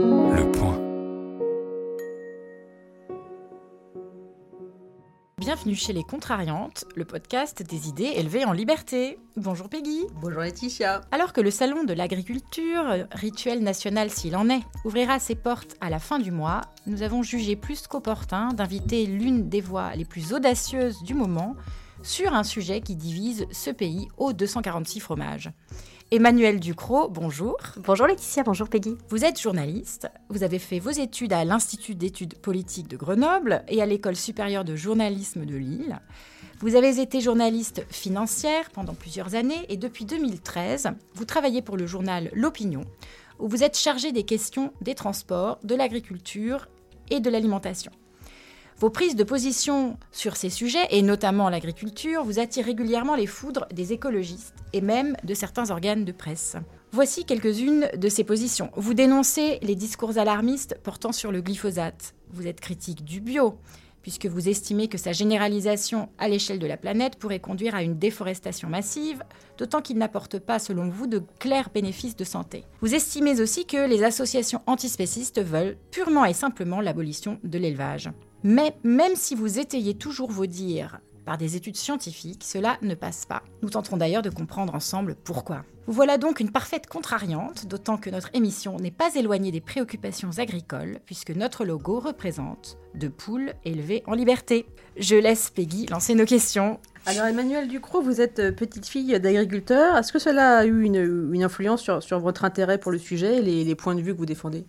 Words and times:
Le 0.00 0.52
point. 0.52 0.78
Bienvenue 5.38 5.74
chez 5.74 5.92
Les 5.92 6.04
Contrariantes, 6.04 6.84
le 6.94 7.04
podcast 7.04 7.64
des 7.64 7.88
idées 7.88 8.12
élevées 8.14 8.44
en 8.44 8.52
liberté. 8.52 9.18
Bonjour 9.36 9.68
Peggy. 9.68 10.02
Bonjour 10.20 10.42
Laetitia. 10.42 11.00
Alors 11.10 11.32
que 11.32 11.40
le 11.40 11.50
Salon 11.50 11.82
de 11.82 11.94
l'agriculture, 11.94 13.08
rituel 13.10 13.64
national 13.64 14.10
s'il 14.10 14.36
en 14.36 14.48
est, 14.48 14.62
ouvrira 14.84 15.18
ses 15.18 15.34
portes 15.34 15.74
à 15.80 15.90
la 15.90 15.98
fin 15.98 16.20
du 16.20 16.30
mois, 16.30 16.60
nous 16.86 17.02
avons 17.02 17.24
jugé 17.24 17.56
plus 17.56 17.88
qu'opportun 17.88 18.52
d'inviter 18.52 19.04
l'une 19.04 19.48
des 19.48 19.60
voix 19.60 19.96
les 19.96 20.04
plus 20.04 20.32
audacieuses 20.32 21.02
du 21.02 21.14
moment 21.14 21.56
sur 22.04 22.34
un 22.34 22.44
sujet 22.44 22.82
qui 22.82 22.94
divise 22.94 23.46
ce 23.50 23.70
pays 23.70 24.06
aux 24.16 24.32
246 24.32 25.00
fromages. 25.00 25.50
Emmanuel 26.10 26.58
Ducrot, 26.58 27.10
bonjour. 27.10 27.58
Bonjour 27.84 28.06
Laetitia, 28.06 28.42
bonjour 28.42 28.66
Peggy. 28.66 28.96
Vous 29.10 29.26
êtes 29.26 29.38
journaliste, 29.38 30.08
vous 30.30 30.42
avez 30.42 30.58
fait 30.58 30.78
vos 30.78 30.88
études 30.88 31.34
à 31.34 31.44
l'Institut 31.44 31.94
d'études 31.94 32.38
politiques 32.38 32.88
de 32.88 32.96
Grenoble 32.96 33.62
et 33.68 33.82
à 33.82 33.86
l'École 33.86 34.16
supérieure 34.16 34.64
de 34.64 34.74
journalisme 34.74 35.44
de 35.44 35.54
Lille. 35.54 36.00
Vous 36.60 36.76
avez 36.76 36.98
été 36.98 37.20
journaliste 37.20 37.84
financière 37.90 38.70
pendant 38.70 38.94
plusieurs 38.94 39.34
années 39.34 39.66
et 39.68 39.76
depuis 39.76 40.06
2013, 40.06 40.92
vous 41.12 41.26
travaillez 41.26 41.60
pour 41.60 41.76
le 41.76 41.86
journal 41.86 42.30
L'Opinion, 42.32 42.86
où 43.38 43.46
vous 43.46 43.62
êtes 43.62 43.76
chargé 43.76 44.10
des 44.10 44.24
questions 44.24 44.72
des 44.80 44.94
transports, 44.94 45.58
de 45.62 45.74
l'agriculture 45.74 46.68
et 47.10 47.20
de 47.20 47.28
l'alimentation. 47.28 47.92
Vos 48.80 48.90
prises 48.90 49.16
de 49.16 49.24
position 49.24 49.98
sur 50.12 50.36
ces 50.36 50.50
sujets, 50.50 50.86
et 50.90 51.02
notamment 51.02 51.48
l'agriculture, 51.48 52.22
vous 52.22 52.38
attirent 52.38 52.66
régulièrement 52.66 53.16
les 53.16 53.26
foudres 53.26 53.66
des 53.72 53.92
écologistes 53.92 54.54
et 54.72 54.80
même 54.80 55.16
de 55.24 55.34
certains 55.34 55.72
organes 55.72 56.04
de 56.04 56.12
presse. 56.12 56.54
Voici 56.92 57.24
quelques-unes 57.24 57.88
de 57.96 58.08
ces 58.08 58.22
positions. 58.22 58.70
Vous 58.76 58.94
dénoncez 58.94 59.58
les 59.62 59.74
discours 59.74 60.16
alarmistes 60.16 60.78
portant 60.84 61.10
sur 61.10 61.32
le 61.32 61.40
glyphosate. 61.40 62.14
Vous 62.30 62.46
êtes 62.46 62.60
critique 62.60 63.04
du 63.04 63.20
bio, 63.20 63.58
puisque 64.02 64.26
vous 64.26 64.48
estimez 64.48 64.86
que 64.86 64.96
sa 64.96 65.10
généralisation 65.10 66.08
à 66.16 66.28
l'échelle 66.28 66.60
de 66.60 66.66
la 66.68 66.76
planète 66.76 67.16
pourrait 67.16 67.40
conduire 67.40 67.74
à 67.74 67.82
une 67.82 67.98
déforestation 67.98 68.68
massive, 68.68 69.24
d'autant 69.58 69.82
qu'il 69.82 69.98
n'apporte 69.98 70.38
pas, 70.38 70.60
selon 70.60 70.88
vous, 70.88 71.08
de 71.08 71.20
clairs 71.40 71.70
bénéfices 71.74 72.16
de 72.16 72.22
santé. 72.22 72.64
Vous 72.80 72.94
estimez 72.94 73.40
aussi 73.40 73.66
que 73.66 73.88
les 73.88 74.04
associations 74.04 74.62
antispécistes 74.66 75.42
veulent 75.42 75.76
purement 75.90 76.24
et 76.24 76.32
simplement 76.32 76.80
l'abolition 76.80 77.40
de 77.42 77.58
l'élevage. 77.58 78.08
Mais 78.44 78.76
même 78.84 79.16
si 79.16 79.34
vous 79.34 79.58
étayez 79.58 79.94
toujours 79.94 80.30
vos 80.30 80.46
dires 80.46 81.00
par 81.24 81.36
des 81.36 81.56
études 81.56 81.76
scientifiques, 81.76 82.42
cela 82.42 82.78
ne 82.80 82.94
passe 82.94 83.26
pas. 83.26 83.42
Nous 83.62 83.68
tenterons 83.68 83.98
d'ailleurs 83.98 84.22
de 84.22 84.30
comprendre 84.30 84.74
ensemble 84.74 85.14
pourquoi. 85.14 85.64
Vous 85.86 85.92
voilà 85.92 86.16
donc 86.16 86.40
une 86.40 86.50
parfaite 86.50 86.86
contrariante, 86.86 87.66
d'autant 87.66 87.96
que 87.96 88.08
notre 88.08 88.30
émission 88.34 88.76
n'est 88.78 88.90
pas 88.90 89.14
éloignée 89.14 89.50
des 89.50 89.60
préoccupations 89.60 90.30
agricoles, 90.38 91.00
puisque 91.04 91.30
notre 91.30 91.64
logo 91.64 92.00
représente 92.00 92.78
deux 92.94 93.10
poules 93.10 93.52
élevées 93.64 94.02
en 94.06 94.14
liberté. 94.14 94.66
Je 94.96 95.16
laisse 95.16 95.50
Peggy 95.50 95.86
lancer 95.86 96.14
nos 96.14 96.24
questions. 96.24 96.78
Alors 97.06 97.26
Emmanuel 97.26 97.68
Ducrot, 97.68 98.02
vous 98.02 98.20
êtes 98.20 98.38
euh, 98.38 98.52
petite 98.52 98.86
fille 98.86 99.18
d'agriculteur. 99.20 99.96
Est-ce 99.96 100.12
que 100.12 100.18
cela 100.18 100.58
a 100.58 100.64
eu 100.66 100.82
une, 100.82 101.42
influence 101.42 101.82
sur, 102.00 102.20
votre 102.20 102.44
intérêt 102.44 102.78
pour 102.78 102.92
le 102.92 102.98
sujet 102.98 103.38
et 103.38 103.64
les 103.64 103.74
points 103.74 103.94
de 103.94 104.02
vue 104.02 104.12
que 104.12 104.18
vous 104.18 104.26
défendez? 104.26 104.66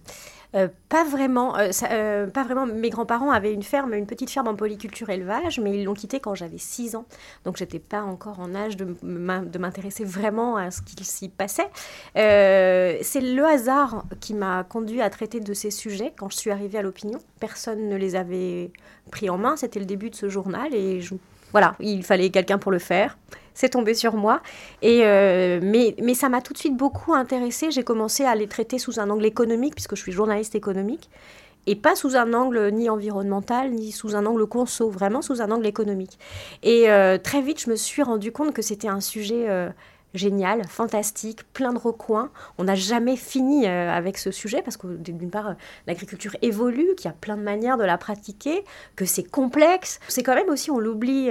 Euh, 0.56 0.68
pas 0.90 1.04
vraiment. 1.04 1.58
Euh, 1.58 1.70
euh, 1.92 2.28
pas 2.28 2.44
vraiment. 2.44 2.66
Mes 2.66 2.90
grands-parents 2.90 3.32
avaient 3.32 3.54
une 3.54 3.64
ferme, 3.64 3.94
une 3.94 4.08
petite 4.08 4.30
ferme 4.30 4.48
en 4.48 4.56
polyculture 4.56 5.10
élevage, 5.10 5.60
mais 5.60 5.78
ils 5.78 5.84
l'ont 5.84 5.94
quittée 5.94 6.20
quand 6.20 6.34
j'avais 6.36 6.58
6 6.58 6.96
ans. 6.96 7.06
Donc 7.46 7.58
j'étais 7.58 7.80
pas 7.80 8.02
encore 8.02 8.40
en 8.40 8.56
âge 8.56 8.76
de 8.76 8.96
m'intéresser 9.04 10.04
vraiment 10.04 10.58
à 10.58 10.72
ce 10.72 10.82
qu'il 10.82 11.06
s'y 11.06 11.30
passait. 11.30 11.70
C'est 12.16 13.22
le 13.22 13.46
hasard 13.46 14.06
qui 14.20 14.34
m'a 14.34 14.64
conduit 14.64 15.02
à 15.02 15.10
traiter 15.10 15.40
de 15.40 15.54
ces 15.54 15.72
sujets 15.72 16.14
quand 16.18 16.30
je 16.30 16.38
suis 16.38 16.52
arrivée 16.52 16.80
à 16.80 16.82
l'opinion. 16.82 17.20
Personne 17.40 17.88
ne 17.88 17.96
les 17.96 18.16
avait 18.16 18.72
pris 19.12 19.30
en 19.30 19.38
main. 19.38 19.56
C'était 19.56 19.80
le 19.80 19.86
début 19.86 20.10
de 20.10 20.16
ce 20.16 20.30
journal 20.30 20.74
et 20.74 21.02
voilà, 21.52 21.76
il 21.80 22.04
fallait 22.04 22.30
quelqu'un 22.30 22.58
pour 22.58 22.72
le 22.72 22.80
faire. 22.80 23.18
C'est 23.60 23.68
tombé 23.68 23.94
sur 23.94 24.16
moi. 24.16 24.42
Et 24.82 25.02
euh, 25.04 25.60
mais, 25.62 25.94
mais 26.02 26.14
ça 26.14 26.30
m'a 26.30 26.40
tout 26.40 26.54
de 26.54 26.58
suite 26.58 26.78
beaucoup 26.78 27.14
intéressée. 27.14 27.72
J'ai 27.72 27.84
commencé 27.84 28.24
à 28.24 28.34
les 28.34 28.48
traiter 28.48 28.80
sous 28.80 29.02
un 29.02 29.10
angle 29.10 29.26
économique, 29.26 29.76
puisque 29.76 29.98
je 29.98 30.02
suis 30.02 30.14
journaliste 30.14 30.56
économique, 30.56 31.10
et 31.68 31.76
pas 31.76 31.94
sous 31.94 32.16
un 32.16 32.34
angle 32.34 32.70
ni 32.72 32.90
environnemental, 32.90 33.72
ni 33.72 33.92
sous 33.92 34.16
un 34.16 34.26
angle 34.26 34.46
conso, 34.46 34.90
vraiment 34.90 35.22
sous 35.22 35.42
un 35.42 35.52
angle 35.52 35.68
économique. 35.68 36.18
Et 36.64 36.90
euh, 36.90 37.18
très 37.18 37.42
vite, 37.42 37.62
je 37.62 37.70
me 37.70 37.76
suis 37.76 38.02
rendu 38.02 38.32
compte 38.32 38.54
que 38.54 38.62
c'était 38.62 38.88
un 38.88 39.02
sujet 39.02 39.50
euh, 39.50 39.70
génial, 40.14 40.66
fantastique, 40.66 41.44
plein 41.52 41.74
de 41.74 41.80
recoins. 41.80 42.32
On 42.60 42.64
n'a 42.64 42.76
jamais 42.76 43.18
fini 43.18 43.68
avec 43.68 44.18
ce 44.18 44.32
sujet 44.32 44.62
parce 44.62 44.78
que 44.78 44.88
d'une 44.88 45.30
part, 45.30 45.56
l'agriculture 45.86 46.34
évolue, 46.42 46.96
qu'il 46.96 47.08
y 47.08 47.14
a 47.14 47.18
plein 47.20 47.36
de 47.36 47.44
manières 47.44 47.76
de 47.76 47.84
la 47.84 47.98
pratiquer, 47.98 48.64
que 48.96 49.04
c'est 49.04 49.30
complexe. 49.30 50.00
C'est 50.08 50.24
quand 50.24 50.36
même 50.36 50.48
aussi, 50.48 50.72
on 50.72 50.80
l'oublie, 50.80 51.30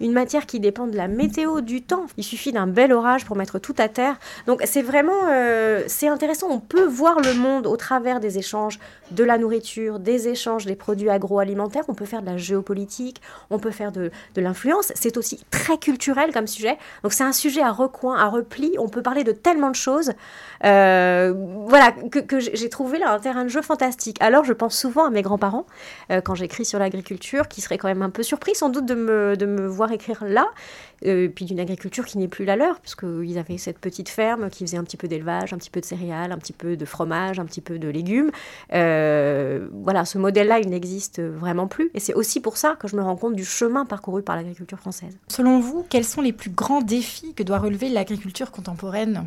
une 0.00 0.12
matière 0.12 0.46
qui 0.46 0.60
dépend 0.60 0.86
de 0.86 0.96
la 0.96 1.08
météo, 1.08 1.60
du 1.60 1.82
temps. 1.82 2.06
Il 2.16 2.24
suffit 2.24 2.52
d'un 2.52 2.66
bel 2.66 2.92
orage 2.92 3.24
pour 3.24 3.36
mettre 3.36 3.58
tout 3.58 3.74
à 3.78 3.88
terre. 3.88 4.16
Donc 4.46 4.60
c'est 4.64 4.82
vraiment, 4.82 5.12
euh, 5.30 5.82
c'est 5.86 6.08
intéressant. 6.08 6.48
On 6.50 6.60
peut 6.60 6.84
voir 6.84 7.20
le 7.20 7.34
monde 7.34 7.66
au 7.66 7.76
travers 7.76 8.20
des 8.20 8.38
échanges 8.38 8.78
de 9.10 9.24
la 9.24 9.38
nourriture, 9.38 9.98
des 9.98 10.28
échanges 10.28 10.66
des 10.66 10.76
produits 10.76 11.10
agroalimentaires. 11.10 11.84
On 11.88 11.94
peut 11.94 12.04
faire 12.04 12.22
de 12.22 12.26
la 12.26 12.36
géopolitique, 12.36 13.20
on 13.50 13.58
peut 13.58 13.70
faire 13.70 13.92
de, 13.92 14.10
de 14.34 14.40
l'influence. 14.40 14.92
C'est 14.94 15.16
aussi 15.16 15.44
très 15.50 15.78
culturel 15.78 16.32
comme 16.32 16.46
sujet. 16.46 16.76
Donc 17.02 17.12
c'est 17.12 17.24
un 17.24 17.32
sujet 17.32 17.62
à 17.62 17.70
recoin, 17.70 18.16
à 18.16 18.28
repli. 18.28 18.74
On 18.78 18.88
peut 18.88 19.02
parler 19.02 19.24
de 19.24 19.32
tellement 19.32 19.70
de 19.70 19.76
choses. 19.76 20.12
Euh, 20.64 21.34
voilà, 21.66 21.92
que, 21.92 22.38
j'ai 22.40 22.68
trouvé 22.68 22.98
là 22.98 23.12
un 23.12 23.18
terrain 23.18 23.44
de 23.44 23.48
jeu 23.48 23.62
fantastique. 23.62 24.16
Alors 24.20 24.44
je 24.44 24.52
pense 24.52 24.78
souvent 24.78 25.06
à 25.06 25.10
mes 25.10 25.22
grands-parents 25.22 25.66
euh, 26.10 26.20
quand 26.20 26.34
j'écris 26.34 26.64
sur 26.64 26.78
l'agriculture, 26.78 27.48
qui 27.48 27.60
seraient 27.60 27.78
quand 27.78 27.88
même 27.88 28.02
un 28.02 28.10
peu 28.10 28.22
surpris 28.22 28.54
sans 28.54 28.70
doute 28.70 28.86
de 28.86 28.94
me, 28.94 29.36
de 29.36 29.46
me 29.46 29.66
voir 29.66 29.83
écrire 29.92 30.24
là, 30.24 30.46
euh, 31.04 31.28
puis 31.28 31.44
d'une 31.44 31.60
agriculture 31.60 32.04
qui 32.04 32.18
n'est 32.18 32.28
plus 32.28 32.44
la 32.44 32.56
leur, 32.56 32.80
puisqu'ils 32.80 33.38
avaient 33.38 33.58
cette 33.58 33.78
petite 33.78 34.08
ferme 34.08 34.50
qui 34.50 34.64
faisait 34.64 34.76
un 34.76 34.84
petit 34.84 34.96
peu 34.96 35.08
d'élevage, 35.08 35.52
un 35.52 35.58
petit 35.58 35.70
peu 35.70 35.80
de 35.80 35.86
céréales, 35.86 36.32
un 36.32 36.38
petit 36.38 36.52
peu 36.52 36.76
de 36.76 36.84
fromage, 36.84 37.38
un 37.38 37.44
petit 37.44 37.60
peu 37.60 37.78
de 37.78 37.88
légumes. 37.88 38.30
Euh, 38.72 39.68
voilà, 39.72 40.04
ce 40.04 40.18
modèle-là, 40.18 40.60
il 40.60 40.68
n'existe 40.68 41.20
vraiment 41.20 41.66
plus. 41.66 41.90
Et 41.94 42.00
c'est 42.00 42.14
aussi 42.14 42.40
pour 42.40 42.56
ça 42.56 42.76
que 42.78 42.88
je 42.88 42.96
me 42.96 43.02
rends 43.02 43.16
compte 43.16 43.34
du 43.34 43.44
chemin 43.44 43.84
parcouru 43.84 44.22
par 44.22 44.36
l'agriculture 44.36 44.78
française. 44.78 45.16
Selon 45.28 45.60
vous, 45.60 45.84
quels 45.88 46.04
sont 46.04 46.20
les 46.20 46.32
plus 46.32 46.50
grands 46.50 46.82
défis 46.82 47.34
que 47.34 47.42
doit 47.42 47.58
relever 47.58 47.88
l'agriculture 47.88 48.50
contemporaine? 48.50 49.26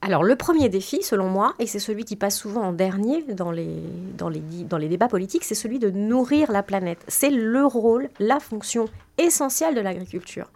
Alors, 0.00 0.22
le 0.22 0.36
premier 0.36 0.68
défi, 0.68 1.02
selon 1.02 1.28
moi, 1.28 1.54
et 1.58 1.66
c'est 1.66 1.78
celui 1.78 2.04
qui 2.04 2.16
passe 2.16 2.38
souvent 2.38 2.62
en 2.62 2.72
dernier 2.72 3.22
dans 3.22 3.50
les, 3.50 3.82
dans 4.16 4.28
les, 4.28 4.42
dans 4.68 4.78
les 4.78 4.88
débats 4.88 5.08
politiques, 5.08 5.44
c'est 5.44 5.54
celui 5.54 5.78
de 5.78 5.90
nourrir 5.90 6.52
la 6.52 6.62
planète. 6.62 7.04
C'est 7.08 7.30
le 7.30 7.64
rôle, 7.64 8.08
la 8.18 8.40
fonction 8.40 8.86
essentiel 9.18 9.74
de 9.74 9.80
l'agriculture. 9.80 10.50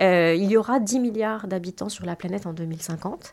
Euh, 0.00 0.34
il 0.36 0.50
y 0.50 0.56
aura 0.56 0.80
10 0.80 1.00
milliards 1.00 1.46
d'habitants 1.46 1.88
sur 1.88 2.06
la 2.06 2.16
planète 2.16 2.46
en 2.46 2.52
2050. 2.52 3.30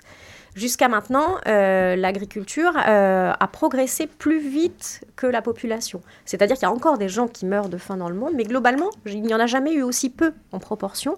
Jusqu'à 0.55 0.87
maintenant, 0.87 1.37
euh, 1.47 1.95
l'agriculture 1.95 2.73
euh, 2.87 3.31
a 3.39 3.47
progressé 3.47 4.07
plus 4.07 4.39
vite 4.39 5.05
que 5.15 5.27
la 5.27 5.41
population. 5.41 6.01
C'est-à-dire 6.25 6.55
qu'il 6.55 6.63
y 6.63 6.71
a 6.71 6.71
encore 6.71 6.97
des 6.97 7.07
gens 7.07 7.27
qui 7.27 7.45
meurent 7.45 7.69
de 7.69 7.77
faim 7.77 7.97
dans 7.97 8.09
le 8.09 8.15
monde, 8.15 8.33
mais 8.35 8.43
globalement, 8.43 8.89
il 9.05 9.21
n'y 9.21 9.33
en 9.33 9.39
a 9.39 9.45
jamais 9.45 9.73
eu 9.73 9.83
aussi 9.83 10.09
peu 10.09 10.33
en 10.51 10.59
proportion 10.59 11.17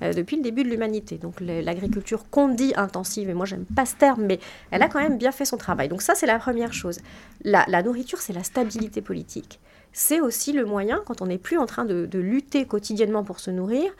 depuis 0.00 0.36
le 0.36 0.42
début 0.42 0.62
de 0.62 0.68
l'humanité. 0.68 1.18
Donc 1.18 1.40
l'agriculture 1.40 2.30
qu'on 2.30 2.46
dit 2.46 2.72
intensive, 2.76 3.28
et 3.30 3.34
moi 3.34 3.46
j'aime 3.46 3.64
pas 3.64 3.84
ce 3.84 3.96
terme, 3.96 4.26
mais 4.26 4.38
elle 4.70 4.84
a 4.84 4.88
quand 4.88 5.00
même 5.00 5.18
bien 5.18 5.32
fait 5.32 5.44
son 5.44 5.56
travail. 5.56 5.88
Donc 5.88 6.02
ça 6.02 6.14
c'est 6.14 6.26
la 6.26 6.38
première 6.38 6.72
chose. 6.72 7.00
la 7.42 7.82
nourriture, 7.82 8.20
c'est 8.20 8.32
la 8.32 8.44
stabilité 8.44 9.02
politique 9.02 9.58
c'est 9.92 10.20
aussi 10.20 10.52
le 10.52 10.64
moyen, 10.64 11.02
quand 11.06 11.22
on 11.22 11.26
n'est 11.26 11.38
plus 11.38 11.58
en 11.58 11.66
train 11.66 11.84
de, 11.84 12.08
lutter 12.18 12.66
quotidiennement 12.66 13.24
pour 13.24 13.40
se 13.40 13.50
nourrir, 13.50 13.90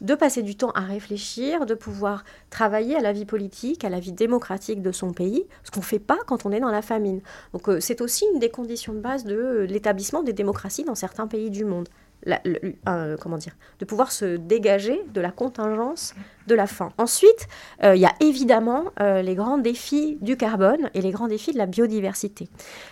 de 0.00 0.14
passer 0.14 0.42
du 0.42 0.56
temps 0.56 0.70
à 0.70 0.80
réfléchir, 0.80 1.66
de 1.66 1.74
pouvoir 1.74 2.24
travailler 2.50 2.96
à 2.96 3.00
la 3.00 3.12
vie 3.12 3.24
politique, 3.24 3.84
à 3.84 3.88
la 3.88 4.00
vie 4.00 4.12
démocratique 4.12 4.82
de 4.82 4.92
son 4.92 5.12
pays, 5.12 5.46
ce 5.62 5.70
qu'on 5.70 5.80
ne 5.80 5.84
fait 5.84 5.98
pas 5.98 6.18
quand 6.26 6.46
on 6.46 6.52
est 6.52 6.60
dans 6.60 6.70
la 6.70 6.82
famine. 6.82 7.20
Donc 7.52 7.68
euh, 7.68 7.80
c'est 7.80 8.00
aussi 8.00 8.24
une 8.32 8.38
des 8.38 8.50
conditions 8.50 8.92
de 8.92 9.00
base 9.00 9.24
de 9.24 9.66
l'établissement 9.68 10.22
des 10.22 10.32
démocraties 10.32 10.84
dans 10.84 10.94
certains 10.94 11.26
pays 11.26 11.50
du 11.50 11.64
monde 11.64 11.88
comment 13.20 13.36
dire, 13.36 13.54
de 13.78 13.84
pouvoir 13.84 14.12
se 14.12 14.36
dégager 14.36 15.02
de 15.12 15.20
la 15.20 15.30
contingence 15.30 16.14
de 16.46 16.54
la 16.54 16.66
faim. 16.66 16.92
Ensuite, 16.98 17.48
euh, 17.82 17.94
il 17.94 18.00
y 18.00 18.06
a 18.06 18.14
évidemment 18.20 18.84
euh, 19.00 19.22
les 19.22 19.34
grands 19.34 19.58
défis 19.58 20.18
du 20.20 20.36
carbone 20.36 20.90
et 20.94 21.00
les 21.00 21.10
grands 21.10 21.28
défis 21.28 21.52
de 21.52 21.58
la 21.58 21.66
biodiversité. 21.66 22.48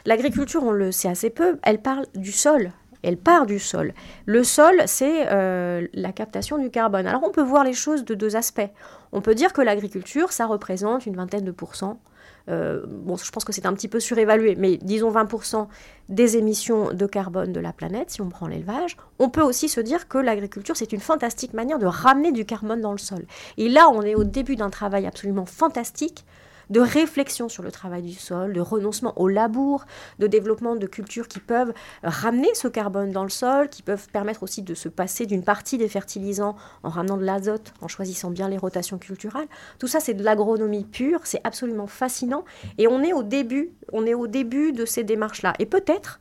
L'agriculture, 0.06 0.62
on 0.64 0.72
le 0.72 0.93
sait 0.93 1.08
assez 1.08 1.31
peu, 1.31 1.58
elle 1.62 1.81
parle 1.81 2.06
du 2.14 2.32
sol. 2.32 2.72
Elle 3.02 3.16
part 3.16 3.46
du 3.46 3.58
sol. 3.58 3.94
Le 4.26 4.44
sol, 4.44 4.82
c'est 4.87 5.26
euh, 5.31 5.87
la 5.93 6.12
captation 6.12 6.58
du 6.58 6.70
carbone. 6.70 7.06
Alors 7.06 7.22
on 7.25 7.31
peut 7.31 7.43
voir 7.43 7.64
les 7.64 7.72
choses 7.72 8.04
de 8.04 8.14
deux 8.14 8.37
aspects. 8.37 8.70
On 9.12 9.20
peut 9.20 9.34
dire 9.34 9.52
que 9.52 9.60
l'agriculture, 9.60 10.32
ça 10.32 10.46
représente 10.46 11.06
une 11.06 11.16
vingtaine 11.16 11.44
de 11.44 11.50
pourcents 11.52 12.00
euh, 12.49 12.82
bon, 12.87 13.16
je 13.16 13.31
pense 13.31 13.44
que 13.44 13.52
c'est 13.52 13.66
un 13.66 13.72
petit 13.75 13.88
peu 13.88 14.00
surévalué, 14.00 14.56
mais 14.56 14.76
disons 14.76 15.10
20% 15.10 15.69
des 16.08 16.37
émissions 16.37 16.93
de 16.93 17.06
carbone 17.06 17.52
de 17.52 17.60
la 17.60 17.72
planète, 17.72 18.10
si 18.10 18.20
on 18.20 18.28
prend 18.28 18.46
l'élevage, 18.46 18.96
on 19.19 19.28
peut 19.28 19.43
aussi 19.43 19.69
se 19.69 19.81
dire 19.81 20.08
que 20.08 20.19
l'agriculture, 20.19 20.76
c'est 20.76 20.93
une 20.93 21.00
fantastique 21.00 21.55
manière 21.55 21.78
de 21.78 21.87
ramener 21.87 22.32
du 22.32 22.44
carbone 22.44 22.81
dans 22.81 22.93
le 22.93 22.98
sol. 22.98 23.25
Et 23.58 23.69
là, 23.69 23.88
on 23.88 24.02
est 24.02 24.14
au 24.14 24.25
début 24.25 24.56
d'un 24.56 24.70
travail 24.70 25.06
absolument 25.06 25.46
fantastique 25.46 26.25
de 26.70 26.81
réflexion 26.81 27.49
sur 27.49 27.62
le 27.62 27.70
travail 27.70 28.03
du 28.03 28.14
sol, 28.14 28.53
de 28.53 28.61
renoncement 28.61 29.12
au 29.19 29.29
labour, 29.29 29.85
de 30.19 30.26
développement 30.26 30.76
de 30.76 30.87
cultures 30.87 31.29
qui 31.29 31.41
peuvent 31.41 31.73
ramener 32.03 32.55
ce 32.55 32.69
carbone 32.69 33.11
dans 33.12 33.25
le 33.25 33.31
sol, 33.31 33.69
qui 33.69 33.82
peuvent 33.82 34.09
permettre 34.09 34.43
aussi 34.43 34.62
de 34.62 34.75
se 34.75 34.88
passer 34.88 35.26
d'une 35.26 35.44
partie 35.44 35.79
des 35.79 35.88
fertilisants 35.88 36.56
en 36.82 36.88
ramenant 36.88 37.17
de 37.17 37.25
l'azote, 37.25 37.73
en 37.81 37.88
choisissant 37.88 38.31
bien 38.31 38.49
les 38.49 38.59
rotations 38.59 38.99
culturelles. 38.99 39.49
Tout 39.79 39.87
ça, 39.87 40.00
c'est 40.00 40.14
de 40.14 40.25
l'agronomie 40.25 40.85
pure, 40.85 41.20
c'est 41.25 41.41
absolument 41.44 41.87
fascinant. 41.87 42.44
Et 42.79 42.87
on 42.87 43.03
est 43.03 43.12
au 43.12 43.23
début, 43.23 43.73
de 44.73 44.85
ces 44.85 45.05
démarches-là. 45.05 45.55
Et 45.58 45.67
peut-être 45.67 46.19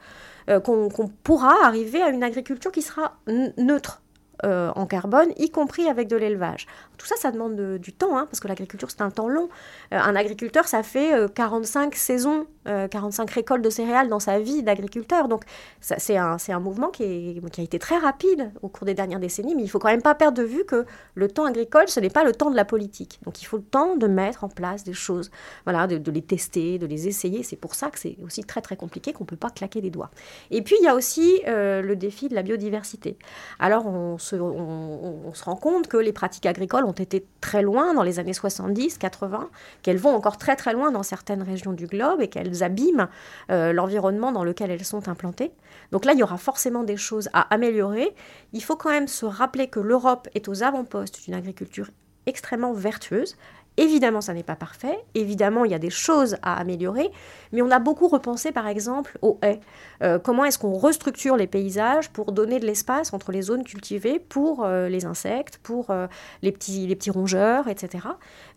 euh, 0.49 0.59
qu'on 0.59 0.89
pourra 1.23 1.53
arriver 1.63 2.01
à 2.01 2.09
une 2.09 2.23
agriculture 2.23 2.71
qui 2.71 2.81
sera 2.81 3.17
neutre 3.57 4.01
euh, 4.43 4.71
en 4.75 4.87
carbone, 4.87 5.29
y 5.37 5.51
compris 5.51 5.87
avec 5.87 6.07
de 6.07 6.15
l'élevage. 6.15 6.65
Tout 7.01 7.07
ça, 7.07 7.15
ça 7.15 7.31
demande 7.31 7.79
du 7.79 7.93
temps, 7.93 8.15
hein, 8.15 8.27
parce 8.29 8.39
que 8.39 8.47
l'agriculture, 8.47 8.91
c'est 8.91 9.01
un 9.01 9.09
temps 9.09 9.27
long. 9.27 9.49
Euh, 9.91 9.97
un 9.97 10.15
agriculteur, 10.15 10.67
ça 10.67 10.83
fait 10.83 11.11
45 11.33 11.95
saisons, 11.95 12.45
45 12.65 13.27
récoltes 13.31 13.63
de 13.63 13.71
céréales 13.71 14.07
dans 14.07 14.19
sa 14.19 14.37
vie 14.37 14.61
d'agriculteur. 14.61 15.27
Donc, 15.27 15.45
c'est 15.79 16.15
un, 16.15 16.37
un, 16.47 16.59
mouvement 16.59 16.89
qui, 16.89 17.41
a 17.57 17.61
été 17.61 17.79
très 17.79 17.97
rapide 17.97 18.51
au 18.61 18.67
cours 18.67 18.85
des 18.85 18.93
dernières 18.93 19.19
décennies, 19.19 19.55
mais 19.55 19.63
il 19.63 19.67
faut 19.67 19.79
quand 19.79 19.87
même 19.87 20.03
pas 20.03 20.13
perdre 20.13 20.37
de 20.37 20.43
vue 20.43 20.63
que 20.63 20.85
le 21.15 21.27
temps 21.27 21.45
agricole, 21.45 21.87
ce 21.87 21.99
n'est 21.99 22.11
pas 22.11 22.23
le 22.23 22.33
temps 22.33 22.51
de 22.51 22.55
la 22.55 22.65
politique. 22.65 23.19
Donc, 23.25 23.41
il 23.41 23.45
faut 23.45 23.57
le 23.57 23.63
temps 23.63 23.95
de 23.95 24.05
mettre 24.05 24.43
en 24.43 24.49
place 24.49 24.83
des 24.83 24.93
choses, 24.93 25.31
voilà, 25.63 25.87
de, 25.87 25.97
de 25.97 26.11
les 26.11 26.21
tester, 26.21 26.77
de 26.77 26.85
les 26.85 27.07
essayer. 27.07 27.41
C'est 27.41 27.55
pour 27.55 27.73
ça 27.73 27.89
que 27.89 27.97
c'est 27.97 28.15
aussi 28.23 28.43
très, 28.43 28.61
très 28.61 28.75
compliqué, 28.75 29.11
qu'on 29.11 29.23
ne 29.23 29.29
peut 29.29 29.35
pas 29.35 29.49
claquer 29.49 29.81
des 29.81 29.89
doigts. 29.89 30.11
Et 30.51 30.61
puis, 30.61 30.75
il 30.79 30.85
y 30.85 30.87
a 30.87 30.93
aussi 30.93 31.41
le 31.47 31.95
défi 31.95 32.29
de 32.29 32.35
la 32.35 32.43
biodiversité. 32.43 33.17
Alors, 33.57 33.87
on 33.87 34.19
se 34.19 34.35
on, 34.35 35.33
se 35.33 35.43
rend 35.43 35.55
compte 35.55 35.87
que 35.87 35.97
les 35.97 36.11
pratiques 36.11 36.45
agricoles 36.45 36.85
ont 36.85 36.90
été 36.91 37.25
très 37.41 37.61
loin 37.61 37.93
dans 37.93 38.03
les 38.03 38.19
années 38.19 38.33
70, 38.33 38.97
80, 38.97 39.49
qu'elles 39.81 39.97
vont 39.97 40.15
encore 40.15 40.37
très 40.37 40.55
très 40.55 40.73
loin 40.73 40.91
dans 40.91 41.03
certaines 41.03 41.43
régions 41.43 41.73
du 41.73 41.87
globe 41.87 42.21
et 42.21 42.27
qu'elles 42.27 42.63
abîment 42.63 43.07
euh, 43.49 43.73
l'environnement 43.73 44.31
dans 44.31 44.43
lequel 44.43 44.71
elles 44.71 44.85
sont 44.85 45.07
implantées. 45.09 45.51
Donc 45.91 46.05
là, 46.05 46.13
il 46.13 46.19
y 46.19 46.23
aura 46.23 46.37
forcément 46.37 46.83
des 46.83 46.97
choses 46.97 47.29
à 47.33 47.41
améliorer. 47.53 48.13
Il 48.53 48.63
faut 48.63 48.75
quand 48.75 48.89
même 48.89 49.07
se 49.07 49.25
rappeler 49.25 49.67
que 49.67 49.79
l'Europe 49.79 50.27
est 50.35 50.47
aux 50.47 50.63
avant-postes 50.63 51.23
d'une 51.23 51.33
agriculture 51.33 51.89
extrêmement 52.25 52.73
vertueuse. 52.73 53.35
Évidemment, 53.77 54.19
ça 54.19 54.33
n'est 54.33 54.43
pas 54.43 54.57
parfait. 54.57 54.99
Évidemment, 55.15 55.63
il 55.63 55.71
y 55.71 55.73
a 55.73 55.79
des 55.79 55.89
choses 55.89 56.35
à 56.41 56.59
améliorer. 56.59 57.09
Mais 57.53 57.61
on 57.61 57.71
a 57.71 57.79
beaucoup 57.79 58.07
repensé, 58.07 58.51
par 58.51 58.67
exemple, 58.67 59.17
aux 59.21 59.39
haies. 59.41 59.61
Euh, 60.03 60.19
comment 60.19 60.43
est-ce 60.43 60.59
qu'on 60.59 60.73
restructure 60.73 61.37
les 61.37 61.47
paysages 61.47 62.09
pour 62.09 62.33
donner 62.33 62.59
de 62.59 62.65
l'espace 62.65 63.13
entre 63.13 63.31
les 63.31 63.41
zones 63.41 63.63
cultivées 63.63 64.19
pour 64.19 64.65
euh, 64.65 64.89
les 64.89 65.05
insectes, 65.05 65.57
pour 65.63 65.89
euh, 65.89 66.07
les, 66.41 66.51
petits, 66.51 66.85
les 66.85 66.95
petits 66.95 67.11
rongeurs, 67.11 67.67
etc. 67.69 68.07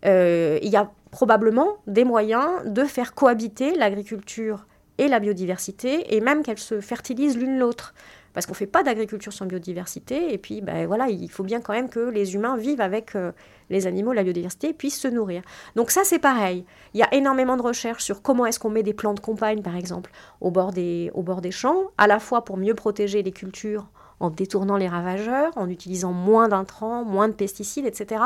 il 0.03 0.69
y 0.69 0.75
a 0.75 0.91
probablement 1.11 1.77
des 1.87 2.03
moyens 2.03 2.49
de 2.65 2.83
faire 2.83 3.13
cohabiter 3.13 3.75
l'agriculture 3.75 4.65
et 4.97 5.07
la 5.07 5.19
biodiversité, 5.19 6.15
et 6.15 6.21
même 6.21 6.43
qu'elles 6.43 6.57
se 6.57 6.81
fertilisent 6.81 7.37
l'une 7.37 7.57
l'autre 7.57 7.93
parce 8.35 8.45
qu'on 8.45 8.51
ne 8.51 8.57
fait 8.57 8.67
pas 8.67 8.83
d'agriculture 8.83 9.33
sans 9.33 9.45
biodiversité. 9.45 10.33
Et 10.33 10.37
puis, 10.37 10.61
ben, 10.61 10.85
voilà, 10.85 11.07
il 11.07 11.31
faut 11.31 11.43
bien 11.43 11.61
quand 11.61 11.73
même 11.73 11.89
que 11.89 12.01
les 12.01 12.35
humains 12.35 12.57
vivent 12.57 12.81
avec 12.81 13.15
euh, 13.15 13.31
les 13.69 13.87
animaux, 13.87 14.13
la 14.13 14.23
biodiversité, 14.23 14.69
et 14.69 14.73
puissent 14.73 14.99
se 14.99 15.07
nourrir. 15.07 15.41
Donc 15.75 15.89
ça, 15.89 16.01
c'est 16.03 16.19
pareil. 16.19 16.65
Il 16.93 16.99
y 16.99 17.03
a 17.03 17.11
énormément 17.13 17.55
de 17.57 17.61
recherches 17.61 18.03
sur 18.03 18.21
comment 18.21 18.45
est-ce 18.45 18.59
qu'on 18.59 18.69
met 18.69 18.83
des 18.83 18.93
plantes 18.93 19.21
compagnes, 19.21 19.61
par 19.61 19.75
exemple, 19.75 20.11
au 20.41 20.51
bord, 20.51 20.73
des, 20.73 21.09
au 21.13 21.23
bord 21.23 21.41
des 21.41 21.51
champs, 21.51 21.85
à 21.97 22.07
la 22.07 22.19
fois 22.19 22.43
pour 22.43 22.57
mieux 22.57 22.75
protéger 22.75 23.23
les 23.23 23.31
cultures 23.31 23.87
en 24.19 24.29
détournant 24.29 24.77
les 24.77 24.87
ravageurs, 24.87 25.51
en 25.55 25.69
utilisant 25.69 26.11
moins 26.11 26.47
d'intrants, 26.49 27.03
moins 27.03 27.27
de 27.27 27.33
pesticides, 27.33 27.85
etc. 27.85 28.21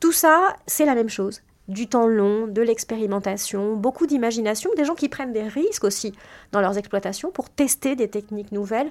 Tout 0.00 0.12
ça, 0.12 0.56
c'est 0.66 0.86
la 0.86 0.94
même 0.94 1.08
chose 1.08 1.42
du 1.68 1.88
temps 1.88 2.06
long, 2.06 2.46
de 2.46 2.60
l'expérimentation, 2.60 3.74
beaucoup 3.76 4.06
d'imagination, 4.06 4.70
des 4.76 4.84
gens 4.84 4.94
qui 4.94 5.08
prennent 5.08 5.32
des 5.32 5.48
risques 5.48 5.84
aussi 5.84 6.12
dans 6.52 6.60
leurs 6.60 6.76
exploitations 6.76 7.30
pour 7.30 7.48
tester 7.48 7.96
des 7.96 8.08
techniques 8.08 8.52
nouvelles. 8.52 8.90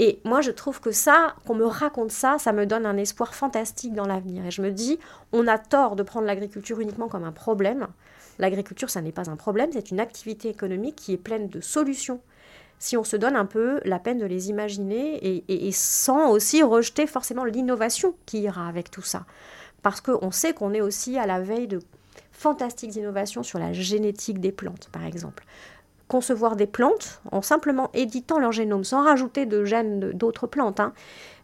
Et 0.00 0.20
moi, 0.24 0.40
je 0.40 0.52
trouve 0.52 0.80
que 0.80 0.92
ça, 0.92 1.34
qu'on 1.44 1.56
me 1.56 1.66
raconte 1.66 2.12
ça, 2.12 2.36
ça 2.38 2.52
me 2.52 2.66
donne 2.66 2.86
un 2.86 2.96
espoir 2.96 3.34
fantastique 3.34 3.94
dans 3.94 4.06
l'avenir. 4.06 4.46
Et 4.46 4.52
je 4.52 4.62
me 4.62 4.70
dis, 4.70 5.00
on 5.32 5.48
a 5.48 5.58
tort 5.58 5.96
de 5.96 6.04
prendre 6.04 6.26
l'agriculture 6.26 6.78
uniquement 6.78 7.08
comme 7.08 7.24
un 7.24 7.32
problème. 7.32 7.88
L'agriculture, 8.38 8.90
ça 8.90 9.02
n'est 9.02 9.12
pas 9.12 9.28
un 9.28 9.34
problème, 9.34 9.70
c'est 9.72 9.90
une 9.90 9.98
activité 9.98 10.48
économique 10.48 10.94
qui 10.94 11.12
est 11.12 11.18
pleine 11.18 11.48
de 11.48 11.60
solutions. 11.60 12.20
Si 12.78 12.96
on 12.96 13.02
se 13.02 13.16
donne 13.16 13.34
un 13.34 13.44
peu 13.44 13.80
la 13.84 13.98
peine 13.98 14.18
de 14.18 14.26
les 14.26 14.50
imaginer 14.50 15.42
et, 15.48 15.72
sans 15.72 16.30
aussi 16.30 16.62
rejeter 16.62 17.08
forcément 17.08 17.42
l'innovation 17.42 18.14
qui 18.24 18.42
ira 18.42 18.68
avec 18.68 18.92
tout 18.92 19.02
ça. 19.02 19.26
Parce 19.82 20.00
qu'on 20.00 20.30
sait 20.30 20.54
qu'on 20.54 20.72
est 20.74 20.80
aussi 20.80 21.18
à 21.18 21.26
la 21.26 21.40
veille 21.40 21.66
de 21.66 21.80
fantastiques 22.30 22.94
innovations 22.94 23.42
sur 23.42 23.58
la 23.58 23.72
génétique 23.72 24.40
des 24.40 24.52
plantes, 24.52 24.90
par 24.92 25.04
exemple 25.04 25.44
concevoir 26.08 26.56
des 26.56 26.66
plantes 26.66 27.20
en 27.30 27.42
simplement 27.42 27.90
éditant 27.94 28.38
leur 28.38 28.52
génome, 28.52 28.84
sans 28.84 29.04
rajouter 29.04 29.46
de 29.46 29.64
gènes 29.64 30.12
d'autres 30.12 30.46
plantes, 30.46 30.80
hein, 30.80 30.92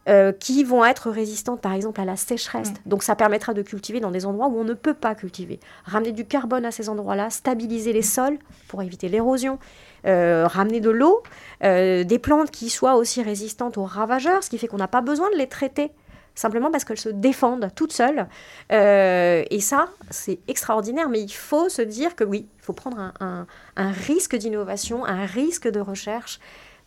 euh, 0.07 0.33
qui 0.33 0.65
vont 0.65 0.85
être 0.85 1.11
résistantes 1.11 1.63
par 1.63 1.73
exemple 1.73 1.99
à 1.99 2.05
la 2.05 2.17
sécheresse. 2.17 2.71
Mm. 2.71 2.75
Donc 2.85 3.03
ça 3.03 3.17
permettra 3.17 3.55
de 3.55 3.63
cultiver 3.63 4.01
dans 4.01 4.11
des 4.11 4.27
endroits 4.27 4.49
où 4.49 4.59
on 4.59 4.65
ne 4.65 4.75
peut 4.75 4.93
pas 4.93 5.15
cultiver. 5.15 5.61
Ramener 5.85 6.13
du 6.13 6.27
carbone 6.27 6.67
à 6.67 6.71
ces 6.71 6.91
endroits-là, 6.91 7.31
stabiliser 7.31 7.95
les 7.95 8.03
sols 8.03 8.39
pour 8.69 8.83
éviter 8.83 9.09
l'érosion, 9.09 9.59
euh, 10.07 10.47
ramener 10.47 10.81
de 10.81 10.91
l'eau, 10.91 11.23
euh, 11.63 12.05
des 12.05 12.19
plantes 12.19 12.51
qui 12.51 12.69
soient 12.69 12.97
aussi 12.97 13.23
résistantes 13.23 13.79
aux 13.79 13.85
ravageurs, 13.85 14.45
ce 14.45 14.51
qui 14.51 14.59
fait 14.59 14.67
qu'on 14.67 14.77
n'a 14.77 14.89
pas 14.89 15.01
besoin 15.01 15.31
de 15.31 15.37
les 15.37 15.47
traiter 15.47 15.91
simplement 16.35 16.71
parce 16.71 16.85
qu'elles 16.85 16.99
se 16.99 17.09
défendent 17.09 17.69
toutes 17.75 17.93
seules. 17.93 18.27
Euh, 18.73 19.45
et 19.51 19.61
ça, 19.61 19.89
c'est 20.11 20.39
extraordinaire, 20.49 21.09
mais 21.09 21.21
il 21.21 21.33
faut 21.33 21.69
se 21.69 21.83
dire 21.83 22.17
que 22.17 22.25
oui, 22.25 22.47
il 22.59 22.63
faut 22.63 22.73
prendre 22.73 23.13
un, 23.21 23.47
risque 23.77 24.37
d'innovation, 24.37 25.05
un 25.05 25.27
risque 25.27 25.69
de 25.69 25.81
recherche. 25.81 26.41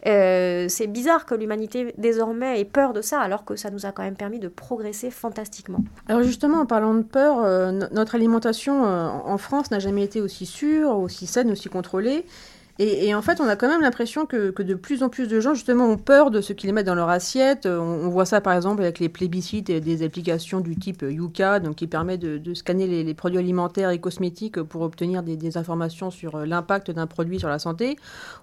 Euh, 0.06 0.68
c'est 0.70 0.86
bizarre 0.86 1.26
que 1.26 1.34
l'humanité 1.34 1.94
désormais 1.98 2.60
ait 2.60 2.66
peur 2.66 2.94
de 2.94 3.02
ça, 3.02 3.20
alors 3.20 3.46
que 3.46 3.56
ça 3.56 3.72
nous 3.72 3.86
a 3.86 3.92
quand 3.92 4.04
même 4.04 4.16
permis 4.16 4.40
de 4.40 4.48
progresser 4.48 5.10
fantastiquement. 5.10 5.80
Alors 6.08 6.22
justement, 6.22 6.60
en 6.60 6.66
parlant 6.68 6.94
de 6.94 7.02
peur, 7.02 7.40
euh, 7.40 7.72
notre 7.92 8.14
alimentation 8.14 8.84
en 8.84 9.38
France 9.38 9.72
n'a 9.72 9.80
jamais 9.80 10.04
été 10.04 10.22
aussi 10.22 10.46
sûre, 10.46 10.98
aussi 10.98 11.26
saine, 11.26 11.52
aussi 11.52 11.70
contrôlée. 11.70 12.26
Et, 12.80 13.16
en 13.16 13.24
fait, 13.24 13.42
on 13.42 13.48
a 13.48 13.56
quand 13.56 13.68
même 13.68 13.82
l'impression 13.82 14.28
que, 14.28 14.62
de 14.62 14.74
plus 14.76 15.02
en 15.02 15.10
plus 15.10 15.28
de 15.28 15.40
gens, 15.40 15.56
justement, 15.56 15.86
ont 15.86 15.98
peur 15.98 16.30
de 16.30 16.42
ce 16.42 16.54
qu'ils 16.54 16.74
mettent 16.74 16.86
dans 16.86 16.96
leur 16.96 17.10
assiette. 17.10 17.66
On, 17.66 18.10
voit 18.10 18.26
ça, 18.26 18.40
par 18.40 18.54
exemple, 18.54 18.84
avec 18.84 19.00
les 19.00 19.10
plébiscites 19.10 19.70
et 19.70 19.82
des 19.82 20.04
applications 20.04 20.60
du 20.60 20.76
type 20.76 21.02
Yuka, 21.02 21.60
donc 21.60 21.76
qui 21.76 21.88
permet 21.88 22.18
de, 22.18 22.54
scanner 22.54 22.86
les, 22.86 23.14
produits 23.16 23.40
alimentaires 23.40 23.90
et 23.90 24.00
cosmétiques 24.00 24.62
pour 24.62 24.82
obtenir 24.82 25.24
des, 25.24 25.58
informations 25.58 26.12
sur 26.12 26.36
euh, 26.36 26.46
l'impact 26.46 26.92
d'un 26.92 27.08
produit 27.08 27.40
sur 27.40 27.50
la 27.50 27.58
santé, 27.58 27.96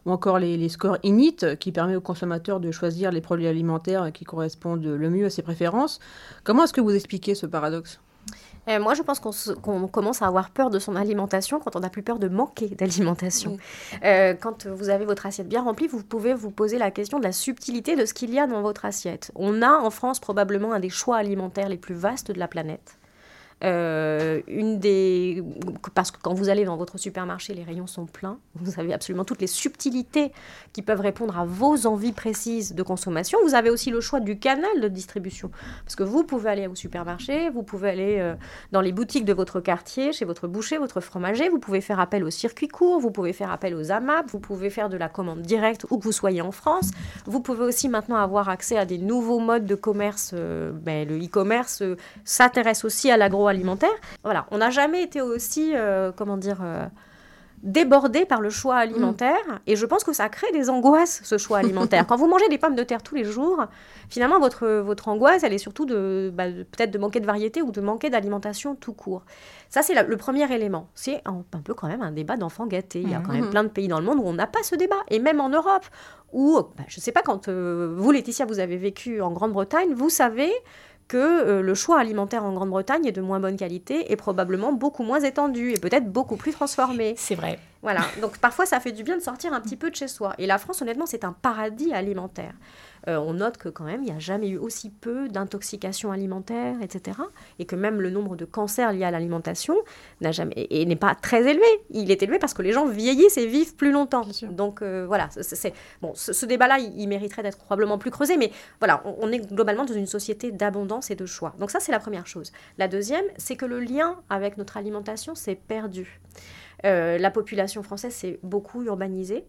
ou 0.05 0.11
encore 0.11 0.39
les, 0.39 0.57
les, 0.57 0.69
scores 0.69 0.99
INIT, 1.05 1.57
qui 1.61 1.71
permet 1.71 1.95
aux 1.95 2.01
consommateurs 2.01 2.59
de 2.59 2.73
choisir 2.73 3.13
les 3.13 3.21
produits 3.21 3.47
alimentaires 3.47 4.11
qui 4.13 4.25
correspondent 4.25 4.85
le 4.85 5.11
mieux 5.11 5.27
à 5.27 5.31
ses 5.31 5.43
préférences. 5.43 6.01
Comment 6.43 6.65
est-ce 6.65 6.73
que 6.73 6.81
vous 6.81 6.95
expliquez 6.95 7.35
ce 7.35 7.47
paradoxe? 7.47 8.01
Euh, 8.69 8.81
moi, 8.81 8.95
je 8.95 9.03
pense 9.03 9.21
qu'on 9.21 9.89
commence 9.89 10.23
à 10.23 10.27
avoir 10.27 10.51
peur 10.51 10.71
de 10.71 10.79
son 10.79 10.97
alimentation 10.97 11.61
quand 11.61 11.77
on 11.77 11.81
n'a 11.81 11.91
plus 11.91 12.03
peur 12.03 12.19
de 12.19 12.29
manquer 12.29 12.69
d'alimentation. 12.69 13.59
Euh, 14.05 14.35
quand 14.35 14.67
vous 14.67 14.89
avez 14.89 15.05
votre 15.05 15.27
assiette 15.27 15.49
bien 15.49 15.63
remplie, 15.63 15.87
vous 15.87 16.03
pouvez 16.03 16.35
vous 16.35 16.51
poser 16.51 16.79
la 16.79 16.91
question 16.91 17.19
de 17.19 17.25
la 17.25 17.33
subtilité 17.33 17.97
de 17.97 18.07
ce 18.07 18.15
qu'il 18.15 18.33
y 18.33 18.39
a 18.39 18.47
dans 18.47 18.63
votre 18.63 18.85
assiette. 18.85 19.33
On 19.35 19.63
a 19.63 19.71
en 19.71 19.91
France 19.91 20.21
probablement 20.21 20.73
un 20.73 20.81
des 20.81 20.91
choix 20.91 21.17
alimentaires 21.17 21.69
les 21.69 21.77
plus 21.77 21.95
vastes 21.95 22.31
de 22.31 22.39
la 22.39 22.49
planète. 22.49 22.99
Euh, 23.63 24.41
une 24.47 24.79
des... 24.79 25.43
Parce 25.95 26.11
que 26.11 26.19
quand 26.21 26.35
vous 26.35 26.49
allez 26.49 26.65
dans 26.65 26.77
votre 26.77 26.99
supermarché, 26.99 27.55
les 27.55 27.63
rayons 27.63 27.87
sont 27.87 28.07
pleins. 28.07 28.39
Vous 28.55 28.79
avez 28.79 28.93
absolument 28.93 29.25
toutes 29.25 29.41
les 29.41 29.47
subtilités 29.47 30.33
qui 30.73 30.83
peuvent 30.83 31.01
répondre 31.01 31.39
à 31.39 31.45
vos 31.45 31.87
envies 31.87 32.13
précises 32.13 32.75
de 32.75 32.83
consommation. 32.83 33.39
Vous 33.45 33.55
avez 33.55 33.71
aussi 33.71 33.91
le 33.91 34.01
choix 34.01 34.21
du 34.21 34.39
canal 34.39 34.81
de 34.81 34.89
distribution. 34.89 35.51
Parce 35.85 35.97
que 35.97 36.03
vous 36.03 36.25
pouvez 36.25 36.51
aller 36.51 36.67
au 36.67 36.75
supermarché, 36.75 37.49
vous 37.51 37.63
pouvez 37.63 37.91
aller 37.91 38.17
euh, 38.19 38.35
dans 38.73 38.81
les 38.81 38.93
boutiques 38.93 39.25
de 39.25 39.33
votre 39.33 39.61
quartier, 39.61 40.13
chez 40.13 40.25
votre 40.25 40.49
boucher, 40.49 40.79
votre 40.79 41.01
fromager, 41.01 41.49
vous 41.49 41.59
pouvez 41.59 41.81
faire 41.81 42.01
appel 42.01 42.25
au 42.25 42.31
circuit 42.31 42.69
court, 42.69 43.01
vous 43.01 43.11
pouvez 43.11 43.33
faire 43.33 43.51
appel 43.51 43.75
aux 43.75 43.91
AMAP, 43.91 44.31
vous 44.31 44.41
pouvez 44.41 44.69
faire 44.69 44.89
de 44.89 44.97
la 44.97 45.09
commande 45.09 45.43
directe 45.43 45.87
où 45.91 45.99
que 45.99 46.05
vous 46.05 46.13
soyez 46.13 46.43
en 46.43 46.53
France. 46.53 46.91
Vous 47.27 47.41
pouvez 47.41 47.65
aussi 47.65 47.89
maintenant 47.89 48.17
avoir 48.17 48.49
accès 48.49 48.77
à 48.77 48.85
des 48.85 48.99
nouveaux 48.99 49.39
modes 49.39 49.67
de 49.67 49.75
commerce. 49.75 50.33
Euh, 50.35 50.73
ben, 50.73 51.09
le 51.09 51.17
e-commerce 51.19 51.83
s'intéresse 52.25 52.85
aussi 52.85 53.11
à 53.11 53.17
l'agroalimentaire 53.17 53.44
alimentaire. 53.51 53.95
Voilà, 54.23 54.47
on 54.51 54.59
n'a 54.59 54.71
jamais 54.71 55.03
été 55.03 55.21
aussi, 55.21 55.73
euh, 55.75 56.13
comment 56.17 56.37
dire, 56.37 56.59
euh, 56.63 56.87
débordé 57.65 58.27
par 58.27 58.41
le 58.41 58.51
choix 58.51 58.77
alimentaire. 58.77 59.41
Mm. 59.49 59.59
Et 59.67 59.77
je 59.77 59.87
pense 59.87 60.05
que 60.05 60.13
ça 60.13 60.29
crée 60.29 60.53
des 60.53 60.71
angoisses, 60.71 61.23
ce 61.25 61.39
choix 61.39 61.59
alimentaire. 61.59 62.07
Quand 62.09 62.17
vous 62.17 62.29
mangez 62.29 62.49
des 62.49 62.59
pommes 62.59 62.75
de 62.75 62.83
terre 62.83 63.03
tous 63.03 63.15
les 63.15 63.25
jours, 63.25 63.65
finalement, 64.11 64.39
votre, 64.39 64.69
votre 64.69 65.09
angoisse, 65.09 65.43
elle 65.43 65.55
est 65.55 65.59
surtout 65.59 65.87
de, 65.87 66.31
bah, 66.33 66.45
peut-être 66.49 66.91
de 66.91 66.99
manquer 66.99 67.21
de 67.21 67.27
variété 67.27 67.63
ou 67.63 67.73
de 67.73 67.81
manquer 67.81 68.11
d'alimentation 68.11 68.75
tout 68.75 68.93
court. 68.93 69.23
Ça, 69.71 69.83
c'est 69.83 69.95
le 69.95 70.17
premier 70.17 70.53
élément. 70.53 70.89
C'est 70.95 71.23
un, 71.25 71.43
peu 71.65 71.75
quand 71.75 71.89
même 71.89 72.03
un 72.03 72.13
débat 72.13 72.37
d'enfants 72.37 72.67
gâtés. 72.67 73.01
Il 73.01 73.11
y 73.11 73.15
a 73.15 73.21
quand 73.21 73.33
même 73.33 73.47
mm. 73.47 73.51
plein 73.51 73.65
de 73.65 73.69
pays 73.69 73.89
dans 73.89 73.99
le 73.99 74.05
monde 74.05 74.19
où 74.19 74.27
on 74.27 74.35
n'a 74.35 74.47
pas 74.47 74.63
ce 74.63 74.77
débat. 74.77 75.03
Et 75.09 75.19
même 75.19 75.41
en 75.41 75.49
Europe, 75.49 75.87
où, 76.33 76.61
bah, 76.77 76.85
je 76.89 76.99
ne 76.99 77.03
sais 77.03 77.13
pas, 77.13 77.23
quand 77.23 77.49
euh, 77.49 77.95
vous, 77.97 78.11
Laetitia, 78.11 78.45
vous 78.45 78.59
avez 78.59 78.77
vécu 78.77 79.23
en 79.23 79.31
Grande-Bretagne, 79.31 79.95
vous 79.95 80.11
savez 80.11 80.53
que 81.09 81.17
euh, 81.17 81.63
le 81.63 81.75
choix 81.75 81.99
alimentaire 81.99 82.45
en 82.45 82.53
Grande-Bretagne 82.53 83.07
est 83.07 83.13
de 83.13 83.21
moins 83.21 83.41
bonne 83.41 83.57
qualité 83.57 84.13
et 84.13 84.17
probablement 84.17 84.73
beaucoup 84.73 85.03
moins 85.03 85.21
étendu 85.21 85.73
et 85.73 85.79
peut-être 85.79 86.11
beaucoup 86.11 86.37
plus 86.37 86.53
transformé. 86.53 87.15
C'est 87.17 87.35
vrai. 87.35 87.59
Voilà, 87.83 88.01
donc 88.23 88.39
parfois 88.39 88.65
ça 88.65 88.81
fait 88.81 88.93
du 88.93 89.03
bien 89.03 89.17
de 89.17 89.23
sortir 89.23 89.53
un 89.53 89.61
petit 89.61 89.77
peu 89.77 89.91
de 89.91 89.97
chez 89.97 90.09
soi. 90.09 90.35
Et 90.39 90.47
la 90.47 90.59
France, 90.59 90.81
honnêtement, 90.81 91.07
c'est 91.07 91.25
un 91.25 91.33
paradis 91.33 91.93
alimentaire. 91.93 92.55
Euh, 93.09 93.17
on 93.19 93.35
note 93.35 93.59
que 93.59 93.69
quand 93.69 93.85
même, 93.85 94.03
il 94.03 94.07
n'y 94.07 94.17
a 94.17 94.19
jamais 94.19 94.49
eu 94.49 94.57
aussi 94.57 94.91
peu 94.91 95.29
d'intoxication 95.29 96.13
alimentaire, 96.13 96.77
etc. 96.83 97.19
Et 97.59 97.65
que 97.67 97.77
même 97.77 98.01
le 98.01 98.11
nombre 98.11 98.37
de 98.37 98.45
cancers 98.45 98.93
liés 98.93 99.05
à 99.05 99.11
l'alimentation 99.11 99.77
n'a 100.21 100.33
jamais 100.33 100.55
et, 100.57 100.87
n'est 100.87 100.97
pas 100.97 101.15
très 101.15 101.43
élevé. 101.43 101.67
Il 101.91 102.11
est 102.11 102.23
élevé 102.23 102.39
parce 102.39 102.55
que 102.55 102.63
les 102.63 102.73
gens 102.73 102.87
vieillissent 102.87 103.37
et 103.37 103.47
vivent 103.47 103.75
plus 103.77 103.93
longtemps. 103.93 104.27
Donc 104.51 104.83
euh, 104.83 105.05
voilà, 105.07 105.29
c'est 105.31 105.73
bon. 106.01 106.13
Ce, 106.15 106.47
débat-là, 106.47 106.79
il, 106.79 107.09
mériterait 107.09 107.43
d'être 107.43 107.59
probablement 107.59 107.99
plus 107.99 108.11
creusé, 108.11 108.37
mais 108.37 108.51
voilà, 108.81 109.03
on, 109.05 109.31
est 109.33 109.39
globalement 109.39 109.85
dans 109.85 109.95
une 109.95 110.07
société 110.07 110.53
d'abondance 110.53 111.11
et 111.11 111.17
de 111.17 111.27
choix. 111.27 111.55
Donc 111.59 111.71
ça, 111.71 111.81
c'est 111.81 111.93
la 111.93 112.01
première 112.01 112.27
chose. 112.27 112.53
La 112.79 112.89
deuxième, 112.89 113.25
c'est 113.37 113.57
que 113.57 113.67
le 113.67 113.81
lien 113.81 114.17
avec 114.31 114.57
notre 114.57 114.77
alimentation 114.77 115.35
s'est 115.35 115.55
perdu. 115.55 116.21
Euh, 116.85 117.19
la 117.19 117.31
population 117.31 117.83
française 117.83 118.13
s'est 118.13 118.39
beaucoup 118.43 118.83
urbanisée 118.83 119.45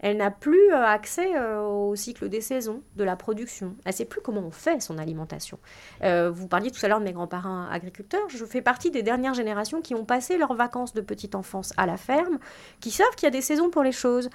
elle 0.00 0.18
n'a 0.18 0.30
plus 0.30 0.72
euh, 0.72 0.84
accès 0.84 1.36
euh, 1.36 1.62
au 1.62 1.96
cycle 1.96 2.28
des 2.28 2.40
saisons, 2.40 2.82
de 2.96 3.04
la 3.04 3.16
production. 3.16 3.76
Elle 3.84 3.92
ne 3.92 3.96
sait 3.96 4.04
plus 4.04 4.20
comment 4.20 4.42
on 4.42 4.50
fait 4.50 4.80
son 4.80 4.98
alimentation. 4.98 5.58
Euh, 6.02 6.30
vous 6.30 6.48
parliez 6.48 6.70
tout 6.70 6.84
à 6.84 6.88
l'heure 6.88 7.00
de 7.00 7.04
mes 7.04 7.12
grands-parents 7.12 7.66
agriculteurs. 7.70 8.28
Je 8.28 8.44
fais 8.44 8.62
partie 8.62 8.90
des 8.90 9.02
dernières 9.02 9.34
générations 9.34 9.80
qui 9.80 9.94
ont 9.94 10.04
passé 10.04 10.36
leurs 10.36 10.54
vacances 10.54 10.92
de 10.92 11.00
petite 11.00 11.34
enfance 11.34 11.72
à 11.76 11.86
la 11.86 11.96
ferme, 11.96 12.38
qui 12.80 12.90
savent 12.90 13.14
qu'il 13.16 13.26
y 13.26 13.28
a 13.28 13.30
des 13.30 13.40
saisons 13.40 13.70
pour 13.70 13.82
les 13.82 13.92
choses, 13.92 14.28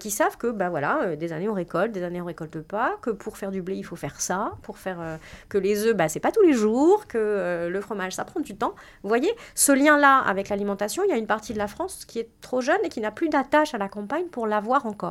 qui 0.00 0.10
savent 0.10 0.36
que 0.36 0.48
bah 0.48 0.68
voilà, 0.68 1.16
des 1.16 1.32
années 1.32 1.48
on 1.48 1.54
récolte, 1.54 1.92
des 1.92 2.02
années 2.02 2.20
on 2.20 2.24
récolte 2.24 2.60
pas, 2.60 2.96
que 3.02 3.10
pour 3.10 3.36
faire 3.36 3.50
du 3.50 3.62
blé 3.62 3.76
il 3.76 3.82
faut 3.82 3.96
faire 3.96 4.20
ça, 4.20 4.52
pour 4.62 4.78
faire 4.78 5.18
que 5.48 5.58
les 5.58 5.86
œufs 5.86 5.96
bah 5.96 6.08
c'est 6.08 6.20
pas 6.20 6.32
tous 6.32 6.42
les 6.42 6.52
jours, 6.52 7.06
que 7.06 7.68
le 7.70 7.80
fromage 7.80 8.14
ça 8.14 8.24
prend 8.24 8.40
du 8.40 8.56
temps. 8.56 8.74
Vous 9.02 9.08
voyez, 9.08 9.32
ce 9.54 9.72
lien-là 9.72 10.18
avec 10.18 10.48
l'alimentation, 10.48 11.02
il 11.04 11.10
y 11.10 11.12
a 11.12 11.16
une 11.16 11.26
partie 11.26 11.52
de 11.52 11.58
la 11.58 11.68
France 11.68 12.04
qui 12.04 12.18
est 12.18 12.28
trop 12.40 12.60
jeune 12.60 12.80
et 12.84 12.88
qui 12.88 13.00
n'a 13.00 13.10
plus 13.10 13.28
d'attache 13.28 13.74
à 13.74 13.78
la 13.78 13.88
campagne 13.88 14.26
pour 14.26 14.46
l'avoir 14.46 14.86
encore. 14.86 15.07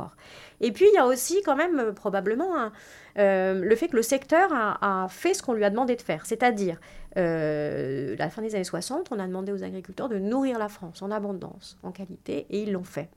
Et 0.60 0.72
puis, 0.72 0.86
il 0.92 0.94
y 0.94 0.98
a 0.98 1.06
aussi 1.06 1.40
quand 1.44 1.56
même 1.56 1.78
euh, 1.78 1.92
probablement 1.92 2.70
euh, 3.18 3.54
le 3.54 3.76
fait 3.76 3.88
que 3.88 3.96
le 3.96 4.02
secteur 4.02 4.50
a, 4.52 5.06
fait 5.08 5.34
ce 5.34 5.42
qu'on 5.42 5.52
lui 5.52 5.64
a 5.64 5.70
demandé 5.70 5.96
de 5.96 6.02
faire. 6.02 6.26
C'est-à-dire, 6.26 6.80
euh, 7.16 8.16
la 8.18 8.30
fin 8.30 8.42
des 8.42 8.54
années 8.54 8.64
60, 8.64 9.08
on 9.10 9.18
a 9.18 9.26
demandé 9.26 9.52
aux 9.52 9.64
agriculteurs 9.64 10.08
de 10.08 10.18
nourrir 10.18 10.58
la 10.58 10.68
France 10.68 11.02
en 11.02 11.10
abondance, 11.10 11.78
en 11.82 11.92
qualité, 11.92 12.46
et 12.50 12.62
ils 12.62 12.72
l'ont 12.72 12.84
fait. 12.84 13.08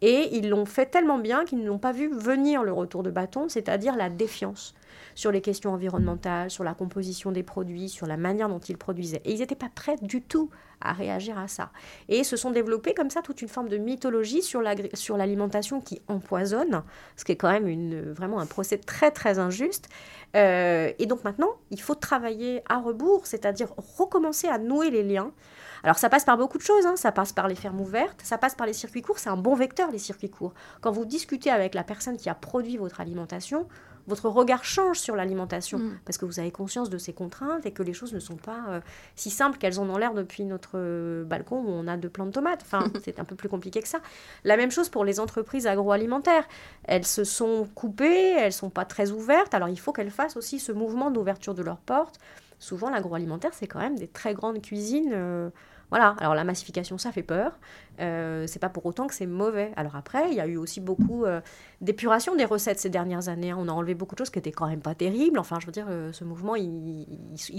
Et 0.00 0.36
ils 0.36 0.48
l'ont 0.48 0.66
fait 0.66 0.86
tellement 0.86 1.18
bien 1.18 1.44
qu'ils 1.44 1.64
n'ont 1.64 1.78
pas 1.78 1.92
vu 1.92 2.08
venir 2.08 2.62
le 2.62 2.72
retour 2.72 3.02
de 3.02 3.10
bâton, 3.10 3.48
c'est-à-dire 3.48 3.96
la 3.96 4.10
défiance 4.10 4.74
sur 5.14 5.32
les 5.32 5.40
questions 5.40 5.72
environnementales, 5.72 6.50
sur 6.50 6.62
la 6.62 6.74
composition 6.74 7.32
des 7.32 7.42
produits, 7.42 7.88
sur 7.88 8.06
la 8.06 8.16
manière 8.16 8.48
dont 8.48 8.60
ils 8.60 8.76
produisaient. 8.76 9.20
Et 9.24 9.32
ils 9.32 9.40
n'étaient 9.40 9.56
pas 9.56 9.70
prêts 9.74 9.96
du 10.00 10.22
tout 10.22 10.50
à 10.80 10.92
réagir 10.92 11.36
à 11.38 11.48
ça. 11.48 11.72
Et 12.08 12.22
se 12.22 12.36
sont 12.36 12.52
développés 12.52 12.94
comme 12.94 13.10
ça 13.10 13.20
toute 13.20 13.42
une 13.42 13.48
forme 13.48 13.68
de 13.68 13.78
mythologie 13.78 14.42
sur 14.42 14.62
l'alimentation 14.62 15.80
qui 15.80 16.00
empoisonne, 16.06 16.84
ce 17.16 17.24
qui 17.24 17.32
est 17.32 17.36
quand 17.36 17.50
même 17.50 18.12
vraiment 18.12 18.38
un 18.38 18.46
procès 18.46 18.78
très 18.78 19.10
très 19.10 19.40
injuste. 19.40 19.88
Euh, 20.36 20.92
et 21.00 21.06
donc 21.06 21.24
maintenant, 21.24 21.50
il 21.70 21.80
faut 21.80 21.96
travailler 21.96 22.62
à 22.68 22.78
rebours, 22.78 23.26
c'est-à-dire 23.26 23.74
recommencer 23.98 24.46
à 24.46 24.58
nouer 24.58 24.90
les 24.90 25.02
liens. 25.02 25.32
Alors 25.82 25.98
ça 25.98 26.08
passe 26.08 26.24
par 26.24 26.36
beaucoup 26.36 26.58
de 26.58 26.62
choses, 26.62 26.86
hein. 26.86 26.96
ça 26.96 27.12
passe 27.12 27.32
par 27.32 27.48
les 27.48 27.54
fermes 27.54 27.80
ouvertes, 27.80 28.20
ça 28.22 28.38
passe 28.38 28.54
par 28.54 28.66
les 28.66 28.72
circuits 28.72 29.02
courts, 29.02 29.18
c'est 29.18 29.30
un 29.30 29.36
bon 29.36 29.54
vecteur 29.54 29.90
les 29.90 29.98
circuits 29.98 30.30
courts. 30.30 30.54
Quand 30.80 30.90
vous 30.90 31.04
discutez 31.04 31.50
avec 31.50 31.74
la 31.74 31.84
personne 31.84 32.16
qui 32.16 32.28
a 32.28 32.34
produit 32.34 32.76
votre 32.76 33.00
alimentation, 33.00 33.66
votre 34.08 34.28
regard 34.30 34.64
change 34.64 34.98
sur 34.98 35.14
l'alimentation 35.14 35.78
mm. 35.78 35.98
parce 36.04 36.18
que 36.18 36.24
vous 36.24 36.40
avez 36.40 36.50
conscience 36.50 36.88
de 36.90 36.98
ces 36.98 37.12
contraintes 37.12 37.66
et 37.66 37.72
que 37.72 37.82
les 37.82 37.92
choses 37.92 38.14
ne 38.14 38.18
sont 38.18 38.36
pas 38.36 38.64
euh, 38.70 38.80
si 39.14 39.30
simples 39.30 39.58
qu'elles 39.58 39.78
en 39.78 39.88
ont 39.88 39.98
l'air 39.98 40.14
depuis 40.14 40.44
notre 40.44 40.72
euh, 40.74 41.24
balcon 41.24 41.56
où 41.56 41.68
on 41.68 41.86
a 41.86 41.96
deux 41.96 42.08
plants 42.08 42.26
de 42.26 42.32
tomates. 42.32 42.62
Enfin, 42.62 42.90
c'est 43.04 43.20
un 43.20 43.24
peu 43.24 43.36
plus 43.36 43.50
compliqué 43.50 43.82
que 43.82 43.88
ça. 43.88 44.00
La 44.44 44.56
même 44.56 44.70
chose 44.70 44.88
pour 44.88 45.04
les 45.04 45.20
entreprises 45.20 45.66
agroalimentaires. 45.66 46.48
Elles 46.84 47.06
se 47.06 47.22
sont 47.22 47.68
coupées, 47.74 48.32
elles 48.38 48.52
sont 48.52 48.70
pas 48.70 48.86
très 48.86 49.10
ouvertes. 49.10 49.52
Alors 49.52 49.68
il 49.68 49.78
faut 49.78 49.92
qu'elles 49.92 50.10
fassent 50.10 50.38
aussi 50.38 50.58
ce 50.58 50.72
mouvement 50.72 51.10
d'ouverture 51.10 51.54
de 51.54 51.62
leurs 51.62 51.80
portes. 51.80 52.18
Souvent, 52.58 52.90
l'agroalimentaire, 52.90 53.54
c'est 53.54 53.66
quand 53.66 53.78
même 53.80 53.98
des 53.98 54.08
très 54.08 54.34
grandes 54.34 54.60
cuisines. 54.60 55.12
Euh, 55.12 55.50
voilà, 55.90 56.16
alors 56.18 56.34
la 56.34 56.44
massification, 56.44 56.98
ça 56.98 57.12
fait 57.12 57.22
peur. 57.22 57.58
Euh, 58.00 58.46
c'est 58.46 58.58
pas 58.58 58.68
pour 58.68 58.86
autant 58.86 59.06
que 59.06 59.14
c'est 59.14 59.26
mauvais. 59.26 59.72
Alors 59.76 59.96
après, 59.96 60.30
il 60.30 60.34
y 60.34 60.40
a 60.40 60.46
eu 60.46 60.56
aussi 60.56 60.80
beaucoup 60.80 61.24
euh, 61.24 61.40
d'épuration 61.80 62.36
des 62.36 62.44
recettes 62.44 62.78
ces 62.78 62.90
dernières 62.90 63.28
années. 63.28 63.50
Hein. 63.50 63.58
On 63.58 63.68
a 63.68 63.72
enlevé 63.72 63.94
beaucoup 63.94 64.14
de 64.14 64.18
choses 64.18 64.30
qui 64.30 64.38
étaient 64.38 64.52
quand 64.52 64.68
même 64.68 64.80
pas 64.80 64.94
terribles. 64.94 65.38
Enfin, 65.38 65.58
je 65.60 65.66
veux 65.66 65.72
dire, 65.72 65.86
euh, 65.88 66.12
ce 66.12 66.24
mouvement, 66.24 66.54
il, 66.56 67.06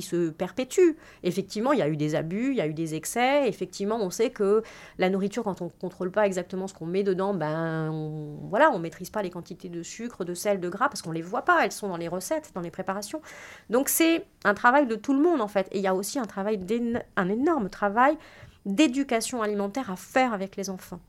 se 0.01 0.29
perpétue. 0.29 0.96
Effectivement, 1.24 1.74
il 1.74 1.79
y 1.79 1.81
a 1.81 1.89
eu 1.89 1.98
des 1.98 2.15
abus, 2.15 2.51
il 2.51 2.55
y 2.55 2.62
a 2.62 2.67
eu 2.67 2.74
des 2.74 2.96
excès. 2.96 3.48
Effectivement, 3.48 3.98
on 4.01 4.10
sait 4.10 4.29
que 4.29 4.63
la 4.98 5.10
nourriture, 5.10 5.43
quand 5.43 5.62
on 5.62 5.69
contrôle 5.69 6.12
pas 6.12 6.25
exactement 6.25 6.67
ce 6.67 6.74
qu'on 6.74 6.86
met 6.86 7.03
dedans, 7.03 7.34
ben, 7.34 7.91
on, 7.91 8.48
voilà, 8.48 8.72
on 8.72 8.79
maîtrise 8.79 9.10
pas 9.10 9.22
les 9.22 9.29
quantités 9.29 9.69
de 9.69 9.84
sucre, 9.84 10.24
de 10.24 10.34
sel, 10.34 10.60
de 10.60 10.69
gras, 10.69 10.88
parce 10.89 11.01
qu'on 11.01 11.12
les 11.12 11.22
voit 11.22 11.43
pas. 11.43 11.65
Elles 11.65 11.72
sont 11.72 11.89
dans 11.89 11.98
les 11.98 12.08
recettes, 12.08 12.51
dans 12.55 12.62
les 12.62 12.72
préparations. 12.72 13.22
Donc 13.69 13.89
c'est 13.89 14.25
un 14.46 14.53
travail 14.53 14.88
de 14.88 14.96
tout 14.96 15.13
le 15.13 15.22
monde 15.22 15.41
en 15.41 15.48
fait. 15.48 15.67
Et 15.72 15.79
il 15.79 15.84
y 15.84 15.88
a 15.88 15.96
aussi 15.96 16.17
un 16.17 16.25
travail, 16.25 16.60
un 17.15 17.29
énorme 17.29 17.69
travail 17.69 18.17
d'éducation 18.75 19.41
alimentaire 19.41 19.91
à 19.91 19.95
faire 19.95 20.33
avec 20.33 20.55
les 20.55 20.69
enfants. 20.69 20.99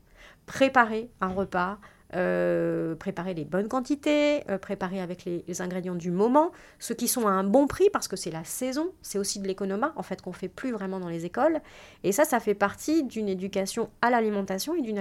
Préparer 0.45 1.09
un 1.21 1.29
repas, 1.29 1.79
euh, 2.13 2.93
préparer 2.95 3.33
les 3.33 3.45
bonnes 3.45 3.69
quantités, 3.69 4.43
euh, 4.49 4.57
préparer 4.57 4.99
avec 4.99 5.23
les, 5.23 5.61
ingrédients 5.61 5.95
du 5.95 6.11
moment, 6.11 6.51
ceux 6.77 6.93
qui 6.93 7.07
sont 7.07 7.25
à 7.25 7.31
un 7.31 7.45
bon 7.45 7.67
prix 7.67 7.89
parce 7.89 8.09
que 8.09 8.17
c'est 8.17 8.31
la 8.31 8.43
saison, 8.43 8.91
c'est 9.01 9.17
aussi 9.17 9.39
de 9.39 9.47
l'économat 9.47 9.93
en 9.95 10.03
fait 10.03 10.21
qu'on 10.21 10.33
fait 10.33 10.49
plus 10.49 10.73
vraiment 10.73 10.99
dans 10.99 11.07
les 11.07 11.25
écoles. 11.25 11.61
Et 12.03 12.11
ça, 12.11 12.25
ça 12.25 12.41
fait 12.41 12.53
partie 12.53 13.03
d'une 13.03 13.29
éducation 13.29 13.89
à 14.01 14.09
l'alimentation 14.09 14.75
et 14.75 14.81
d'une 14.81 14.99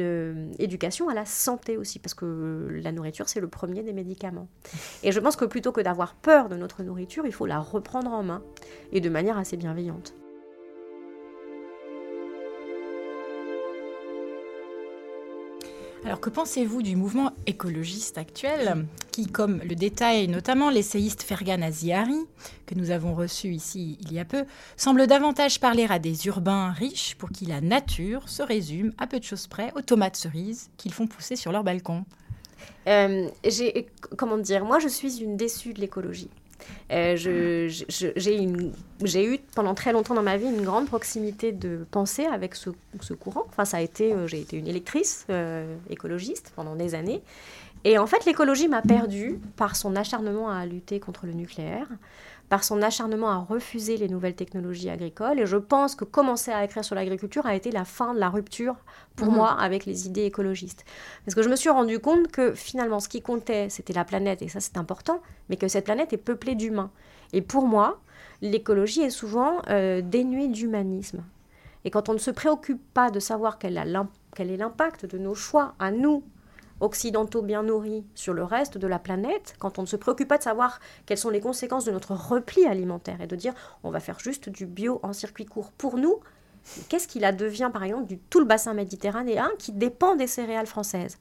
euh, 0.00 0.52
éducation 0.58 1.08
à 1.08 1.14
la 1.14 1.24
santé 1.24 1.78
aussi 1.78 1.98
parce 1.98 2.14
que 2.14 2.68
la 2.82 2.92
nourriture 2.92 3.28
c'est 3.28 3.40
le 3.40 3.48
premier 3.48 3.82
des 3.82 3.94
médicaments. 3.94 4.48
Et 5.02 5.12
je 5.12 5.20
pense 5.20 5.36
que 5.36 5.46
plutôt 5.46 5.72
que 5.72 5.80
d'avoir 5.80 6.14
peur 6.14 6.50
de 6.50 6.56
notre 6.56 6.82
nourriture, 6.82 7.24
il 7.24 7.32
faut 7.32 7.46
la 7.46 7.58
reprendre 7.58 8.12
en 8.12 8.22
main 8.22 8.42
et 8.92 9.00
de 9.00 9.08
manière 9.08 9.38
assez 9.38 9.56
bienveillante. 9.56 10.14
Alors 16.04 16.18
que 16.18 16.30
pensez-vous 16.30 16.82
du 16.82 16.96
mouvement 16.96 17.30
écologiste 17.46 18.18
actuel 18.18 18.86
qui, 19.12 19.26
comme 19.26 19.60
le 19.62 19.76
détaille 19.76 20.26
notamment 20.26 20.68
l'essayiste 20.68 21.22
Fergan 21.22 21.62
Aziari, 21.62 22.18
que 22.66 22.74
nous 22.74 22.90
avons 22.90 23.14
reçu 23.14 23.48
ici 23.48 23.98
il 24.00 24.12
y 24.12 24.18
a 24.18 24.24
peu, 24.24 24.44
semble 24.76 25.06
davantage 25.06 25.60
parler 25.60 25.86
à 25.88 26.00
des 26.00 26.26
urbains 26.26 26.72
riches 26.72 27.14
pour 27.14 27.30
qui 27.30 27.46
la 27.46 27.60
nature 27.60 28.28
se 28.28 28.42
résume 28.42 28.92
à 28.98 29.06
peu 29.06 29.20
de 29.20 29.24
choses 29.24 29.46
près 29.46 29.72
aux 29.76 29.82
tomates 29.82 30.16
cerises 30.16 30.70
qu'ils 30.76 30.92
font 30.92 31.06
pousser 31.06 31.36
sur 31.36 31.52
leur 31.52 31.62
balcon? 31.62 32.04
Euh, 32.88 33.28
comment 34.16 34.38
dire, 34.38 34.64
moi 34.64 34.80
je 34.80 34.88
suis 34.88 35.22
une 35.22 35.36
déçue 35.36 35.72
de 35.72 35.80
l'écologie. 35.80 36.30
Euh, 36.92 37.16
j'ai 37.16 38.44
eu 39.26 39.38
pendant 39.54 39.74
très 39.74 39.92
longtemps 39.92 40.14
dans 40.14 40.22
ma 40.22 40.36
vie 40.36 40.46
une 40.46 40.62
grande 40.62 40.86
proximité 40.86 41.52
de 41.52 41.86
pensée 41.90 42.26
avec 42.26 42.54
ce, 42.54 42.70
courant. 43.14 43.44
Enfin, 43.48 43.64
ça 43.64 43.78
euh, 43.78 44.26
j'ai 44.26 44.40
été 44.40 44.56
une 44.56 44.68
électrice 44.68 45.26
euh, 45.30 45.76
écologiste 45.88 46.52
pendant 46.54 46.76
des 46.76 46.94
années. 46.94 47.22
Et 47.84 47.98
en 47.98 48.06
fait, 48.06 48.24
l'écologie 48.26 48.68
m'a 48.68 48.82
perdue 48.82 49.40
par 49.56 49.74
son 49.74 49.96
acharnement 49.96 50.48
à 50.48 50.64
lutter 50.66 51.00
contre 51.00 51.26
le 51.26 51.32
nucléaire, 51.32 51.88
par 52.52 52.64
son 52.64 52.82
acharnement 52.82 53.30
à 53.30 53.38
refuser 53.38 53.96
les 53.96 54.10
nouvelles 54.10 54.34
technologies 54.34 54.90
agricoles. 54.90 55.40
Et 55.40 55.46
je 55.46 55.56
pense 55.56 55.94
que 55.94 56.04
commencer 56.04 56.50
à 56.50 56.62
écrire 56.62 56.84
sur 56.84 56.94
l'agriculture 56.94 57.46
a 57.46 57.54
été 57.54 57.70
la 57.70 57.86
fin 57.86 58.12
de 58.12 58.18
la 58.18 58.28
rupture 58.28 58.76
pour 59.16 59.28
mhm. 59.28 59.36
moi 59.36 59.52
avec 59.58 59.86
les 59.86 60.06
idées 60.06 60.24
écologistes. 60.24 60.84
Parce 61.24 61.34
que 61.34 61.42
je 61.42 61.48
me 61.48 61.56
suis 61.56 61.70
rendu 61.70 61.98
compte 61.98 62.28
que 62.28 62.52
finalement, 62.52 63.00
ce 63.00 63.08
qui 63.08 63.22
comptait, 63.22 63.70
c'était 63.70 63.94
la 63.94 64.04
planète, 64.04 64.42
et 64.42 64.48
ça 64.48 64.60
c'est 64.60 64.76
important, 64.76 65.22
mais 65.48 65.56
que 65.56 65.66
cette 65.66 65.86
planète 65.86 66.12
est 66.12 66.18
peuplée 66.18 66.54
d'humains. 66.54 66.90
Et 67.32 67.40
pour 67.40 67.66
moi, 67.66 68.02
l'écologie 68.42 69.00
est 69.00 69.08
souvent 69.08 69.62
euh, 69.70 70.02
dénuée 70.02 70.48
d'humanisme. 70.48 71.24
Et 71.86 71.90
quand 71.90 72.10
on 72.10 72.12
ne 72.12 72.18
se 72.18 72.30
préoccupe 72.30 72.82
pas 72.92 73.10
de 73.10 73.18
savoir 73.18 73.58
quel, 73.58 73.82
quel 74.36 74.50
est 74.50 74.58
l'impact 74.58 75.06
de 75.06 75.16
nos 75.16 75.34
choix 75.34 75.74
à 75.78 75.90
nous, 75.90 76.22
occidentaux 76.82 77.42
bien 77.42 77.62
nourris 77.62 78.04
sur 78.14 78.34
le 78.34 78.44
reste 78.44 78.76
de 78.76 78.86
la 78.86 78.98
planète, 78.98 79.54
quand 79.58 79.78
on 79.78 79.82
ne 79.82 79.86
se 79.86 79.96
préoccupe 79.96 80.28
pas 80.28 80.38
de 80.38 80.42
savoir 80.42 80.80
quelles 81.06 81.18
sont 81.18 81.30
les 81.30 81.40
conséquences 81.40 81.84
de 81.84 81.92
notre 81.92 82.12
repli 82.14 82.66
alimentaire 82.66 83.20
et 83.20 83.26
de 83.26 83.36
dire 83.36 83.54
on 83.82 83.90
va 83.90 84.00
faire 84.00 84.18
juste 84.18 84.48
du 84.48 84.66
bio 84.66 85.00
en 85.02 85.12
circuit 85.12 85.46
court 85.46 85.72
pour 85.72 85.96
nous, 85.96 86.20
qu'est-ce 86.88 87.08
qu'il 87.08 87.24
advient 87.24 87.70
par 87.72 87.84
exemple 87.84 88.06
du 88.06 88.18
tout 88.18 88.40
le 88.40 88.46
bassin 88.46 88.74
méditerranéen 88.74 89.48
qui 89.58 89.72
dépend 89.72 90.16
des 90.16 90.26
céréales 90.26 90.66
françaises? 90.66 91.18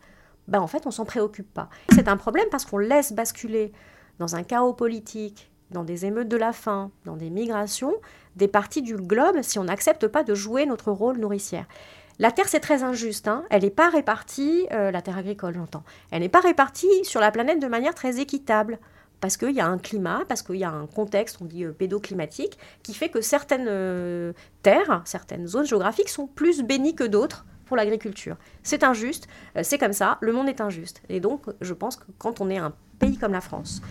Ben, 0.47 0.59
En 0.59 0.67
fait, 0.67 0.85
on 0.87 0.91
s'en 0.91 1.05
préoccupe 1.05 1.53
pas. 1.53 1.69
C'est 1.93 2.07
un 2.07 2.17
problème 2.17 2.47
parce 2.51 2.65
qu'on 2.65 2.79
laisse 2.79 3.13
basculer 3.13 3.71
dans 4.19 4.35
un 4.35 4.43
chaos 4.43 4.73
politique, 4.73 5.51
dans 5.69 5.83
des 5.83 6.05
émeutes 6.05 6.27
de 6.27 6.37
la 6.37 6.51
faim, 6.51 6.91
dans 7.05 7.15
des 7.15 7.29
migrations, 7.29 7.93
des 8.35 8.47
parties 8.47 8.81
du 8.81 8.95
globe 8.95 9.41
si 9.41 9.59
on 9.59 9.63
n'accepte 9.65 10.07
pas 10.07 10.23
de 10.23 10.35
jouer 10.35 10.65
notre 10.65 10.91
rôle 10.91 11.17
nourricière. 11.17 11.65
La 12.21 12.31
terre, 12.31 12.47
c'est 12.47 12.59
très 12.59 12.83
injuste. 12.83 13.27
Hein. 13.27 13.45
Elle 13.49 13.63
n'est 13.63 13.71
pas 13.71 13.89
répartie, 13.89 14.67
euh, 14.71 14.91
la 14.91 15.01
terre 15.01 15.17
agricole, 15.17 15.55
j'entends, 15.55 15.83
elle 16.11 16.19
n'est 16.19 16.29
pas 16.29 16.39
répartie 16.39 17.03
sur 17.03 17.19
la 17.19 17.31
planète 17.31 17.59
de 17.59 17.65
manière 17.65 17.95
très 17.95 18.19
équitable. 18.19 18.79
parce 19.21 19.37
qu'il 19.37 19.51
y 19.51 19.59
a 19.59 19.67
un 19.67 19.77
climat, 19.77 20.23
parce 20.27 20.41
qu'il 20.41 20.55
y 20.55 20.63
a 20.63 20.71
un 20.71 20.87
contexte, 20.87 21.37
on 21.41 21.45
dit 21.45 21.63
pédoclimatique, 21.77 22.57
qui 22.81 22.95
fait 22.95 23.09
que 23.09 23.21
certaines 23.21 24.33
terres, 24.63 25.03
certaines 25.05 25.45
zones 25.45 25.67
géographiques 25.67 26.09
sont 26.09 26.25
plus 26.25 26.63
bénies 26.63 26.95
que 26.95 27.03
d'autres 27.03 27.45
pour 27.65 27.77
l'agriculture. 27.77 28.35
C'est 28.63 28.83
injuste, 28.83 29.27
c'est 29.61 29.77
comme 29.77 29.93
ça, 29.93 30.17
le 30.21 30.33
monde 30.33 30.49
est 30.49 30.59
injuste. 30.59 31.03
Et 31.07 31.19
donc, 31.19 31.43
je 31.61 31.73
pense 31.75 31.97
que 31.97 32.05
quand 32.17 32.41
on 32.41 32.49
est 32.49 32.57
un 32.57 32.73
pays 32.97 33.17
comme 33.17 33.33
la 33.33 33.41
France, 33.41 33.83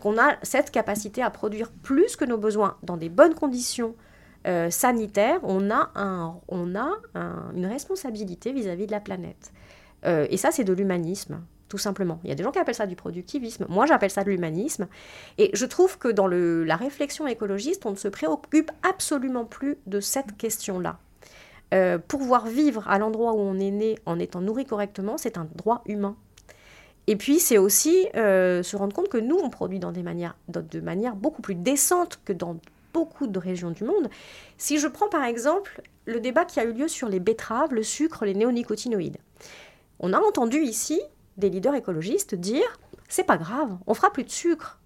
qu'on 0.00 0.18
a 0.18 0.36
cette 0.42 0.70
capacité 0.70 1.22
à 1.22 1.28
produire 1.28 1.70
plus 1.70 2.16
que 2.16 2.24
nos 2.24 2.38
besoins 2.38 2.78
dans 2.82 2.96
des 2.96 3.10
bonnes 3.10 3.34
conditions 3.34 3.94
euh, 4.46 4.70
sanitaires, 4.70 5.40
on 5.42 5.70
a, 5.70 5.90
un, 5.94 6.36
on 6.48 6.74
a 6.74 6.88
une 7.54 7.66
responsabilité 7.66 8.52
vis-à-vis 8.52 8.86
de 8.86 8.92
la 8.92 9.00
planète. 9.00 9.52
Euh, 10.04 10.26
et 10.30 10.36
ça, 10.36 10.50
c'est 10.50 10.64
de 10.64 10.72
l'humanisme, 10.72 11.40
tout 11.68 11.78
simplement. 11.78 12.20
Il 12.24 12.28
y 12.28 12.32
a 12.32 12.34
des 12.34 12.42
gens 12.42 12.52
qui 12.52 12.58
appellent 12.58 12.74
ça 12.74 12.86
du 12.86 12.96
productivisme. 12.96 13.66
Moi, 13.68 13.86
j'appelle 13.86 14.10
ça 14.10 14.24
de 14.24 14.30
l'humanisme. 14.30 14.88
Et 15.38 15.50
je 15.54 15.66
trouve 15.66 15.98
que 15.98 16.08
dans 16.08 16.26
la 16.26 16.76
réflexion 16.76 17.26
écologiste, 17.26 17.86
on 17.86 17.92
ne 17.92 17.96
se 17.96 18.08
préoccupe 18.08 18.70
absolument 18.88 19.44
plus 19.44 19.76
de 19.86 20.00
cette 20.00 20.36
question-là. 20.36 20.98
Euh, 21.74 21.98
pouvoir 21.98 22.46
vivre 22.46 22.88
à 22.88 22.98
l'endroit 22.98 23.34
où 23.34 23.40
on 23.40 23.58
est 23.58 23.70
né 23.70 23.98
en 24.06 24.18
étant 24.18 24.40
nourri 24.40 24.64
correctement, 24.64 25.18
c'est 25.18 25.36
un 25.36 25.46
droit 25.54 25.82
humain. 25.86 26.16
Et 27.06 27.16
puis, 27.16 27.38
c'est 27.38 27.58
aussi 27.58 28.08
euh, 28.16 28.62
se 28.62 28.76
rendre 28.76 28.94
compte 28.94 29.08
que 29.08 29.18
nous, 29.18 29.36
on 29.36 29.50
produit 29.50 29.78
dans 29.78 29.92
des 29.92 30.02
manières, 30.02 30.36
de 30.48 30.80
manière 30.80 31.16
beaucoup 31.16 31.42
plus 31.42 31.54
décente 31.54 32.20
que 32.24 32.32
dans 32.32 32.56
beaucoup 32.92 33.26
de 33.26 33.38
régions 33.38 33.70
du 33.70 33.84
monde. 33.84 34.08
Si 34.56 34.78
je 34.78 34.88
prends 34.88 35.08
par 35.08 35.24
exemple 35.24 35.82
le 36.06 36.20
débat 36.20 36.44
qui 36.44 36.60
a 36.60 36.64
eu 36.64 36.72
lieu 36.72 36.88
sur 36.88 37.08
les 37.08 37.20
betteraves, 37.20 37.74
le 37.74 37.82
sucre, 37.82 38.24
les 38.24 38.34
néonicotinoïdes. 38.34 39.18
On 40.00 40.12
a 40.12 40.18
entendu 40.18 40.58
ici 40.60 41.00
des 41.36 41.50
leaders 41.50 41.74
écologistes 41.74 42.34
dire 42.34 42.78
c'est 43.08 43.24
pas 43.24 43.36
grave, 43.36 43.76
on 43.86 43.94
fera 43.94 44.12
plus 44.12 44.24
de 44.24 44.30
sucre. 44.30 44.78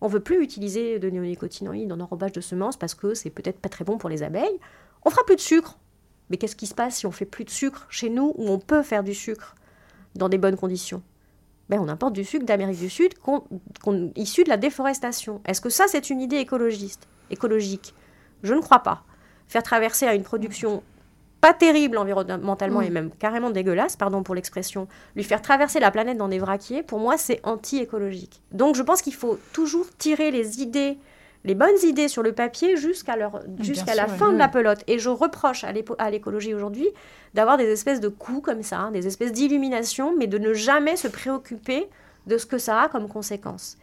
On 0.00 0.06
veut 0.06 0.20
plus 0.20 0.42
utiliser 0.42 0.98
de 0.98 1.10
néonicotinoïdes 1.10 1.92
en 1.92 2.00
enrobage 2.00 2.32
de 2.32 2.40
semences 2.40 2.76
parce 2.76 2.94
que 2.94 3.14
c'est 3.14 3.30
peut-être 3.30 3.58
pas 3.58 3.68
très 3.68 3.84
bon 3.84 3.98
pour 3.98 4.08
les 4.08 4.22
abeilles. 4.22 4.58
On 5.04 5.10
fera 5.10 5.24
plus 5.24 5.36
de 5.36 5.40
sucre. 5.40 5.78
Mais 6.30 6.36
qu'est-ce 6.36 6.56
qui 6.56 6.66
se 6.66 6.74
passe 6.74 6.96
si 6.96 7.06
on 7.06 7.10
fait 7.10 7.24
plus 7.24 7.44
de 7.44 7.50
sucre 7.50 7.86
chez 7.90 8.10
nous 8.10 8.34
où 8.36 8.48
on 8.48 8.58
peut 8.58 8.82
faire 8.82 9.02
du 9.02 9.14
sucre 9.14 9.54
dans 10.14 10.28
des 10.28 10.38
bonnes 10.38 10.56
conditions? 10.56 11.02
Ben, 11.68 11.80
on 11.80 11.88
importe 11.88 12.14
du 12.14 12.24
sucre 12.24 12.46
d'Amérique 12.46 12.78
du 12.78 12.90
Sud 12.90 13.14
issu 14.16 14.44
de 14.44 14.48
la 14.48 14.56
déforestation. 14.56 15.40
Est-ce 15.44 15.60
que 15.60 15.70
ça, 15.70 15.84
c'est 15.88 16.10
une 16.10 16.20
idée 16.20 16.36
écologiste, 16.36 17.08
écologique 17.30 17.94
Je 18.42 18.54
ne 18.54 18.60
crois 18.60 18.80
pas. 18.80 19.02
Faire 19.46 19.62
traverser 19.62 20.06
à 20.06 20.14
une 20.14 20.22
production 20.22 20.82
pas 21.40 21.54
terrible 21.54 21.98
environnementalement 21.98 22.82
et 22.82 22.90
mm. 22.90 22.92
même 22.92 23.10
carrément 23.10 23.50
dégueulasse, 23.50 23.96
pardon 23.96 24.22
pour 24.22 24.34
l'expression, 24.34 24.88
lui 25.14 25.22
faire 25.22 25.40
traverser 25.40 25.78
la 25.78 25.90
planète 25.90 26.18
dans 26.18 26.28
des 26.28 26.38
vraquiers, 26.38 26.82
pour 26.82 26.98
moi, 26.98 27.16
c'est 27.16 27.40
anti-écologique. 27.44 28.42
Donc 28.52 28.74
je 28.74 28.82
pense 28.82 29.02
qu'il 29.02 29.14
faut 29.14 29.38
toujours 29.52 29.86
tirer 29.98 30.30
les 30.30 30.60
idées 30.60 30.98
les 31.44 31.54
bonnes 31.54 31.78
idées 31.84 32.08
sur 32.08 32.22
le 32.22 32.32
papier 32.32 32.76
jusqu'à 32.76 33.14
jusqu'à 33.60 33.94
la 33.94 34.06
fin 34.06 34.32
de 34.32 34.38
la 34.38 34.48
pelote. 34.48 34.82
Et 34.86 34.98
je 34.98 35.08
reproche 35.08 35.64
à 35.64 36.10
l'écologie 36.10 36.52
aujourd'hui 36.52 36.88
d'avoir 37.34 37.56
des 37.56 37.70
espèces 37.70 38.00
de 38.00 38.08
coups 38.08 38.42
comme 38.42 38.62
ça, 38.62 38.78
hein, 38.78 38.90
des 38.90 39.06
espèces 39.06 39.32
d'illumination, 39.32 40.14
mais 40.16 40.26
de 40.26 40.38
ne 40.38 40.52
jamais 40.52 40.96
se 40.96 41.08
préoccuper 41.08 41.88
de 42.26 42.38
ce 42.38 42.46
que 42.46 42.58
ça 42.58 42.82
a 42.82 42.88
comme 42.88 43.08
conséquence. 43.08 43.78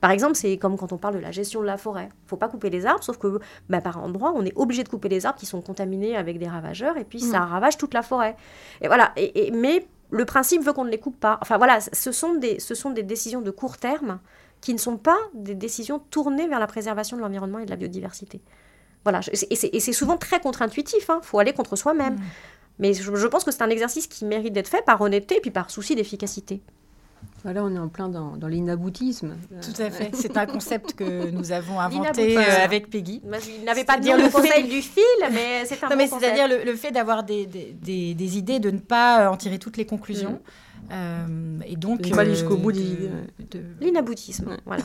Par 0.00 0.10
exemple, 0.10 0.34
c'est 0.34 0.56
comme 0.56 0.78
quand 0.78 0.92
on 0.92 0.96
parle 0.96 1.14
de 1.14 1.20
la 1.20 1.30
gestion 1.30 1.60
de 1.60 1.66
la 1.66 1.76
forêt. 1.76 2.08
Il 2.26 2.28
faut 2.28 2.36
pas 2.36 2.48
couper 2.48 2.70
les 2.70 2.86
arbres, 2.86 3.04
sauf 3.04 3.18
que 3.18 3.38
bah, 3.68 3.80
par 3.80 4.02
endroit, 4.02 4.32
on 4.34 4.44
est 4.44 4.56
obligé 4.56 4.82
de 4.82 4.88
couper 4.88 5.08
les 5.08 5.26
arbres 5.26 5.38
qui 5.38 5.46
sont 5.46 5.60
contaminés 5.60 6.16
avec 6.16 6.38
des 6.38 6.48
ravageurs, 6.48 6.96
et 6.96 7.04
puis 7.04 7.20
ça 7.20 7.40
mm. 7.40 7.50
ravage 7.50 7.76
toute 7.76 7.92
la 7.92 8.02
forêt. 8.02 8.36
Et 8.80 8.86
voilà. 8.86 9.12
Et, 9.16 9.50
mais 9.50 9.86
le 10.10 10.24
principe 10.24 10.62
veut 10.62 10.72
qu'on 10.72 10.84
ne 10.84 10.90
les 10.90 10.98
coupe 10.98 11.20
pas. 11.20 11.38
Enfin 11.42 11.58
voilà, 11.58 11.80
ce 11.80 12.12
sont 12.12 12.34
des, 12.34 12.58
ce 12.60 12.74
sont 12.74 12.90
des 12.90 13.02
décisions 13.02 13.42
de 13.42 13.50
court 13.50 13.76
terme 13.76 14.20
qui 14.60 14.72
ne 14.72 14.78
sont 14.78 14.96
pas 14.96 15.18
des 15.34 15.54
décisions 15.54 15.98
tournées 15.98 16.48
vers 16.48 16.60
la 16.60 16.66
préservation 16.66 17.16
de 17.16 17.22
l'environnement 17.22 17.58
et 17.58 17.64
de 17.64 17.70
la 17.70 17.76
biodiversité. 17.76 18.40
Voilà, 19.04 19.20
et 19.32 19.80
c'est 19.80 19.92
souvent 19.92 20.18
très 20.18 20.40
contre-intuitif, 20.40 21.06
il 21.08 21.12
hein. 21.12 21.20
faut 21.22 21.38
aller 21.38 21.54
contre 21.54 21.74
soi-même. 21.74 22.16
Mm. 22.16 22.20
Mais 22.80 22.94
je, 22.94 23.26
pense 23.26 23.44
que 23.44 23.50
c'est 23.50 23.62
un 23.62 23.70
exercice 23.70 24.06
qui 24.06 24.24
mérite 24.24 24.54
d'être 24.54 24.68
fait 24.68 24.84
par 24.84 25.00
honnêteté 25.00 25.36
et 25.36 25.40
puis 25.40 25.50
par 25.50 25.70
souci 25.70 25.94
d'efficacité. 25.94 26.62
Voilà, 27.42 27.64
on 27.64 27.74
est 27.74 27.78
en 27.78 27.88
plein 27.88 28.08
dans, 28.08 28.36
l'inaboutisme. 28.48 29.36
Tout 29.62 29.82
à 29.82 29.90
fait. 29.90 30.10
C'est 30.14 30.36
un 30.36 30.46
concept 30.46 30.94
que 30.94 31.30
nous 31.30 31.52
avons 31.52 31.80
inventé 31.80 32.36
euh, 32.36 32.64
avec 32.64 32.90
Peggy. 32.90 33.22
Il 33.58 33.64
n'avait 33.64 33.84
pas 33.84 33.98
dire 33.98 34.16
le 34.16 34.28
conseil 34.30 34.64
du 34.64 34.82
fil, 34.82 35.02
mais 35.32 35.64
c'est 35.64 35.82
un 35.82 35.88
non, 35.88 35.96
mais 35.96 36.06
C'est-à-dire 36.06 36.48
le, 36.48 36.76
fait 36.76 36.90
d'avoir 36.90 37.22
des, 37.22 37.46
des, 37.46 38.14
des, 38.14 38.38
idées, 38.38 38.58
de 38.58 38.70
ne 38.70 38.78
pas 38.78 39.30
en 39.30 39.36
tirer 39.36 39.58
toutes 39.58 39.76
les 39.76 39.86
conclusions. 39.86 40.32
Mm. 40.32 40.40
Euh, 40.92 41.60
et 41.66 41.76
donc, 41.76 42.08
pas 42.10 42.22
aller 42.22 42.34
jusqu'au 42.34 42.56
bout 42.56 42.72
des 42.72 42.80
de... 43.50 43.60
L'inaboutisme, 43.80 44.56
voilà. 44.66 44.82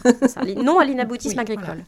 Non 0.64 0.80
à 0.80 0.86
l'inaboutisme 0.86 1.40
agricole. 1.40 1.84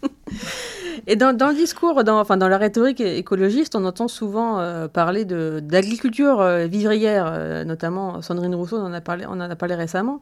Et 1.05 1.15
dans, 1.15 1.35
dans, 1.35 1.49
le 1.49 1.55
discours, 1.55 2.03
dans, 2.03 2.19
enfin, 2.19 2.37
dans 2.37 2.47
la 2.47 2.57
rhétorique 2.57 2.99
écologiste, 2.99 3.75
on 3.75 3.85
entend 3.85 4.07
souvent 4.07 4.59
euh, 4.59 4.87
parler 4.87 5.25
d'agriculture 5.25 6.41
euh, 6.41 6.65
vivrière, 6.65 7.65
notamment 7.65 8.21
Sandrine 8.21 8.55
Rousseau 8.55 8.77
en 8.77 8.93
a 8.93 9.01
parlé, 9.01 9.25
on 9.27 9.33
en 9.33 9.41
a 9.41 9.55
parlé 9.55 9.75
récemment. 9.75 10.21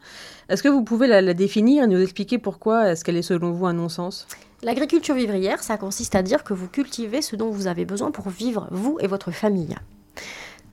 Est-ce 0.49 0.61
que 0.61 0.69
vous 0.69 0.83
pouvez 0.83 1.07
la, 1.07 1.21
la, 1.21 1.33
définir 1.33 1.85
et 1.85 1.87
nous 1.87 2.01
expliquer 2.01 2.37
pourquoi 2.37 2.89
est-ce 2.89 3.03
qu'elle 3.05 3.17
est 3.17 3.21
selon 3.21 3.51
vous 3.51 3.65
un 3.65 3.73
non-sens? 3.73 4.27
L'agriculture 4.63 5.15
vivrière, 5.15 5.63
ça 5.63 5.77
consiste 5.77 6.15
à 6.15 6.23
dire 6.23 6.43
que 6.43 6.53
vous 6.53 6.67
cultivez 6.67 7.21
ce 7.21 7.35
dont 7.35 7.49
vous 7.49 7.67
avez 7.67 7.85
besoin 7.85 8.11
pour 8.11 8.29
vivre, 8.29 8.67
vous 8.71 8.97
et 8.99 9.07
votre 9.07 9.31
famille. 9.31 9.75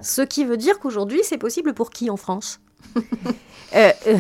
Ce 0.01 0.22
qui 0.22 0.44
veut 0.44 0.57
dire 0.57 0.81
qu'aujourd'hui, 0.81 1.20
c'est 1.22 1.38
possible 1.38 1.75
pour 1.75 1.90
qui 1.90 2.11
en 2.11 2.16
France? 2.16 2.61
Euh, 3.75 3.91
euh, 4.07 4.19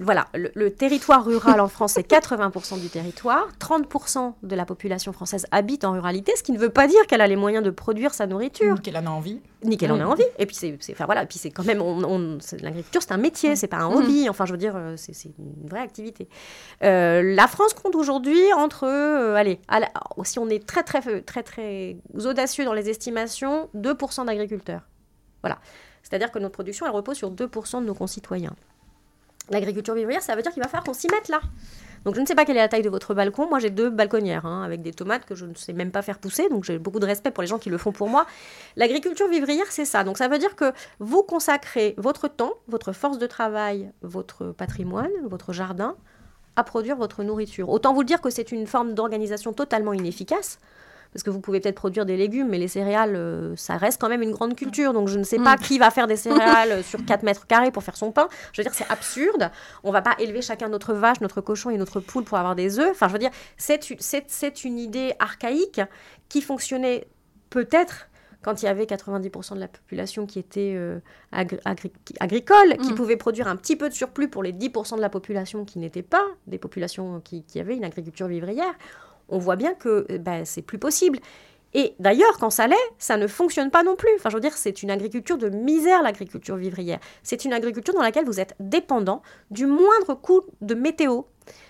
voilà, 0.00 0.26
le, 0.34 0.70
territoire 0.70 1.24
rural 1.24 1.60
en 1.60 1.68
France, 1.68 1.92
c'est 1.94 2.08
80% 2.08 2.80
du 2.80 2.88
territoire. 2.88 3.48
30% 3.60 4.34
de 4.42 4.56
la 4.56 4.64
population 4.64 5.12
française 5.12 5.46
habite 5.50 5.84
en 5.84 5.92
ruralité, 5.92 6.32
ce 6.36 6.42
qui 6.42 6.52
ne 6.52 6.58
veut 6.58 6.70
pas 6.70 6.86
dire 6.88 7.06
qu'elle 7.06 7.20
a 7.20 7.26
les 7.26 7.36
moyens 7.36 7.64
de 7.64 7.70
produire 7.70 8.12
sa 8.12 8.26
nourriture. 8.26 8.74
Ni 8.74 8.80
qu'elle 8.80 8.96
en 8.96 9.06
a 9.06 9.10
envie. 9.10 9.40
Ni 9.64 9.76
qu'elle 9.76 9.92
en 9.92 10.00
a 10.00 10.04
envie. 10.04 10.24
Et 10.38 10.46
puis, 10.46 10.56
c'est, 10.56 10.76
enfin, 10.90 11.04
voilà, 11.06 11.26
puis 11.26 11.38
c'est 11.38 11.50
quand 11.50 11.64
même. 11.64 11.80
On, 11.80 12.38
l'agriculture, 12.60 13.02
c'est 13.02 13.12
un 13.12 13.18
métier, 13.18 13.56
c'est 13.56 13.66
pas 13.66 13.78
un 13.78 13.86
hobby. 13.86 14.28
Enfin, 14.28 14.46
je 14.46 14.52
veux 14.52 14.58
dire, 14.58 14.74
euh, 14.76 14.94
c'est, 14.96 15.12
une 15.38 15.68
vraie 15.68 15.80
activité. 15.80 16.28
la 16.80 17.46
France 17.46 17.74
compte 17.74 17.94
aujourd'hui 17.94 18.52
entre. 18.54 18.84
allez, 19.36 19.60
si 20.24 20.38
on 20.38 20.48
est 20.48 20.66
très, 20.66 20.82
très, 20.82 21.22
très, 21.22 21.42
très 21.42 21.96
audacieux 22.24 22.64
dans 22.64 22.74
les 22.74 22.88
estimations, 22.90 23.68
2% 23.76 24.26
d'agriculteurs. 24.26 24.82
Voilà. 25.42 25.58
C'est-à-dire 26.02 26.30
que 26.30 26.38
notre 26.38 26.54
production, 26.54 26.86
elle 26.86 26.92
repose 26.92 27.16
sur 27.16 27.30
2% 27.30 27.80
de 27.80 27.86
nos 27.86 27.94
concitoyens. 27.94 28.54
L'agriculture 29.50 29.94
vivrière, 29.94 30.22
ça 30.22 30.36
veut 30.36 30.42
dire 30.42 30.52
qu'il 30.52 30.62
va 30.62 30.68
falloir 30.68 30.84
qu'on 30.84 30.94
s'y 30.94 31.08
mette 31.08 31.28
là. 31.28 31.40
Donc 32.04 32.14
je 32.14 32.20
ne 32.20 32.26
sais 32.26 32.34
pas 32.34 32.44
quelle 32.44 32.56
est 32.56 32.60
la 32.60 32.68
taille 32.68 32.82
de 32.82 32.90
votre 32.90 33.14
balcon. 33.14 33.48
Moi 33.48 33.58
j'ai 33.58 33.70
deux 33.70 33.90
balconnières 33.90 34.46
hein, 34.46 34.62
avec 34.62 34.82
des 34.82 34.92
tomates 34.92 35.24
que 35.24 35.34
je 35.34 35.46
ne 35.46 35.54
sais 35.54 35.72
même 35.72 35.90
pas 35.90 36.02
faire 36.02 36.18
pousser. 36.18 36.48
Donc 36.48 36.64
j'ai 36.64 36.78
beaucoup 36.78 37.00
de 37.00 37.06
respect 37.06 37.30
pour 37.30 37.42
les 37.42 37.48
gens 37.48 37.58
qui 37.58 37.70
le 37.70 37.78
font 37.78 37.92
pour 37.92 38.08
moi. 38.08 38.26
L'agriculture 38.76 39.28
vivrière, 39.28 39.66
c'est 39.70 39.84
ça. 39.84 40.04
Donc 40.04 40.18
ça 40.18 40.28
veut 40.28 40.38
dire 40.38 40.54
que 40.54 40.72
vous 41.00 41.22
consacrez 41.22 41.94
votre 41.98 42.28
temps, 42.28 42.54
votre 42.68 42.92
force 42.92 43.18
de 43.18 43.26
travail, 43.26 43.90
votre 44.02 44.52
patrimoine, 44.52 45.10
votre 45.24 45.52
jardin 45.52 45.96
à 46.56 46.64
produire 46.64 46.96
votre 46.96 47.22
nourriture. 47.22 47.68
Autant 47.68 47.94
vous 47.94 48.04
dire 48.04 48.20
que 48.20 48.30
c'est 48.30 48.52
une 48.52 48.66
forme 48.66 48.94
d'organisation 48.94 49.52
totalement 49.52 49.92
inefficace 49.92 50.58
parce 51.12 51.22
que 51.22 51.30
vous 51.30 51.40
pouvez 51.40 51.60
peut-être 51.60 51.76
produire 51.76 52.04
des 52.04 52.16
légumes, 52.16 52.48
mais 52.48 52.58
les 52.58 52.68
céréales, 52.68 53.16
euh, 53.16 53.56
ça 53.56 53.76
reste 53.76 54.00
quand 54.00 54.08
même 54.08 54.22
une 54.22 54.32
grande 54.32 54.54
culture. 54.54 54.92
Donc 54.92 55.08
je 55.08 55.18
ne 55.18 55.24
sais 55.24 55.38
pas 55.38 55.56
mm. 55.56 55.60
qui 55.60 55.78
va 55.78 55.90
faire 55.90 56.06
des 56.06 56.16
céréales 56.28 56.82
sur 56.84 57.04
4 57.04 57.22
mètres 57.22 57.46
carrés 57.46 57.70
pour 57.70 57.82
faire 57.82 57.96
son 57.96 58.12
pain. 58.12 58.28
Je 58.52 58.60
veux 58.60 58.64
dire, 58.64 58.74
c'est 58.74 58.88
absurde. 58.90 59.50
On 59.84 59.90
va 59.90 60.02
pas 60.02 60.14
élever 60.18 60.42
chacun 60.42 60.68
notre 60.68 60.92
vache, 60.92 61.20
notre 61.20 61.40
cochon 61.40 61.70
et 61.70 61.78
notre 61.78 62.00
poule 62.00 62.24
pour 62.24 62.38
avoir 62.38 62.54
des 62.54 62.78
œufs. 62.78 62.90
Enfin, 62.90 63.08
je 63.08 63.12
veux 63.14 63.18
dire, 63.18 63.30
c'est 63.56 64.64
une 64.64 64.78
idée 64.78 65.14
archaïque 65.18 65.80
qui 66.28 66.42
fonctionnait 66.42 67.08
peut-être 67.50 68.08
quand 68.42 68.62
il 68.62 68.66
y 68.66 68.68
avait 68.68 68.84
90% 68.84 69.54
de 69.54 69.60
la 69.60 69.68
population 69.68 70.26
qui 70.26 70.38
était 70.38 70.74
euh, 70.76 71.00
agricole, 71.32 72.76
qui 72.80 72.92
mm. 72.92 72.94
pouvait 72.94 73.16
produire 73.16 73.48
un 73.48 73.56
petit 73.56 73.76
peu 73.76 73.88
de 73.88 73.94
surplus 73.94 74.28
pour 74.28 74.42
les 74.42 74.52
10% 74.52 74.96
de 74.96 75.00
la 75.00 75.08
population 75.08 75.64
qui 75.64 75.78
n'étaient 75.78 76.02
pas 76.02 76.24
des 76.46 76.58
populations 76.58 77.20
qui, 77.20 77.42
qui 77.42 77.58
avaient 77.58 77.76
une 77.76 77.84
agriculture 77.84 78.28
vivrière 78.28 78.74
on 79.28 79.38
voit 79.38 79.56
bien 79.56 79.74
que 79.74 80.06
euh, 80.10 80.18
ben, 80.18 80.44
c'est 80.44 80.62
plus 80.62 80.78
possible. 80.78 81.18
Et 81.74 81.94
d'ailleurs, 81.98 82.38
quand 82.38 82.50
ça 82.50 82.66
l'est, 82.66 82.76
ça 82.98 83.16
ne 83.16 83.26
fonctionne 83.26 83.70
pas 83.70 83.82
non 83.82 83.94
plus. 83.94 84.10
Enfin, 84.16 84.30
je 84.30 84.34
veux 84.34 84.40
dire, 84.40 84.56
c'est 84.56 84.82
une 84.82 84.90
agriculture 84.90 85.36
de 85.36 85.50
misère, 85.50 86.02
l'agriculture 86.02 86.56
vivrière. 86.56 86.98
C'est 87.22 87.44
une 87.44 87.52
agriculture 87.52 87.92
dans 87.92 88.02
laquelle 88.02 88.24
vous 88.24 88.40
êtes 88.40 88.54
dépendant 88.58 89.22
du 89.50 89.66
moindre 89.66 90.14
coup 90.14 90.42
de 90.62 90.74
météo. 90.74 91.22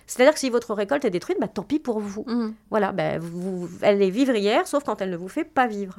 C'est-à-dire 0.07 0.35
que 0.35 0.41
si 0.41 0.51
votre 0.51 0.73
récolte 0.73 1.05
est 1.05 1.11
détruite, 1.11 1.39
bah, 1.41 1.49
tant 1.49 1.65
pis 1.65 1.81
pour 1.81 1.99
vous. 1.99 2.25
Mmh. 2.27 2.55
Voilà, 2.71 2.93
bah, 2.93 3.19
vous, 3.19 3.69
elle 3.83 4.01
est 4.01 4.11
vivrière, 4.11 4.67
sauf 4.67 4.85
quand 4.85 5.03
elle 5.03 5.11
ne 5.11 5.17
vous 5.17 5.29
fait 5.29 5.45
pas 5.45 5.67
vivre. 5.67 5.99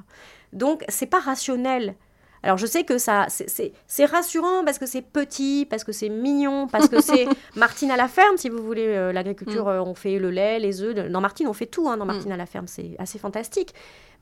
Donc, 0.54 0.84
c'est 0.88 1.06
pas 1.06 1.19
rationnel. 1.19 1.95
Alors 2.43 2.58
je 2.58 2.65
sais 2.65 2.84
que 2.84 2.97
ça, 2.97 3.28
c'est 3.30 4.06
rassurant 4.06 4.63
parce 4.63 4.80
que 4.80 4.86
c'est 4.86 5.02
petit, 5.02 5.67
parce 5.69 5.84
que 5.84 5.91
c'est 5.91 6.10
mignon, 6.10 6.67
parce 6.67 6.88
que 6.88 7.02
c'est 7.02 7.28
Martine 7.56 7.91
à 7.91 7.97
la 7.97 8.08
ferme, 8.08 8.38
si 8.38 8.49
vous 8.49 8.63
voulez. 8.63 8.88
Euh, 8.88 9.12
l'agriculture, 9.12 9.65
mm. 9.65 9.69
euh, 9.69 9.82
on 9.82 9.93
fait 9.93 10.19
le 10.19 10.32
lait, 10.32 10.60
les 10.60 10.82
œufs. 10.82 10.95
Dans 10.95 11.21
Martine, 11.21 11.47
on 11.47 11.54
fait 11.54 11.65
tout. 11.65 11.89
Hein, 11.89 11.97
dans 11.97 12.06
mm. 12.06 12.08
Martine 12.08 12.32
à 12.32 12.38
la 12.38 12.45
ferme, 12.45 12.67
c'est 12.67 12.95
assez 12.99 13.19
fantastique. 13.19 13.73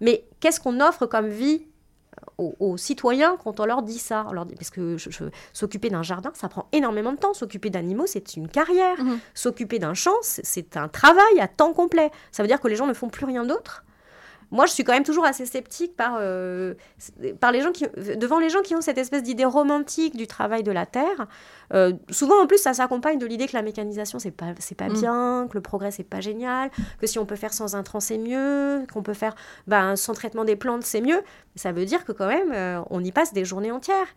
Mais 0.01 0.25
qu'est-ce 0.39 0.59
qu'on 0.59 0.79
offre 0.79 1.05
comme 1.05 1.27
vie 1.27 1.67
aux, 2.37 2.77
citoyens 2.77 3.37
quand 3.43 3.59
on 3.59 3.65
leur 3.65 3.83
dit 3.83 3.99
ça? 3.99 4.25
parce 4.55 4.69
que 4.71 4.97
s'occuper 5.53 5.89
d'un 5.89 6.03
jardin, 6.03 6.31
ça 6.33 6.49
prend 6.49 6.67
énormément 6.71 7.11
de 7.11 7.17
temps. 7.17 7.33
S'occuper 7.33 7.69
d'animaux, 7.69 8.05
c'est 8.07 8.35
une 8.35 8.47
carrière. 8.47 9.03
Mmh. 9.03 9.19
S'occuper 9.33 9.79
d'un 9.79 9.93
champ, 9.93 10.15
c'est 10.21 10.77
un 10.77 10.87
travail 10.87 11.39
à 11.39 11.47
temps 11.47 11.73
complet. 11.73 12.11
Ça 12.31 12.43
veut 12.43 12.47
dire 12.47 12.59
que 12.59 12.67
les 12.67 12.75
gens 12.75 12.87
ne 12.87 12.93
font 12.93 13.09
plus 13.09 13.25
rien 13.25 13.45
d'autre? 13.45 13.83
Moi, 14.51 14.65
je 14.65 14.71
suis 14.71 14.83
quand 14.83 14.93
même 14.93 15.03
toujours 15.03 15.25
assez 15.25 15.45
sceptique 15.45 15.95
par, 15.95 16.17
euh, 16.19 16.73
par 17.39 17.51
les 17.51 17.61
gens 17.61 17.71
qui, 17.71 17.85
devant 18.15 18.39
les 18.39 18.49
gens 18.49 18.61
qui 18.61 18.75
ont 18.75 18.81
cette 18.81 18.97
espèce 18.97 19.23
d'idée 19.23 19.45
romantique 19.45 20.15
du 20.15 20.27
travail 20.27 20.63
de 20.63 20.71
la 20.71 20.85
terre. 20.85 21.27
Euh, 21.73 21.93
souvent, 22.09 22.41
en 22.41 22.47
plus, 22.47 22.57
ça 22.57 22.73
s'accompagne 22.73 23.19
de 23.19 23.25
l'idée 23.25 23.47
que 23.47 23.55
la 23.55 23.61
mécanisation, 23.61 24.19
c'est 24.19 24.31
pas, 24.31 24.53
c'est 24.59 24.75
pas 24.75 24.89
mm. 24.89 24.93
bien, 24.93 25.47
que 25.49 25.55
le 25.55 25.61
progrès, 25.61 25.91
c'est 25.91 26.03
pas 26.03 26.21
génial, 26.21 26.71
que 26.99 27.07
si 27.07 27.19
on 27.19 27.25
peut 27.25 27.35
faire 27.35 27.53
sans 27.53 27.75
intrants, 27.75 27.99
c'est 27.99 28.17
mieux, 28.17 28.85
qu'on 28.93 29.03
peut 29.03 29.13
faire 29.13 29.35
ben, 29.67 29.95
sans 29.95 30.13
traitement 30.13 30.45
des 30.45 30.55
plantes, 30.55 30.83
c'est 30.83 31.01
mieux. 31.01 31.21
Ça 31.55 31.71
veut 31.71 31.85
dire 31.85 32.05
que 32.05 32.11
quand 32.11 32.27
même, 32.27 32.51
euh, 32.53 32.81
on 32.89 33.03
y 33.03 33.11
passe 33.11 33.33
des 33.33 33.43
journées 33.43 33.71
entières. 33.71 34.07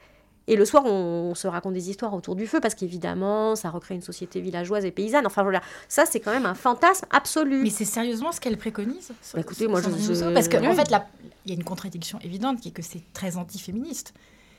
Et 0.51 0.57
le 0.57 0.65
soir, 0.65 0.85
on, 0.85 1.37
se 1.37 1.47
raconte 1.47 1.75
des 1.75 1.91
histoires 1.91 2.13
autour 2.13 2.35
du 2.35 2.49
feu 2.49 2.59
parce 2.59 2.75
qu'évidemment, 2.75 3.55
ça 3.55 3.71
recrée 3.71 3.95
une 3.95 4.03
société 4.03 4.41
villageoise 4.41 4.85
et 4.85 4.91
paysanne. 4.91 5.25
Enfin, 5.25 5.45
voilà, 5.45 5.63
ça, 5.89 6.07
c'est 6.07 6.19
quand 6.19 6.33
même 6.33 6.45
un 6.45 6.55
fantasme 6.55 7.07
absolu. 7.13 7.63
Mais 7.63 7.71
c'est 7.71 7.85
sérieusement 7.85 8.33
ce 8.33 8.41
qu'elle 8.41 8.59
préconise? 8.59 9.13
Bah, 9.33 9.41
Écoutez, 9.41 9.69
moi, 9.69 9.81
je, 9.81 10.35
Parce 10.35 10.49
qu'en 10.49 10.65
en 10.69 10.75
fait, 10.75 10.91
il 11.47 11.51
y 11.51 11.53
a 11.53 11.55
une 11.55 11.63
contradiction 11.63 12.19
évidente 12.25 12.61
qui 12.61 12.71
est 12.71 12.73
que 12.73 12.83
c'est 12.83 13.05
très 13.13 13.37
antiféministe. 13.37 14.13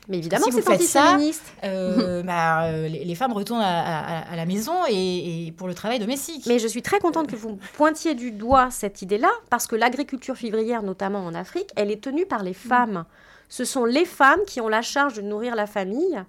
Mais 0.08 0.16
évidemment, 0.16 0.46
si 0.46 0.50
vous 0.50 0.62
faites 0.62 0.82
ça, 0.82 1.18
euh, 1.64 2.22
bah, 2.24 2.64
euh, 2.64 2.88
les, 2.88 3.14
femmes 3.14 3.34
retournent 3.34 3.60
à, 3.62 4.34
la 4.34 4.46
maison 4.46 4.72
et, 4.90 5.52
pour 5.58 5.68
le 5.68 5.74
travail 5.74 5.98
domestique. 5.98 6.46
Mais 6.46 6.58
je 6.58 6.68
suis 6.68 6.82
très 6.82 7.00
contente 7.00 7.26
que 7.26 7.36
vous 7.36 7.58
pointiez 7.74 8.14
du 8.14 8.32
doigt 8.32 8.70
cette 8.70 9.02
idée-là, 9.02 9.30
parce 9.50 9.66
que 9.66 9.76
l'agriculture 9.76 10.34
vivrière, 10.34 10.82
notamment 10.82 11.20
en 11.20 11.34
Afrique, 11.34 11.68
elle 11.76 11.90
est 11.90 12.02
tenue 12.02 12.24
par 12.24 12.42
les 12.42 12.54
femmes 12.54 13.04
ce 13.52 13.66
sont 13.66 13.84
les 13.84 14.06
femmes 14.06 14.40
qui 14.46 14.62
ont 14.62 14.68
la 14.70 14.80
charge 14.80 15.12
de 15.12 15.20
nourrir 15.20 15.54
la 15.54 15.66
famille. 15.66 16.24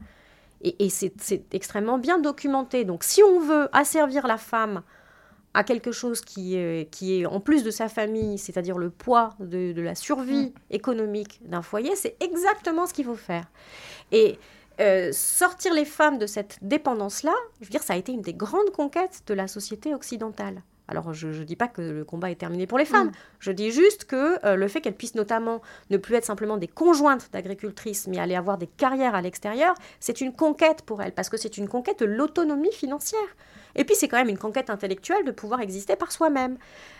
Et, 0.61 0.89
c'est 0.89 1.53
extrêmement 1.53 1.97
bien 1.97 2.19
documenté. 2.19 2.83
Donc 2.83 3.05
si 3.05 3.23
on 3.23 3.39
veut 3.39 3.69
asservir 3.71 4.27
la 4.27 4.37
femme 4.37 4.83
à 5.53 5.63
quelque 5.63 5.93
chose 5.93 6.19
qui, 6.19 6.57
est 6.57 7.25
en 7.25 7.39
plus 7.39 7.63
de 7.63 7.71
sa 7.71 7.87
famille, 7.87 8.37
c'est-à-dire 8.37 8.77
le 8.77 8.89
poids 8.89 9.35
de, 9.39 9.79
la 9.79 9.95
survie 9.95 10.47
mm. 10.47 10.53
économique 10.71 11.39
d'un 11.47 11.61
foyer, 11.61 11.95
c'est 11.95 12.17
exactement 12.19 12.87
ce 12.87 12.93
qu'il 12.93 13.05
faut 13.05 13.15
faire. 13.15 13.45
Et 14.11 14.37
euh, 14.81 15.13
sortir 15.13 15.73
les 15.73 15.85
femmes 15.85 16.17
de 16.17 16.27
cette 16.27 16.57
dépendance-là, 16.61 17.35
je 17.61 17.67
veux 17.67 17.71
dire, 17.71 17.83
ça 17.83 17.93
a 17.93 17.97
été 17.97 18.11
une 18.11 18.21
des 18.21 18.33
grandes 18.33 18.71
conquêtes 18.71 19.23
de 19.27 19.33
la 19.33 19.47
société 19.47 19.95
occidentale. 19.95 20.61
Alors, 20.87 21.13
je 21.13 21.27
ne 21.27 21.43
dis 21.43 21.55
pas 21.55 21.67
que 21.67 21.81
le 21.81 22.03
combat 22.03 22.29
est 22.29 22.35
terminé 22.35 22.67
pour 22.67 22.77
les 22.77 22.85
femmes. 22.85 23.07
Mm. 23.07 23.13
Je 23.39 23.51
dis 23.51 23.71
juste 23.71 24.05
que 24.05 24.45
euh, 24.45 24.55
le 24.55 24.67
fait 24.67 24.81
qu'elles 24.81 24.95
puissent 24.95 25.15
notamment 25.15 25.61
ne 25.89 25.97
plus 25.97 26.15
être 26.15 26.25
simplement 26.25 26.57
des 26.57 26.67
conjointes 26.67 27.29
d'agricultrices, 27.31 28.07
mais 28.07 28.19
aller 28.19 28.35
avoir 28.35 28.57
des 28.57 28.67
carrières 28.67 29.15
à 29.15 29.21
l'extérieur, 29.21 29.75
c'est 29.99 30.19
une 30.19 30.33
conquête 30.33 30.81
pour 30.81 31.01
elles, 31.01 31.13
parce 31.13 31.29
que 31.29 31.37
c'est 31.37 31.57
une 31.57 31.69
conquête 31.69 31.99
de 31.99 32.05
l'autonomie 32.05 32.73
financière. 32.73 33.19
Et 33.75 33.83
puis, 33.83 33.95
c'est 33.95 34.07
quand 34.07 34.17
même 34.17 34.29
une 34.29 34.37
conquête 34.37 34.69
intellectuelle 34.69 35.25
de 35.25 35.31
pouvoir 35.31 35.61
exister 35.61 35.95
par 35.95 36.11
soi-même. 36.11 36.57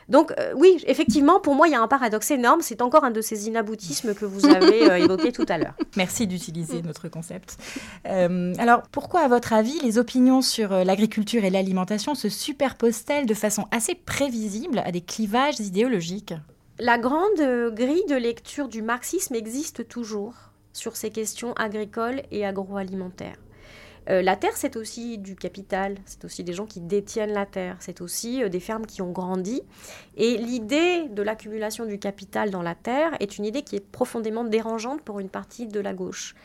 Donc, 0.10 0.34
euh, 0.38 0.54
oui, 0.56 0.84
effectivement, 0.88 1.40
pour 1.40 1.56
moi, 1.56 1.68
il 1.68 1.72
y 1.72 1.76
a 1.76 1.82
un 1.82 1.88
paradoxe 1.88 2.32
énorme. 2.32 2.62
C'est 2.62 2.82
encore 2.82 3.04
un 3.04 3.12
de 3.12 3.22
ces 3.22 3.48
inaboutismes 3.48 4.14
que 4.14 4.26
vous 4.26 4.46
avez 4.46 4.90
euh, 4.90 4.98
évoqué 5.04 5.32
tout 5.32 5.46
à 5.48 5.58
l'heure. 5.58 5.76
Merci 5.96 6.28
d'utiliser 6.28 6.82
notre 6.82 7.08
concept. 7.08 7.58
Euh, 8.08 8.54
alors, 8.58 8.84
pourquoi, 8.92 9.22
à 9.22 9.28
votre 9.28 9.54
avis, 9.54 9.80
les 9.82 9.98
opinions 9.98 10.42
sur 10.42 10.70
l'agriculture 10.70 11.46
et 11.46 11.50
l'alimentation 11.50 12.16
se 12.16 12.30
superposent-elles 12.30 13.26
de 13.26 13.34
façon 13.34 13.66
assez 13.72 13.96
prévisible 13.96 14.82
à 14.86 14.92
des 14.92 15.02
clivages 15.02 15.60
idéologiques? 15.60 16.34
La 16.80 16.98
grande 16.98 17.74
grille 17.74 18.06
de 18.10 18.16
lecture 18.16 18.68
du 18.68 18.82
marxisme 18.82 19.36
existe 19.36 19.88
toujours 19.88 20.34
sur 20.74 20.96
ces 20.96 21.12
questions 21.12 21.54
agricoles 21.54 22.24
et 22.32 22.46
agroalimentaires. 22.46 23.38
Euh, 24.10 24.22
la 24.22 24.36
terre, 24.36 24.56
c'est 24.56 24.76
aussi 24.76 25.18
du 25.18 25.36
capital, 25.36 25.96
c'est 26.06 26.26
aussi 26.26 26.44
des 26.44 26.54
gens 26.54 26.66
qui 26.66 26.82
détiennent 26.82 27.34
la 27.34 27.46
terre, 27.46 27.78
c'est 27.80 28.02
aussi 28.02 28.44
euh, 28.44 28.50
des 28.50 28.60
fermes 28.60 28.86
qui 28.86 29.02
ont 29.02 29.12
grandi. 29.12 29.62
Et 30.18 30.38
l'idée 30.38 31.08
de 31.10 31.22
l'accumulation 31.22 31.86
du 31.86 32.00
capital 32.00 32.52
dans 32.52 32.62
la 32.62 32.76
terre 32.76 33.16
est 33.20 33.38
une 33.38 33.46
idée 33.46 33.62
qui 33.62 33.76
est 33.76 33.86
profondément 33.86 34.44
dérangeante 34.44 35.02
pour 35.02 35.20
une 35.20 35.30
partie 35.30 35.68
de 35.68 35.80
la 35.80 35.94
gauche 35.94 36.36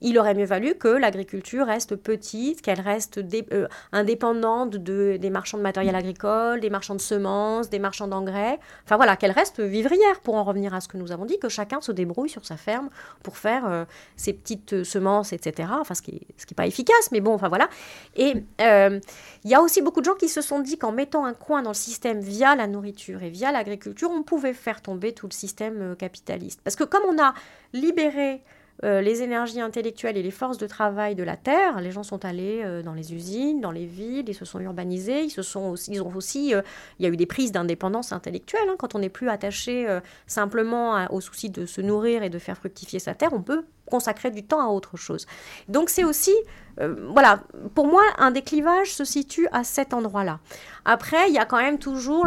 il 0.00 0.18
aurait 0.18 0.34
mieux 0.34 0.44
valu 0.44 0.74
que 0.74 0.88
l'agriculture 0.88 1.66
reste 1.66 1.96
petite, 1.96 2.62
qu'elle 2.62 2.80
reste 2.80 3.18
euh, 3.52 3.68
indépendante 3.92 4.76
de, 4.76 5.16
des 5.20 5.30
marchands 5.30 5.58
de 5.58 5.62
matériel 5.62 5.94
agricole, 5.94 6.60
des 6.60 6.70
marchands 6.70 6.94
de 6.94 7.00
semences, 7.00 7.70
des 7.70 7.78
marchands 7.78 8.08
d'engrais. 8.08 8.58
Enfin 8.84 8.96
voilà, 8.96 9.16
qu'elle 9.16 9.30
reste 9.30 9.60
vivrière, 9.60 10.20
pour 10.20 10.34
en 10.34 10.44
revenir 10.44 10.74
à 10.74 10.80
ce 10.80 10.88
que 10.88 10.96
nous 10.96 11.12
avons 11.12 11.24
dit, 11.24 11.38
que 11.38 11.48
chacun 11.48 11.80
se 11.80 11.92
débrouille 11.92 12.28
sur 12.28 12.44
sa 12.44 12.56
ferme 12.56 12.90
pour 13.22 13.38
faire 13.38 13.66
euh, 13.66 13.84
ses 14.16 14.32
petites 14.32 14.74
euh, 14.74 14.84
semences, 14.84 15.32
etc. 15.32 15.68
Enfin, 15.80 15.94
ce 15.94 16.02
qui 16.02 16.12
n'est 16.12 16.54
pas 16.56 16.66
efficace, 16.66 17.10
mais 17.12 17.20
bon, 17.20 17.34
enfin 17.34 17.48
voilà. 17.48 17.68
Et 18.16 18.34
il 18.60 19.50
y 19.50 19.54
a 19.54 19.60
aussi 19.60 19.82
beaucoup 19.82 20.00
de 20.00 20.06
gens 20.06 20.14
qui 20.14 20.28
se 20.28 20.40
sont 20.40 20.60
dit 20.60 20.78
qu'en 20.78 20.92
mettant 20.92 21.24
un 21.24 21.34
coin 21.34 21.62
dans 21.62 21.70
le 21.70 21.74
système 21.74 22.20
via 22.20 22.54
la 22.54 22.66
nourriture 22.66 23.22
et 23.22 23.30
via 23.30 23.52
l'agriculture, 23.52 24.10
on 24.10 24.22
pouvait 24.22 24.54
faire 24.54 24.82
tomber 24.82 25.12
tout 25.12 25.26
le 25.26 25.32
système 25.32 25.96
capitaliste. 25.96 26.60
Parce 26.62 26.76
que 26.76 26.84
comme 26.84 27.02
on 27.08 27.22
a 27.22 27.34
libéré 27.72 28.42
euh, 28.82 29.00
les 29.00 29.22
énergies 29.22 29.60
intellectuelles 29.60 30.16
et 30.16 30.22
les 30.22 30.32
forces 30.32 30.58
de 30.58 30.66
travail 30.66 31.14
de 31.14 31.22
la 31.22 31.36
terre. 31.36 31.80
Les 31.80 31.92
gens 31.92 32.02
sont 32.02 32.24
allés 32.24 32.60
euh, 32.64 32.82
dans 32.82 32.92
les 32.92 33.14
usines, 33.14 33.60
dans 33.60 33.70
les 33.70 33.86
villes, 33.86 34.24
ils 34.28 34.34
se 34.34 34.44
sont 34.44 34.58
urbanisés, 34.58 35.22
ils 35.22 35.30
se 35.30 35.42
sont 35.42 35.76
ils 35.88 36.02
ont 36.02 36.12
aussi, 36.14 36.54
euh, 36.54 36.60
il 36.98 37.04
y 37.04 37.08
a 37.08 37.12
eu 37.12 37.16
des 37.16 37.26
prises 37.26 37.52
d'indépendance 37.52 38.12
intellectuelle. 38.12 38.68
Hein. 38.68 38.74
quand 38.76 38.96
on 38.96 38.98
n'est 38.98 39.08
plus 39.08 39.28
attaché 39.28 39.86
simplement 40.26 41.06
au 41.10 41.20
souci 41.20 41.50
de 41.50 41.66
se 41.66 41.80
nourrir 41.80 42.22
et 42.22 42.30
de 42.30 42.38
faire 42.38 42.56
fructifier 42.56 42.98
sa 42.98 43.14
terre, 43.14 43.32
on 43.32 43.42
peut 43.42 43.64
consacrer 43.86 44.30
du 44.30 44.44
temps 44.44 44.60
à 44.60 44.72
autre 44.72 44.96
chose. 44.96 45.26
Donc 45.68 45.88
c'est 45.88 46.04
aussi, 46.04 46.34
voilà, 46.78 47.42
pour 47.74 47.86
moi, 47.86 48.02
un 48.18 48.30
des 48.30 48.42
clivages 48.42 48.92
se 48.94 49.04
situe 49.04 49.46
à 49.52 49.64
cet 49.64 49.94
endroit-là. 49.94 50.40
Après, 50.84 51.28
il 51.28 51.34
y 51.34 51.38
a 51.38 51.44
quand 51.44 51.58
même 51.58 51.78
toujours 51.78 52.26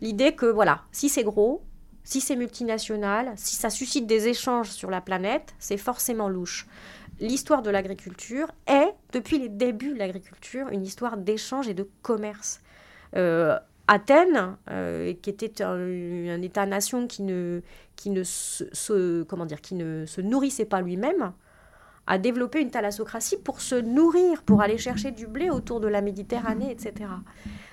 l'idée 0.00 0.32
que, 0.32 0.46
voilà, 0.46 0.82
si 0.92 1.08
c'est 1.08 1.24
gros, 1.24 1.62
si 2.08 2.22
c'est 2.22 2.36
multinational, 2.36 3.34
si 3.36 3.54
ça 3.54 3.68
suscite 3.68 4.06
des 4.06 4.28
échanges 4.28 4.70
sur 4.70 4.90
la 4.90 5.02
planète, 5.02 5.54
c'est 5.58 5.76
forcément 5.76 6.30
louche. 6.30 6.66
L'histoire 7.20 7.60
de 7.60 7.68
l'agriculture 7.68 8.50
est, 8.66 8.94
depuis 9.12 9.38
les 9.38 9.50
débuts 9.50 9.92
de 9.92 9.98
l'agriculture, 9.98 10.68
une 10.70 10.84
histoire 10.84 11.18
d'échange 11.18 11.68
et 11.68 11.74
de 11.74 11.86
commerce. 12.00 12.62
Euh, 13.14 13.58
Athènes, 13.88 14.56
euh, 14.70 15.12
qui 15.20 15.28
était 15.28 15.62
un, 15.62 16.40
État-nation 16.40 17.08
qui 17.08 17.24
ne, 17.24 17.60
se, 17.96 18.64
qui 19.56 19.74
ne 19.74 20.06
se 20.06 20.20
nourrissait 20.22 20.64
pas 20.64 20.80
lui-même, 20.80 21.34
a 22.06 22.16
développé 22.16 22.62
une 22.62 22.70
thalassocratie 22.70 23.36
pour 23.36 23.60
se 23.60 23.74
nourrir, 23.74 24.42
pour 24.44 24.62
aller 24.62 24.78
chercher 24.78 25.10
du 25.10 25.26
blé 25.26 25.50
autour 25.50 25.78
de 25.80 25.88
la 25.88 26.00
Méditerranée, 26.00 26.70
etc. 26.70 27.10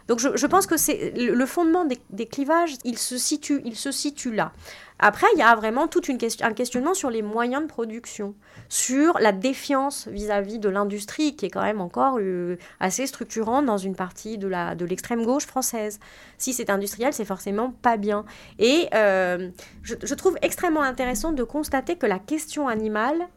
Donc 0.07 0.19
je, 0.19 0.45
pense 0.45 0.67
que 0.67 0.77
c'est 0.77 1.13
le 1.15 1.45
fondement 1.45 1.85
des, 1.85 2.25
clivages, 2.27 2.75
il 2.83 2.97
se 2.97 3.17
situe, 3.17 3.61
il 3.65 3.75
se 3.75 3.91
situe 3.91 4.31
là. 4.31 4.51
Après, 4.99 5.27
il 5.33 5.39
y 5.39 5.41
a 5.41 5.53
vraiment 5.55 5.87
tout 5.87 6.01
un 6.41 6.53
questionnement 6.53 6.93
sur 6.93 7.09
les 7.09 7.21
moyens 7.21 7.63
de 7.63 7.67
production, 7.67 8.33
sur 8.69 9.17
la 9.19 9.31
défiance 9.31 10.07
vis-à-vis 10.07 10.59
de 10.59 10.69
l'industrie, 10.69 11.35
qui 11.35 11.47
est 11.47 11.49
quand 11.49 11.63
même 11.63 11.81
encore 11.81 12.17
euh, 12.19 12.55
assez 12.79 13.05
structurante 13.07 13.65
dans 13.65 13.77
une 13.77 13.95
partie 13.95 14.37
de, 14.37 14.47
de 14.75 14.85
l'extrême 14.85 15.25
gauche 15.25 15.45
française. 15.45 15.99
Si 16.37 16.53
c'est 16.53 16.69
industriel, 16.69 17.11
c'est 17.11 17.25
forcément 17.25 17.71
pas 17.71 17.97
bien. 17.97 18.25
Et 18.57 18.87
euh, 18.93 19.49
je, 19.81 20.13
trouve 20.13 20.37
extrêmement 20.41 20.83
intéressant 20.83 21.33
de 21.33 21.43
constater 21.43 21.97
que 21.97 22.05
la 22.05 22.19
question 22.19 22.69
animale, 22.69 23.27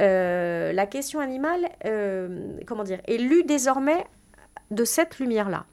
euh, 0.00 0.72
la 0.72 0.86
question 0.86 1.20
animale, 1.20 1.68
comment 2.66 2.82
dire, 2.82 3.00
est 3.06 3.18
lue 3.18 3.44
désormais 3.44 4.04
de 4.70 4.84
cette 4.84 5.18
lumière-là, 5.18 5.66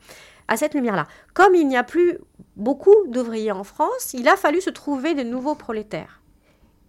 à 0.47 0.57
cette 0.57 0.73
lumière-là. 0.73 1.07
Comme 1.33 1.55
il 1.55 1.67
n'y 1.67 1.77
a 1.77 1.83
plus 1.83 2.17
beaucoup 2.55 2.95
d'ouvriers 3.07 3.51
en 3.51 3.63
France, 3.63 4.13
il 4.13 4.27
a 4.27 4.35
fallu 4.35 4.61
se 4.61 4.69
trouver 4.69 5.13
de 5.13 5.23
nouveaux 5.23 5.55
prolétaires. 5.55 6.21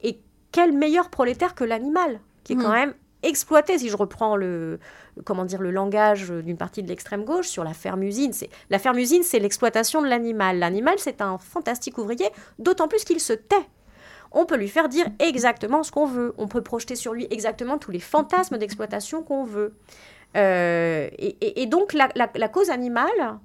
Et 0.02 0.20
quel 0.52 0.72
meilleur 0.72 1.10
prolétaire 1.10 1.54
que 1.54 1.64
l'animal, 1.64 2.20
qui 2.44 2.54
est 2.54 2.56
quand 2.56 2.68
mmh. 2.68 2.72
même 2.72 2.94
exploité, 3.22 3.78
si 3.78 3.88
je 3.88 3.96
reprends 3.96 4.36
le, 4.36 4.78
comment 5.24 5.44
dire, 5.44 5.60
le 5.60 5.70
langage 5.70 6.30
d'une 6.30 6.56
partie 6.56 6.82
de 6.82 6.88
l'extrême 6.88 7.24
gauche 7.24 7.48
sur 7.48 7.64
la 7.64 7.74
ferme-usine. 7.74 8.32
C'est, 8.32 8.50
la 8.70 8.78
ferme-usine, 8.78 9.22
c'est 9.22 9.38
l'exploitation 9.38 10.00
de 10.00 10.06
l'animal. 10.06 10.58
L'animal, 10.58 10.94
c'est 10.98 11.20
un 11.20 11.38
fantastique 11.38 11.98
ouvrier, 11.98 12.28
d'autant 12.58 12.88
plus 12.88 13.04
qu'il 13.04 13.20
se 13.20 13.32
tait 13.32 13.66
on 14.32 14.44
peut 14.44 14.56
lui 14.56 14.68
faire 14.68 14.88
dire 14.88 15.06
exactement 15.18 15.82
ce 15.82 15.90
qu'on 15.90 16.06
veut. 16.06 16.34
On 16.36 16.46
peut 16.46 16.62
projeter 16.62 16.94
sur 16.94 17.14
lui 17.14 17.26
exactement 17.30 17.78
tous 17.78 17.90
les 17.90 18.00
fantasmes 18.00 18.58
d'exploitation 18.58 19.22
qu'on 19.22 19.44
veut. 19.44 19.74
Euh, 20.36 21.08
et, 21.18 21.66
donc 21.66 21.94
la, 21.94 22.48
cause 22.48 22.70
animale, 22.70 23.38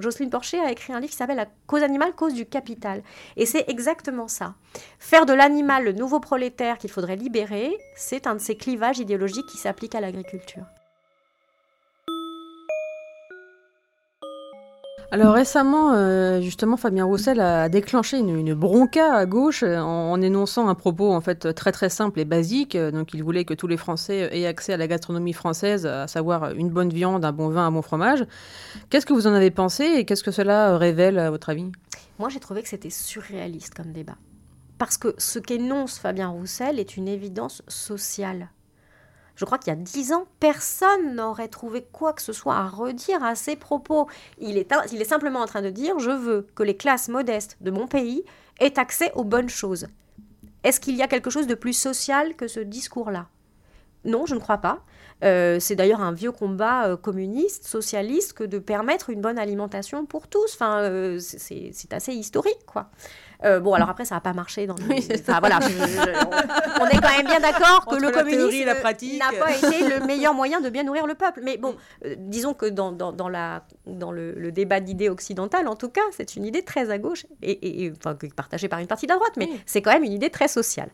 Jocelyne 0.00 0.30
Porcher 0.30 0.60
a 0.60 0.70
écrit 0.70 0.92
un 0.92 1.00
livre 1.00 1.10
qui 1.10 1.16
s'appelle 1.16 1.36
La 1.36 1.48
cause 1.66 1.82
animale, 1.82 2.12
cause 2.14 2.34
du 2.34 2.46
capital. 2.46 3.02
Et 3.36 3.46
c'est 3.46 3.64
exactement 3.68 4.28
ça. 4.28 4.54
Faire 4.98 5.26
de 5.26 5.32
l'animal 5.32 5.84
le 5.84 5.92
nouveau 5.92 6.20
prolétaire 6.20 6.78
qu'il 6.78 6.90
faudrait 6.90 7.16
libérer, 7.16 7.76
c'est 7.94 8.26
un 8.26 8.34
de 8.34 8.40
ces 8.40 8.56
clivages 8.56 8.98
idéologiques 8.98 9.46
qui 9.46 9.56
s'appliquent 9.56 9.94
à 9.94 10.00
l'agriculture. 10.00 10.64
Alors 15.12 15.34
récemment, 15.34 15.92
euh, 15.94 16.40
justement, 16.40 16.76
Fabien 16.76 17.04
Roussel 17.04 17.40
a 17.40 17.68
déclenché 17.68 18.18
une, 18.18 18.54
bronca 18.54 19.14
à 19.14 19.24
gauche 19.24 19.62
euh, 19.62 19.78
en, 19.78 20.20
énonçant 20.20 20.68
un 20.68 20.74
propos 20.74 21.12
en 21.12 21.20
fait 21.20 21.54
très 21.54 21.70
très 21.70 21.88
simple 21.88 22.18
et 22.18 22.24
basique. 22.24 22.76
Donc 22.76 23.14
il 23.14 23.22
voulait 23.22 23.44
que 23.44 23.54
tous 23.54 23.68
les 23.68 23.76
Français 23.76 24.28
aient 24.32 24.46
accès 24.46 24.72
à 24.72 24.76
la 24.76 24.88
gastronomie 24.88 25.32
française, 25.32 25.86
à 25.86 26.08
savoir 26.08 26.52
une 26.52 26.70
bonne 26.70 26.90
viande, 26.90 27.24
un 27.24 27.32
bon 27.32 27.48
vin, 27.48 27.66
un 27.66 27.70
bon 27.70 27.82
fromage. 27.82 28.26
Qu'est-ce 28.90 29.06
que 29.06 29.12
vous 29.12 29.26
en 29.26 29.32
avez 29.32 29.50
pensé 29.50 29.84
et 29.84 30.04
qu'est-ce 30.04 30.24
que 30.24 30.32
cela 30.32 30.76
révèle 30.76 31.18
à 31.18 31.30
votre 31.30 31.50
avis? 31.50 31.70
Moi 32.18 32.28
j'ai 32.28 32.40
trouvé 32.40 32.62
que 32.62 32.68
c'était 32.68 32.90
surréaliste 32.90 33.74
comme 33.74 33.92
débat. 33.92 34.16
Parce 34.78 34.98
que 34.98 35.14
ce 35.18 35.38
qu'énonce 35.38 35.98
Fabien 35.98 36.28
Roussel 36.28 36.80
est 36.80 36.96
une 36.96 37.08
évidence 37.08 37.62
sociale. 37.68 38.48
Je 39.36 39.44
crois 39.44 39.58
qu'il 39.58 39.72
y 39.72 39.76
a 39.76 39.78
dix 39.78 40.12
ans, 40.12 40.26
personne 40.40 41.14
n'aurait 41.14 41.48
trouvé 41.48 41.86
quoi 41.92 42.12
que 42.12 42.22
ce 42.22 42.32
soit 42.32 42.56
à 42.56 42.66
redire 42.66 43.22
à 43.22 43.34
ses 43.34 43.54
propos. 43.54 44.08
Il 44.38 44.56
est, 44.56 44.72
il 44.92 45.00
est 45.00 45.04
simplement 45.04 45.40
en 45.40 45.46
train 45.46 45.62
de 45.62 45.70
dire 45.70 45.98
je 45.98 46.10
veux 46.10 46.46
que 46.54 46.62
les 46.62 46.76
classes 46.76 47.08
modestes 47.08 47.56
de 47.60 47.70
mon 47.70 47.86
pays 47.86 48.24
aient 48.58 48.78
accès 48.78 49.12
aux 49.14 49.24
bonnes 49.24 49.50
choses. 49.50 49.86
Est-ce 50.64 50.80
qu'il 50.80 50.96
y 50.96 51.02
a 51.02 51.06
quelque 51.06 51.30
chose 51.30 51.46
de 51.46 51.54
plus 51.54 51.74
social 51.74 52.34
que 52.34 52.48
ce 52.48 52.60
discours-là? 52.60 53.28
Non, 54.04 54.24
je 54.24 54.34
ne 54.34 54.40
crois 54.40 54.58
pas. 54.58 54.82
Euh, 55.24 55.58
c'est 55.60 55.76
d'ailleurs 55.76 56.00
un 56.00 56.12
vieux 56.12 56.32
combat 56.32 56.86
euh, 56.86 56.96
communiste, 56.96 57.66
socialiste, 57.66 58.34
que 58.34 58.44
de 58.44 58.58
permettre 58.58 59.10
une 59.10 59.20
bonne 59.20 59.38
alimentation 59.38 60.06
pour 60.06 60.28
tous. 60.28 60.54
Enfin, 60.54 60.80
euh, 60.80 61.18
c'est 61.20 61.92
assez 61.92 62.12
historique, 62.12 62.64
quoi. 62.66 62.90
Bon, 63.60 63.74
alors 63.74 63.90
après, 63.90 64.04
ça 64.04 64.16
n'a 64.16 64.20
pas 64.20 64.32
marché. 64.32 64.66
Dans 64.66 64.74
voilà, 64.76 65.58
on, 65.60 66.86
est 66.86 67.00
quand 67.00 67.16
même 67.16 67.26
bien 67.26 67.40
d'accord 67.40 67.86
que 67.86 67.96
le 67.96 68.10
communisme 68.10 68.66
n'a 68.66 68.74
pas 68.74 68.92
été 68.92 69.88
le 69.88 70.06
meilleur 70.06 70.34
moyen 70.34 70.60
de 70.60 70.68
bien 70.68 70.82
nourrir 70.82 71.06
le 71.06 71.14
peuple. 71.14 71.40
Mais 71.42 71.56
bon, 71.56 71.76
disons 72.16 72.54
que 72.54 72.66
dans, 72.66 72.92
dans, 72.92 73.28
la, 73.28 73.64
dans 73.86 74.12
le, 74.12 74.50
débat 74.52 74.80
d'idées 74.80 75.08
occidentales, 75.08 75.68
en 75.68 75.76
tout 75.76 75.88
cas, 75.88 76.00
c'est 76.10 76.36
une 76.36 76.44
idée 76.44 76.62
très 76.62 76.90
à 76.90 76.98
gauche, 76.98 77.26
et, 77.42 77.84
et 77.84 77.92
enfin, 77.96 78.16
partagée 78.34 78.68
par 78.68 78.78
une 78.78 78.86
partie 78.86 79.06
de 79.06 79.12
la 79.12 79.16
droite, 79.16 79.34
mais 79.36 79.48
c'est 79.66 79.82
quand 79.82 79.92
même 79.92 80.04
une 80.04 80.12
idée 80.12 80.30
très 80.30 80.48
sociale. 80.48 80.90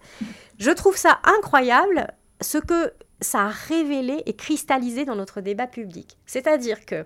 Je 0.58 0.70
trouve 0.70 0.96
ça 0.96 1.20
incroyable 1.24 2.08
ce 2.40 2.58
que 2.58 2.92
ça 3.20 3.42
a 3.42 3.48
révélé 3.48 4.22
et 4.26 4.34
cristallisé 4.34 5.04
dans 5.04 5.16
notre 5.16 5.40
débat 5.40 5.66
public. 5.66 6.18
C'est-à-dire 6.26 6.84
que 6.84 7.04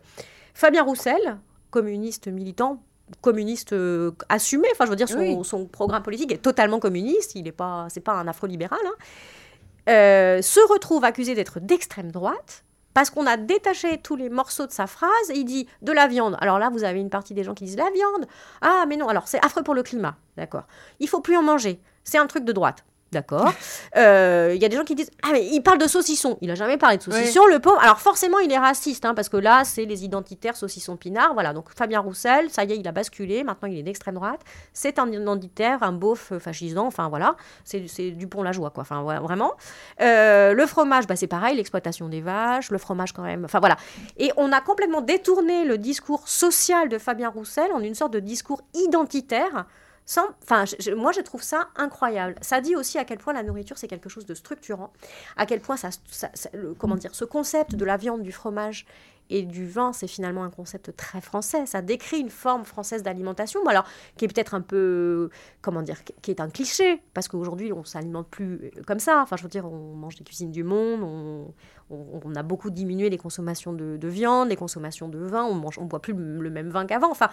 Fabien 0.54 0.82
Roussel, 0.82 1.38
communiste 1.70 2.28
militant, 2.28 2.82
communiste 3.20 3.72
euh, 3.72 4.12
assumé, 4.28 4.68
enfin 4.72 4.84
je 4.84 4.90
veux 4.90 4.96
dire 4.96 5.08
son, 5.08 5.66
programme 5.66 6.02
politique 6.02 6.32
est 6.32 6.42
totalement 6.42 6.78
communiste, 6.78 7.34
il 7.34 7.44
n'est 7.44 7.52
pas, 7.52 7.86
c'est 7.88 8.00
pas 8.00 8.14
un 8.14 8.26
afro-libéral, 8.26 8.80
hein, 8.84 8.94
euh, 9.88 10.42
se 10.42 10.60
retrouve 10.72 11.04
accusé 11.04 11.34
d'être 11.34 11.60
d'extrême 11.60 12.10
droite 12.10 12.64
parce 12.94 13.10
qu'on 13.10 13.26
a 13.26 13.36
détaché 13.36 13.98
tous 13.98 14.16
les 14.16 14.30
morceaux 14.30 14.66
de 14.66 14.72
sa 14.72 14.86
phrase. 14.86 15.10
il 15.34 15.44
dit 15.44 15.68
de 15.82 15.92
la 15.92 16.08
viande. 16.08 16.38
Alors 16.40 16.58
là, 16.58 16.70
vous 16.70 16.82
avez 16.82 16.98
une 16.98 17.10
partie 17.10 17.34
des 17.34 17.44
gens 17.44 17.52
qui 17.52 17.64
disent 17.64 17.76
la 17.76 17.90
viande. 17.90 18.26
Ah, 18.62 18.86
mais 18.88 18.96
non, 18.96 19.06
alors 19.08 19.28
c'est 19.28 19.44
affreux 19.44 19.62
pour 19.62 19.74
le 19.74 19.82
climat. 19.82 20.16
D'accord. 20.38 20.62
Il 20.98 21.06
faut 21.06 21.20
plus 21.20 21.36
en 21.36 21.42
manger. 21.42 21.78
C'est 22.04 22.16
un 22.16 22.26
truc 22.26 22.46
de 22.46 22.52
droite. 22.52 22.86
D'accord. 23.12 23.52
Euh, 23.96 24.52
il 24.54 24.60
y 24.60 24.64
a 24.64 24.68
des 24.68 24.76
gens 24.76 24.84
qui 24.84 24.94
disent 24.94 25.10
Ah, 25.22 25.28
mais 25.32 25.46
il 25.46 25.62
parle 25.62 25.78
de 25.78 25.86
saucisson. 25.86 26.36
Il 26.42 26.50
a 26.50 26.54
jamais 26.54 26.76
parlé 26.76 26.98
de 26.98 27.02
saucisson, 27.02 27.46
le 27.46 27.60
pauvre. 27.60 27.80
Alors, 27.80 27.98
forcément, 27.98 28.38
il 28.40 28.52
est 28.52 28.58
raciste, 28.58 29.06
hein, 29.06 29.14
parce 29.14 29.30
que 29.30 29.38
là, 29.38 29.64
c'est 29.64 29.86
les 29.86 30.04
identitaires 30.04 30.54
saucisson 30.54 30.96
pinard. 30.96 31.32
Voilà. 31.32 31.54
Donc, 31.54 31.70
Fabien 31.74 32.00
Roussel, 32.00 32.50
ça 32.50 32.64
y 32.64 32.72
est, 32.72 32.76
il 32.76 32.86
a 32.86 32.92
basculé. 32.92 33.42
Maintenant, 33.42 33.68
il 33.68 33.78
est 33.78 33.82
d'extrême 33.82 34.16
droite. 34.16 34.40
C'est 34.74 34.98
un 34.98 35.10
identitaire, 35.10 35.82
un 35.82 35.92
beauf 35.92 36.34
fascisant. 36.38 36.86
Enfin, 36.86 37.08
voilà. 37.08 37.36
C'est 37.64 38.10
du 38.10 38.26
pont 38.26 38.42
la 38.42 38.52
joie, 38.52 38.70
quoi. 38.70 38.82
Enfin, 38.82 39.02
vraiment. 39.02 39.54
Euh, 40.02 40.52
le 40.52 40.66
fromage, 40.66 41.06
bah, 41.06 41.16
c'est 41.16 41.26
pareil, 41.26 41.56
l'exploitation 41.56 42.10
des 42.10 42.20
vaches. 42.20 42.70
Le 42.70 42.78
fromage, 42.78 43.12
quand 43.12 43.22
même. 43.22 43.46
Enfin, 43.46 43.60
voilà. 43.60 43.76
Et 44.18 44.30
on 44.36 44.52
a 44.52 44.60
complètement 44.60 45.00
détourné 45.00 45.64
le 45.64 45.78
discours 45.78 46.28
social 46.28 46.90
de 46.90 46.98
Fabien 46.98 47.30
Roussel 47.30 47.72
en 47.72 47.80
une 47.80 47.94
sorte 47.94 48.12
de 48.12 48.20
discours 48.20 48.60
identitaire 48.74 49.66
enfin, 50.42 50.64
moi, 50.96 51.12
je 51.12 51.20
trouve 51.20 51.42
ça 51.42 51.68
incroyable. 51.76 52.36
Ça 52.40 52.60
dit 52.60 52.76
aussi 52.76 52.98
à 52.98 53.04
quel 53.04 53.18
point 53.18 53.32
la 53.32 53.42
nourriture, 53.42 53.76
c'est 53.76 53.88
quelque 53.88 54.08
chose 54.08 54.26
de 54.26 54.34
structurant, 54.34 54.92
à 55.36 55.46
quel 55.46 55.60
point 55.60 55.76
ça, 55.76 55.90
comment 56.78 56.94
dire, 56.94 57.14
ce 57.14 57.24
concept 57.24 57.74
de 57.74 57.84
la 57.84 57.96
viande, 57.96 58.22
du 58.22 58.32
fromage 58.32 58.86
et 59.30 59.42
du 59.42 59.66
vin, 59.66 59.92
c'est 59.92 60.06
finalement 60.06 60.44
un 60.44 60.50
concept 60.50 60.94
très 60.96 61.20
français. 61.20 61.66
Ça 61.66 61.82
décrit 61.82 62.18
une 62.18 62.30
forme 62.30 62.64
française 62.64 63.02
d'alimentation, 63.02 63.66
alors 63.66 63.84
qui 64.16 64.24
est 64.24 64.28
peut-être 64.28 64.54
un 64.54 64.60
peu, 64.60 65.30
comment 65.62 65.82
dire, 65.82 66.02
qui 66.22 66.30
est 66.30 66.40
un 66.40 66.48
cliché, 66.48 67.02
parce 67.14 67.28
qu'aujourd'hui, 67.28 67.72
on 67.72 67.84
s'alimente 67.84 68.28
plus 68.28 68.70
comme 68.86 69.00
ça. 69.00 69.20
Enfin, 69.22 69.36
je 69.36 69.42
veux 69.42 69.48
dire, 69.48 69.66
on 69.66 69.94
mange 69.94 70.16
des 70.16 70.24
cuisines 70.24 70.52
du 70.52 70.64
monde, 70.64 71.02
on, 71.02 71.54
on, 71.90 72.34
a 72.34 72.42
beaucoup 72.42 72.70
diminué 72.70 73.10
les 73.10 73.18
consommations 73.18 73.72
de, 73.72 74.08
viande, 74.08 74.48
les 74.48 74.56
consommations 74.56 75.08
de 75.08 75.18
vin, 75.18 75.44
on 75.44 75.54
mange, 75.54 75.78
on 75.78 75.84
boit 75.84 76.00
plus 76.00 76.14
le, 76.14 76.50
même 76.50 76.70
vin 76.70 76.86
qu'avant. 76.86 77.10
Enfin, 77.10 77.30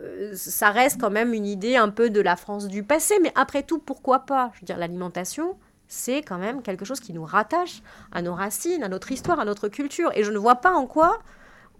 euh, 0.00 0.32
ça 0.34 0.70
reste 0.70 1.00
quand 1.00 1.10
même 1.10 1.32
une 1.32 1.46
idée 1.46 1.76
un 1.76 1.88
peu 1.88 2.10
de 2.10 2.20
la 2.20 2.36
France 2.36 2.68
du 2.68 2.82
passé, 2.82 3.14
mais 3.22 3.32
après 3.34 3.62
tout, 3.62 3.78
pourquoi 3.78 4.20
pas? 4.20 4.50
Je 4.54 4.60
veux 4.60 4.66
dire, 4.66 4.78
l'alimentation, 4.78 5.56
c'est 5.88 6.22
quand 6.22 6.38
même 6.38 6.62
quelque 6.62 6.84
chose 6.84 7.00
qui 7.00 7.12
nous 7.12 7.24
rattache 7.24 7.82
à 8.12 8.22
nos 8.22 8.34
racines, 8.34 8.84
à 8.84 8.88
notre 8.88 9.10
histoire, 9.10 9.40
à 9.40 9.44
notre 9.44 9.68
culture. 9.68 10.10
Et 10.14 10.22
je 10.22 10.30
ne 10.30 10.38
vois 10.38 10.56
pas 10.56 10.72
en 10.72 10.86
quoi 10.86 11.18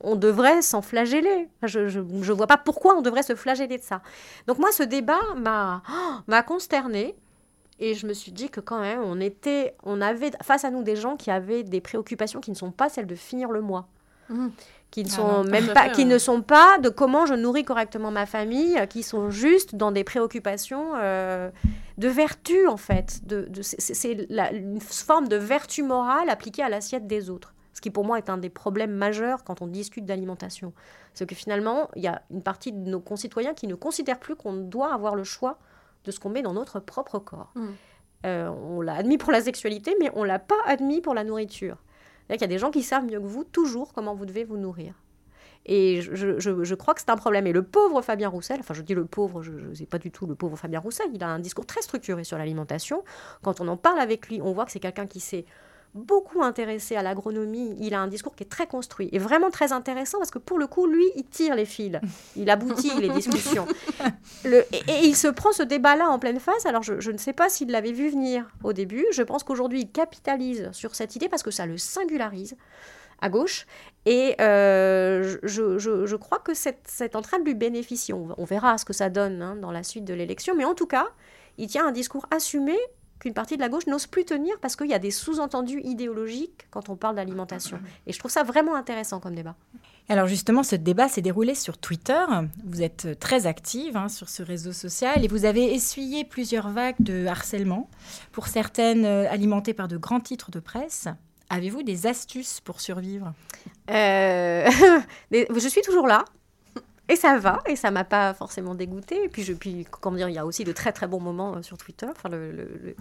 on 0.00 0.16
devrait 0.16 0.62
s'en 0.62 0.82
flageller. 0.82 1.48
Je 1.62 2.00
ne 2.00 2.32
vois 2.32 2.46
pas 2.46 2.56
pourquoi 2.56 2.96
on 2.96 3.02
devrait 3.02 3.22
se 3.22 3.34
flageller 3.34 3.78
de 3.78 3.82
ça. 3.82 4.00
Donc 4.46 4.58
moi, 4.58 4.72
ce 4.72 4.82
débat 4.82 5.20
m'a 5.36 5.82
m'a 6.26 6.42
consternée. 6.42 7.14
Et 7.80 7.94
je 7.94 8.06
me 8.06 8.12
suis 8.12 8.32
dit 8.32 8.48
que 8.48 8.60
quand 8.60 8.80
même, 8.80 9.00
on 9.04 9.20
était, 9.20 9.76
on 9.84 10.00
avait 10.00 10.32
face 10.42 10.64
à 10.64 10.70
nous 10.70 10.82
des 10.82 10.96
gens 10.96 11.16
qui 11.16 11.30
avaient 11.30 11.62
des 11.62 11.80
préoccupations 11.80 12.40
qui 12.40 12.50
ne 12.50 12.56
sont 12.56 12.72
pas 12.72 12.88
celles 12.88 13.06
de 13.06 13.14
finir 13.14 13.52
le 13.52 13.60
mois. 13.60 13.88
Mmh 14.28 14.48
qui 14.90 15.04
ne 15.04 15.08
ah 15.08 15.12
sont 15.12 15.44
même 15.44 15.68
pas, 15.74 15.88
qui 15.90 16.04
ne 16.04 16.18
sont 16.18 16.42
pas 16.42 16.78
de 16.78 16.88
comment 16.88 17.26
je 17.26 17.34
nourris 17.34 17.64
correctement 17.64 18.10
ma 18.10 18.26
famille, 18.26 18.78
qui 18.88 19.02
sont 19.02 19.30
juste 19.30 19.74
dans 19.74 19.92
des 19.92 20.04
préoccupations 20.04 20.92
euh, 20.96 21.50
de 21.98 22.08
vertu 22.08 22.66
en 22.66 22.76
fait. 22.76 23.26
De, 23.26 23.48
c'est 23.62 24.12
une 24.12 24.80
forme 24.80 25.28
de 25.28 25.36
vertu 25.36 25.82
morale 25.82 26.30
appliquée 26.30 26.62
à 26.62 26.68
l'assiette 26.68 27.06
des 27.06 27.30
autres. 27.30 27.54
Ce 27.74 27.80
qui 27.80 27.90
pour 27.90 28.04
moi 28.04 28.18
est 28.18 28.28
un 28.28 28.38
des 28.38 28.50
problèmes 28.50 28.92
majeurs 28.92 29.44
quand 29.44 29.62
on 29.62 29.66
discute 29.66 30.04
d'alimentation. 30.04 30.72
C'est 31.14 31.26
que 31.26 31.34
finalement, 31.34 31.88
il 31.94 32.02
y 32.02 32.08
a 32.08 32.22
une 32.30 32.42
partie 32.42 32.72
de 32.72 32.90
nos 32.90 33.00
concitoyens 33.00 33.54
qui 33.54 33.66
ne 33.66 33.74
considèrent 33.74 34.18
plus 34.18 34.34
qu'on 34.34 34.54
doit 34.54 34.92
avoir 34.92 35.14
le 35.14 35.24
choix 35.24 35.58
de 36.04 36.10
ce 36.10 36.18
qu'on 36.18 36.30
met 36.30 36.42
dans 36.42 36.54
notre 36.54 36.80
propre 36.80 37.18
corps. 37.18 37.52
Mmh. 37.54 37.66
Euh, 38.26 38.48
on 38.48 38.80
l'a 38.80 38.94
admis 38.94 39.16
pour 39.16 39.30
la 39.30 39.40
sexualité, 39.40 39.94
mais 40.00 40.10
on 40.14 40.24
l'a 40.24 40.40
pas 40.40 40.56
admis 40.66 41.00
pour 41.00 41.14
la 41.14 41.22
nourriture. 41.22 41.76
Il 42.30 42.40
y 42.40 42.44
a 42.44 42.46
des 42.46 42.58
gens 42.58 42.70
qui 42.70 42.82
savent 42.82 43.04
mieux 43.04 43.20
que 43.20 43.26
vous 43.26 43.44
toujours 43.44 43.92
comment 43.92 44.14
vous 44.14 44.26
devez 44.26 44.44
vous 44.44 44.56
nourrir. 44.56 44.94
Et 45.66 46.00
je, 46.00 46.38
je, 46.38 46.74
crois 46.74 46.94
que 46.94 47.00
c'est 47.00 47.10
un 47.10 47.16
problème. 47.16 47.46
Et 47.46 47.52
le 47.52 47.62
pauvre 47.62 48.00
Fabien 48.00 48.28
Roussel, 48.28 48.58
enfin 48.60 48.72
je 48.72 48.80
dis 48.80 48.94
le 48.94 49.04
pauvre, 49.04 49.42
je 49.42 49.52
ne 49.52 49.74
sais 49.74 49.86
pas 49.86 49.98
du 49.98 50.10
tout 50.10 50.26
le 50.26 50.34
pauvre 50.34 50.56
Fabien 50.56 50.80
Roussel, 50.80 51.08
il 51.12 51.22
a 51.22 51.28
un 51.28 51.38
discours 51.38 51.66
très 51.66 51.82
structuré 51.82 52.24
sur 52.24 52.38
l'alimentation. 52.38 53.04
Quand 53.42 53.60
on 53.60 53.68
en 53.68 53.76
parle 53.76 53.98
avec 53.98 54.28
lui, 54.28 54.40
on 54.40 54.52
voit 54.52 54.64
que 54.64 54.72
c'est 54.72 54.80
quelqu'un 54.80 55.06
qui 55.06 55.20
sait 55.20 55.44
beaucoup 55.94 56.42
intéressé 56.42 56.96
à 56.96 57.03
l'agronomie. 57.03 57.77
Il 57.81 57.94
a 57.94 58.01
un 58.01 58.07
discours 58.07 58.35
qui 58.35 58.44
est 58.44 58.48
très 58.48 58.66
construit 58.66 59.09
et 59.12 59.18
vraiment 59.18 59.51
très 59.51 59.72
intéressant 59.72 60.18
parce 60.18 60.31
que 60.31 60.38
pour 60.38 60.59
le 60.59 60.66
coup, 60.66 60.87
lui, 60.87 61.05
il 61.16 61.24
tire 61.24 61.55
les 61.55 61.64
fils. 61.64 61.98
Il 62.37 62.51
aboutit 62.51 62.92
les 63.01 63.09
discussions. 63.11 63.66
et, 64.44 64.64
il 65.03 65.16
se 65.16 65.29
prend 65.29 65.53
ce 65.53 65.62
débat-là 65.62 66.09
en 66.09 66.18
pleine 66.18 66.40
face. 66.40 66.66
Alors, 66.66 66.83
je, 66.83 67.11
ne 67.11 67.18
sais 67.18 67.33
pas 67.33 67.48
s'il 67.48 67.70
l'avait 67.70 67.92
vu 67.92 68.11
venir 68.11 68.46
au 68.62 68.72
début. 68.72 69.07
Je 69.12 69.22
pense 69.22 69.44
qu'aujourd'hui, 69.44 69.81
il 69.81 69.90
capitalise 69.90 70.70
sur 70.72 70.94
cette 70.94 71.16
idée 71.16 71.29
parce 71.29 71.42
que 71.42 71.51
ça 71.51 71.66
le 71.66 71.79
singularise 71.79 72.57
à 73.20 73.29
gauche. 73.29 73.66
Et 74.07 74.37
euh, 74.40 75.38
je, 75.42 76.16
crois 76.16 76.38
que 76.38 76.53
c'est 76.55 77.16
en 77.16 77.22
train 77.22 77.38
de 77.38 77.44
lui 77.44 77.55
bénéficier. 77.55 78.14
On, 78.14 78.44
verra 78.44 78.79
ce 78.79 78.85
que 78.85 78.92
ça 78.92 79.11
donne 79.11 79.42
hein, 79.42 79.57
dans 79.57 79.70
la 79.70 79.83
suite 79.83 80.05
de 80.05 80.14
l'élection. 80.14 80.55
Mais 80.55 80.64
en 80.64 80.74
tout 80.74 80.87
cas, 80.87 81.09
il 81.59 81.66
tient 81.66 81.87
un 81.87 81.92
discours 81.92 82.27
assumé 82.31 82.77
qu'une 83.20 83.35
partie 83.35 83.57
de 83.57 83.62
la 83.62 83.68
gauche 83.68 83.87
n'ose 83.87 84.07
plus 84.07 84.24
tenir 84.24 84.59
parce 84.61 84.76
qu'il 84.76 84.88
y 84.88 84.94
a 84.94 84.98
des 84.98 85.11
sous-entendus 85.11 85.81
idéologiques 85.85 86.66
quand 86.70 86.88
on 86.88 86.96
parle 86.96 87.16
d'alimentation. 87.16 87.78
Et 88.07 88.12
je 88.12 88.18
trouve 88.18 88.31
ça 88.31 88.42
vraiment 88.42 88.74
intéressant 88.74 89.20
comme 89.20 89.35
débat. 89.35 89.57
Alors 90.11 90.26
justement, 90.26 90.62
ce 90.62 90.76
débat 90.76 91.09
s'est 91.09 91.20
déroulé 91.20 91.54
sur 91.54 91.76
Twitter. 91.76 92.24
Vous 92.64 92.83
êtes 92.83 93.18
très 93.20 93.46
active 93.46 93.96
hein, 93.96 94.09
sur 94.09 94.28
ce 94.28 94.42
réseau 94.42 94.72
social 94.72 95.22
et 95.22 95.28
vous 95.28 95.44
avez 95.44 95.74
essuyé 95.74 96.24
plusieurs 96.24 96.70
vagues 96.70 96.96
de 96.98 97.26
harcèlement, 97.26 97.90
pour 98.33 98.46
certaines 98.46 99.04
euh, 99.04 99.31
alimentées 99.31 99.74
par 99.74 99.88
de 99.88 99.98
grands 99.98 100.20
titres 100.20 100.50
de 100.50 100.61
presse. 100.61 101.09
Avez-vous 101.50 101.83
des 101.83 102.07
astuces 102.07 102.61
pour 102.61 102.81
survivre? 102.81 103.33
Euh, 103.90 104.68
Je 105.31 105.68
suis 105.68 105.83
toujours 105.83 106.07
là. 106.07 106.24
Et 107.08 107.16
ça 107.16 107.38
va, 107.38 107.62
et 107.66 107.76
ça 107.76 107.90
m'a 107.90 108.04
pas 108.04 108.34
forcément 108.34 108.74
dégoûté. 108.74 109.24
Et 109.24 109.28
puis, 109.28 109.42
je, 109.42 109.54
puis, 109.54 109.86
comment 109.90 110.16
dire, 110.16 110.28
il 110.28 110.34
y 110.34 110.38
a 110.38 110.44
aussi 110.44 110.64
de 110.64 110.72
très 110.72 110.92
très 110.92 111.06
bons 111.06 111.20
moments 111.20 111.56
euh, 111.56 111.62
sur 111.62 111.78
Twitter. 111.78 112.06
Enfin, 112.10 112.28
le, 112.28 112.52
le, 112.52 112.94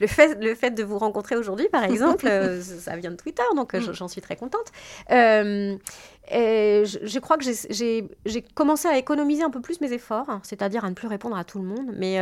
le, 0.00 0.06
fait, 0.06 0.34
le 0.42 0.54
fait 0.56 0.72
de 0.72 0.82
vous 0.82 0.98
rencontrer 0.98 1.36
aujourd'hui, 1.36 1.68
par 1.68 1.84
exemple, 1.84 2.26
euh, 2.26 2.60
ça 2.62 2.96
vient 2.96 3.12
de 3.12 3.16
Twitter, 3.16 3.44
donc 3.54 3.74
euh, 3.74 3.80
mm. 3.80 3.92
j'en 3.92 4.08
suis 4.08 4.20
très 4.20 4.34
contente. 4.34 4.72
et 5.08 5.78
je, 6.84 7.18
crois 7.20 7.38
que 7.38 7.44
j'ai 7.44 8.42
commencé 8.54 8.88
à 8.88 8.98
économiser 8.98 9.44
un 9.44 9.50
peu 9.50 9.60
plus 9.60 9.80
mes 9.80 9.92
efforts, 9.92 10.28
hein, 10.28 10.40
c'est-à-dire 10.42 10.84
à 10.84 10.90
ne 10.90 10.94
plus 10.94 11.08
répondre 11.08 11.36
à 11.36 11.44
tout 11.44 11.58
le 11.58 11.64
monde. 11.64 11.92
Mais 11.94 12.18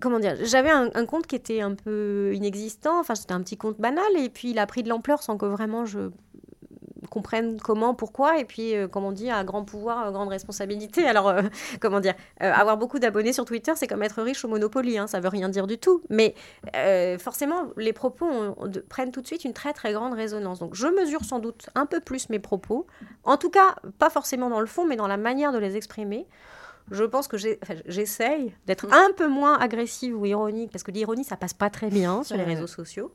comment 0.00 0.18
dire, 0.18 0.36
j'avais 0.42 0.70
un, 0.70 0.90
un, 0.94 1.06
compte 1.06 1.26
qui 1.26 1.36
était 1.36 1.62
un 1.62 1.74
peu 1.74 2.32
inexistant, 2.34 3.00
enfin 3.00 3.14
c'était 3.14 3.32
un 3.32 3.42
petit 3.42 3.56
compte 3.56 3.78
banal, 3.78 4.04
et 4.16 4.28
puis 4.28 4.50
il 4.50 4.58
a 4.58 4.66
pris 4.66 4.82
de 4.82 4.90
l'ampleur 4.90 5.22
sans 5.22 5.38
que 5.38 5.46
vraiment 5.46 5.86
je 5.86 6.10
comprennent 7.16 7.58
comment, 7.60 7.94
pourquoi, 7.94 8.38
et 8.38 8.44
puis, 8.44 8.74
comme 8.90 9.04
on 9.04 9.12
dit, 9.12 9.30
à 9.30 9.42
grand 9.42 9.64
pouvoir, 9.64 10.12
grande 10.12 10.28
responsabilité. 10.28 11.06
Alors, 11.08 11.32
comment 11.80 12.00
dire, 12.00 12.14
avoir 12.40 12.76
beaucoup 12.76 12.98
d'abonnés 12.98 13.32
sur 13.32 13.44
Twitter, 13.44 13.72
c'est 13.74 13.86
comme 13.86 14.02
être 14.02 14.22
riche 14.22 14.44
au 14.44 14.48
Monopoly, 14.48 14.98
hein, 14.98 15.06
ça 15.06 15.20
veut 15.20 15.28
rien 15.28 15.48
dire 15.48 15.66
du 15.66 15.78
tout. 15.78 16.02
Mais 16.10 16.34
forcément, 17.18 17.68
les 17.76 17.92
propos 17.92 18.28
prennent 18.88 19.12
tout 19.12 19.22
de 19.22 19.26
suite 19.26 19.44
une 19.44 19.54
très 19.54 19.72
très 19.72 19.92
grande 19.92 20.12
résonance. 20.12 20.58
Donc, 20.58 20.74
je 20.74 20.88
mesure 20.88 21.24
sans 21.24 21.38
doute 21.38 21.70
un 21.74 21.86
peu 21.86 22.00
plus 22.00 22.28
mes 22.28 22.38
propos, 22.38 22.86
en 23.24 23.38
tout 23.38 23.50
cas, 23.50 23.76
pas 23.98 24.10
forcément 24.10 24.50
dans 24.50 24.60
le 24.60 24.66
fond, 24.66 24.84
mais 24.84 24.96
dans 24.96 25.08
la 25.08 25.16
manière 25.16 25.52
de 25.52 25.58
les 25.58 25.76
exprimer 25.76 26.26
je 26.90 27.04
pense 27.04 27.28
que 27.28 27.36
j'essaye 27.36 28.54
d'être 28.66 28.86
mm. 28.86 28.92
un 28.92 29.12
peu 29.16 29.28
moins 29.28 29.58
agressive 29.58 30.18
ou 30.18 30.26
ironique, 30.26 30.70
parce 30.70 30.84
que 30.84 30.90
l'ironie, 30.90 31.24
ça 31.24 31.36
passe 31.36 31.54
pas 31.54 31.70
très 31.70 31.88
bien 31.88 32.22
sur 32.22 32.36
les 32.36 32.44
réseaux 32.44 32.66
sociaux. 32.66 33.12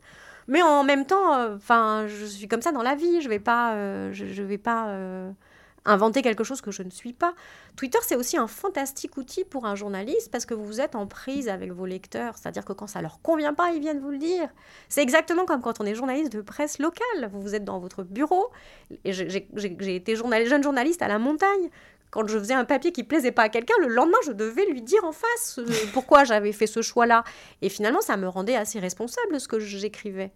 Mais 0.48 0.62
en 0.62 0.84
même 0.84 1.06
temps, 1.06 1.34
euh, 1.34 1.56
enfin, 1.56 2.06
je 2.08 2.26
suis 2.26 2.48
comme 2.48 2.62
ça 2.62 2.72
dans 2.72 2.84
la 2.84 2.96
vie. 2.96 3.22
Je 3.22 3.30
vais 3.30 3.40
pas, 3.40 3.74
euh, 3.74 4.12
je, 4.14 4.42
vais 4.42 4.58
pas 4.58 4.90
euh, 4.90 5.32
inventer 5.86 6.22
quelque 6.22 6.44
chose 6.44 6.62
que 6.62 6.72
je 6.72 6.84
ne 6.84 6.90
suis 6.90 7.14
pas. 7.14 7.34
Twitter, 7.76 8.00
c'est 8.02 8.16
aussi 8.16 8.38
un 8.38 8.48
fantastique 8.48 9.18
outil 9.18 9.44
pour 9.44 9.66
un 9.66 9.76
journaliste 9.76 10.32
parce 10.32 10.46
que 10.46 10.54
vous 10.54 10.82
êtes 10.82 10.96
en 10.96 11.08
prise 11.08 11.50
avec 11.50 11.72
vos 11.72 11.86
lecteurs. 11.86 12.38
C'est-à-dire 12.38 12.66
que 12.66 12.74
quand 12.74 12.88
ça 12.88 13.02
leur 13.02 13.22
convient 13.22 13.54
pas, 13.54 13.72
ils 13.72 13.82
viennent 13.82 14.00
vous 14.00 14.12
le 14.12 14.18
dire. 14.18 14.50
C'est 14.90 15.02
exactement 15.02 15.46
comme 15.46 15.62
quand 15.62 15.80
on 15.80 15.86
est 15.86 15.96
journaliste 15.96 16.34
de 16.34 16.42
presse 16.42 16.80
locale. 16.80 17.32
Vous 17.34 17.56
êtes 17.56 17.64
dans 17.64 17.80
votre 17.80 18.04
bureau. 18.04 18.52
J'ai 19.06 19.96
été 19.96 20.16
jeune 20.16 20.64
journaliste 20.64 21.02
à 21.02 21.08
la 21.08 21.20
montagne 21.20 21.70
quand 22.12 22.28
je 22.28 22.38
faisais 22.38 22.54
un 22.54 22.66
papier 22.66 22.92
qui 22.92 23.04
plaisait 23.04 23.32
pas 23.32 23.44
à 23.44 23.50
quelqu'un, 23.50 23.74
le 23.80 23.88
lendemain, 23.88 24.18
je 24.26 24.34
devais 24.34 24.66
lui 24.66 24.82
dire 24.82 25.04
en 25.06 25.14
face 25.14 25.60
euh, 25.60 25.66
pourquoi 25.94 26.26
j'avais 26.26 26.52
fait 26.52 26.68
ce 26.68 26.82
choix-là. 26.82 27.24
Et 27.62 27.70
finalement, 27.70 28.02
ça 28.02 28.18
me 28.18 28.28
rendait 28.28 28.56
assez 28.56 28.80
responsable 28.80 29.40
ce 29.40 29.48
que 29.48 29.60
j'écrivais. 29.60 30.32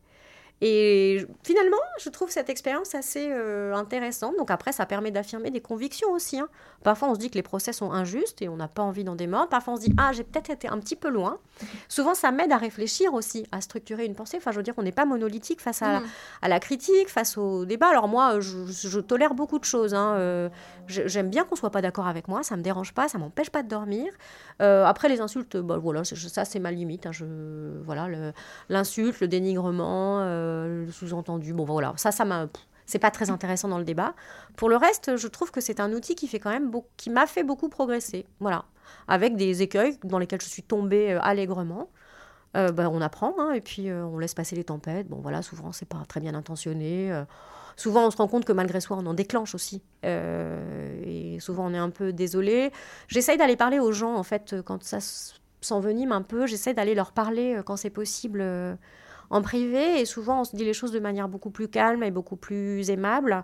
Et 0.61 1.25
finalement, 1.43 1.77
je 1.99 2.09
trouve 2.09 2.29
cette 2.29 2.49
expérience 2.49 2.95
assez 2.95 3.27
euh, 3.29 3.73
intéressante. 3.73 4.37
Donc 4.37 4.51
après, 4.51 4.71
ça 4.71 4.85
permet 4.85 5.11
d'affirmer 5.11 5.51
des 5.51 5.59
convictions 5.59 6.11
aussi. 6.11 6.39
Hein. 6.39 6.47
Parfois, 6.81 7.09
on 7.09 7.15
se 7.15 7.19
dit 7.19 7.29
que 7.29 7.35
les 7.35 7.43
procès 7.43 7.73
sont 7.73 7.91
injustes 7.91 8.41
et 8.41 8.47
on 8.47 8.55
n'a 8.55 8.69
pas 8.69 8.81
envie 8.81 9.03
d'en 9.03 9.15
démordre. 9.15 9.49
Parfois, 9.49 9.73
on 9.73 9.75
se 9.75 9.81
dit, 9.81 9.93
ah, 9.97 10.11
j'ai 10.13 10.23
peut-être 10.23 10.49
été 10.49 10.69
un 10.69 10.79
petit 10.79 10.95
peu 10.95 11.09
loin. 11.09 11.39
Souvent, 11.89 12.15
ça 12.15 12.31
m'aide 12.31 12.53
à 12.53 12.57
réfléchir 12.57 13.13
aussi, 13.13 13.45
à 13.51 13.59
structurer 13.59 14.05
une 14.05 14.15
pensée. 14.15 14.37
Enfin, 14.37 14.51
je 14.51 14.57
veux 14.57 14.63
dire, 14.63 14.73
on 14.77 14.83
n'est 14.83 14.93
pas 14.93 15.05
monolithique 15.05 15.59
face 15.59 15.81
à, 15.81 16.01
à, 16.41 16.47
la 16.47 16.59
critique, 16.61 17.09
face 17.09 17.37
au 17.37 17.65
débat. 17.65 17.87
Alors 17.87 18.07
moi, 18.07 18.39
je, 18.39 18.99
tolère 18.99 19.33
beaucoup 19.33 19.59
de 19.59 19.65
choses. 19.65 19.93
Hein. 19.93 20.15
Euh, 20.15 20.49
j'aime 20.87 21.29
bien 21.29 21.43
qu'on 21.43 21.55
soit 21.55 21.69
pas 21.69 21.81
d'accord 21.81 22.07
avec 22.07 22.29
moi. 22.29 22.43
Ça 22.43 22.55
me 22.55 22.61
dérange 22.61 22.93
pas, 22.93 23.09
ça 23.09 23.17
m'empêche 23.17 23.49
pas 23.49 23.61
de 23.61 23.67
dormir. 23.67 24.11
Euh, 24.61 24.85
après, 24.85 25.09
les 25.09 25.19
insultes, 25.19 25.57
bah, 25.57 25.77
voilà, 25.77 26.05
ça, 26.05 26.45
c'est 26.45 26.59
ma 26.59 26.71
limite. 26.71 27.07
Hein. 27.07 27.11
Je, 27.11 27.25
voilà, 27.83 28.07
l'insulte, 28.69 29.19
le, 29.19 29.27
dénigrement 29.27 30.44
le 30.67 30.91
sous-entendu. 30.91 31.53
Bon, 31.53 31.65
voilà, 31.65 31.93
ça, 31.97 32.11
ça 32.11 32.25
m'a. 32.25 32.47
C'est 32.85 32.99
pas 32.99 33.11
très 33.11 33.29
intéressant 33.31 33.67
dans 33.67 33.79
le 33.79 33.83
débat. 33.83 34.13
Pour 34.55 34.69
le 34.69 34.77
reste, 34.77 35.17
je 35.17 35.27
trouve 35.27 35.51
que 35.51 35.59
c'est 35.59 35.79
un 35.79 35.91
outil 35.91 36.15
qui 36.15 36.27
fait 36.27 36.39
quand 36.39 36.51
même 36.51 36.71
qui 36.97 37.09
m'a 37.09 37.25
fait 37.25 37.43
beaucoup 37.43 37.69
progresser. 37.69 38.25
Voilà, 38.39 38.65
avec 39.07 39.35
des 39.35 39.61
écueils 39.61 39.97
dans 40.03 40.19
lesquels 40.19 40.41
je 40.41 40.47
suis 40.47 40.63
tombée 40.63 41.13
euh, 41.13 41.19
allègrement. 41.21 41.89
Euh, 42.55 42.71
ben, 42.71 42.87
on 42.87 43.01
apprend 43.01 43.35
hein, 43.37 43.51
et 43.51 43.59
puis 43.59 43.89
euh, 43.89 44.05
on 44.05 44.17
laisse 44.17 44.33
passer 44.33 44.55
les 44.55 44.63
tempêtes. 44.63 45.07
Bon, 45.07 45.17
voilà, 45.17 45.41
souvent 45.41 45.71
c'est 45.71 45.87
pas 45.87 46.03
très 46.07 46.19
bien 46.19 46.35
intentionné. 46.35 47.11
souvent 47.75 48.05
on 48.07 48.11
se 48.11 48.17
rend 48.17 48.27
compte 48.27 48.45
que 48.45 48.53
malgré 48.53 48.79
soi 48.79 48.97
on 48.97 49.05
en 49.05 49.13
déclenche 49.13 49.55
aussi. 49.55 49.81
et 50.03 51.37
souvent 51.39 51.65
on 51.69 51.73
est 51.73 51.79
un 51.79 51.89
peu 51.89 52.13
désolé. 52.13 52.71
J'essaye 53.07 53.37
d'aller 53.37 53.57
parler 53.57 53.79
aux 53.79 53.91
gens 53.91 54.15
en 54.15 54.23
fait 54.23 54.55
quand 54.63 54.83
ça 54.83 54.99
s'envenime 55.61 56.11
un 56.11 56.21
peu. 56.21 56.45
J'essaie 56.45 56.73
d'aller 56.73 56.95
leur 56.95 57.11
parler 57.11 57.59
quand 57.65 57.75
c'est 57.75 57.89
possible 57.89 58.41
en 59.29 59.41
privé 59.41 59.99
et 59.99 60.05
souvent 60.05 60.41
on 60.41 60.43
se 60.43 60.55
dit 60.55 60.63
les 60.63 60.73
choses 60.73 60.91
de 60.91 60.99
manière 60.99 61.27
beaucoup 61.27 61.51
plus 61.51 61.67
calme 61.67 62.03
et 62.03 62.11
beaucoup 62.11 62.35
plus 62.35 62.89
aimable. 62.89 63.43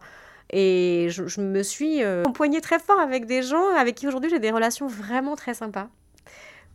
Et 0.53 1.07
je, 1.09 1.41
me 1.41 1.63
suis 1.63 2.03
euh, 2.03 2.23
empoignée 2.25 2.59
très 2.59 2.79
fort 2.79 2.99
avec 2.99 3.25
des 3.25 3.41
gens 3.41 3.69
avec 3.77 3.95
qui 3.95 4.07
aujourd'hui 4.07 4.29
j'ai 4.29 4.39
des 4.39 4.51
relations 4.51 4.87
vraiment 4.87 5.35
très 5.35 5.53
sympas 5.53 5.89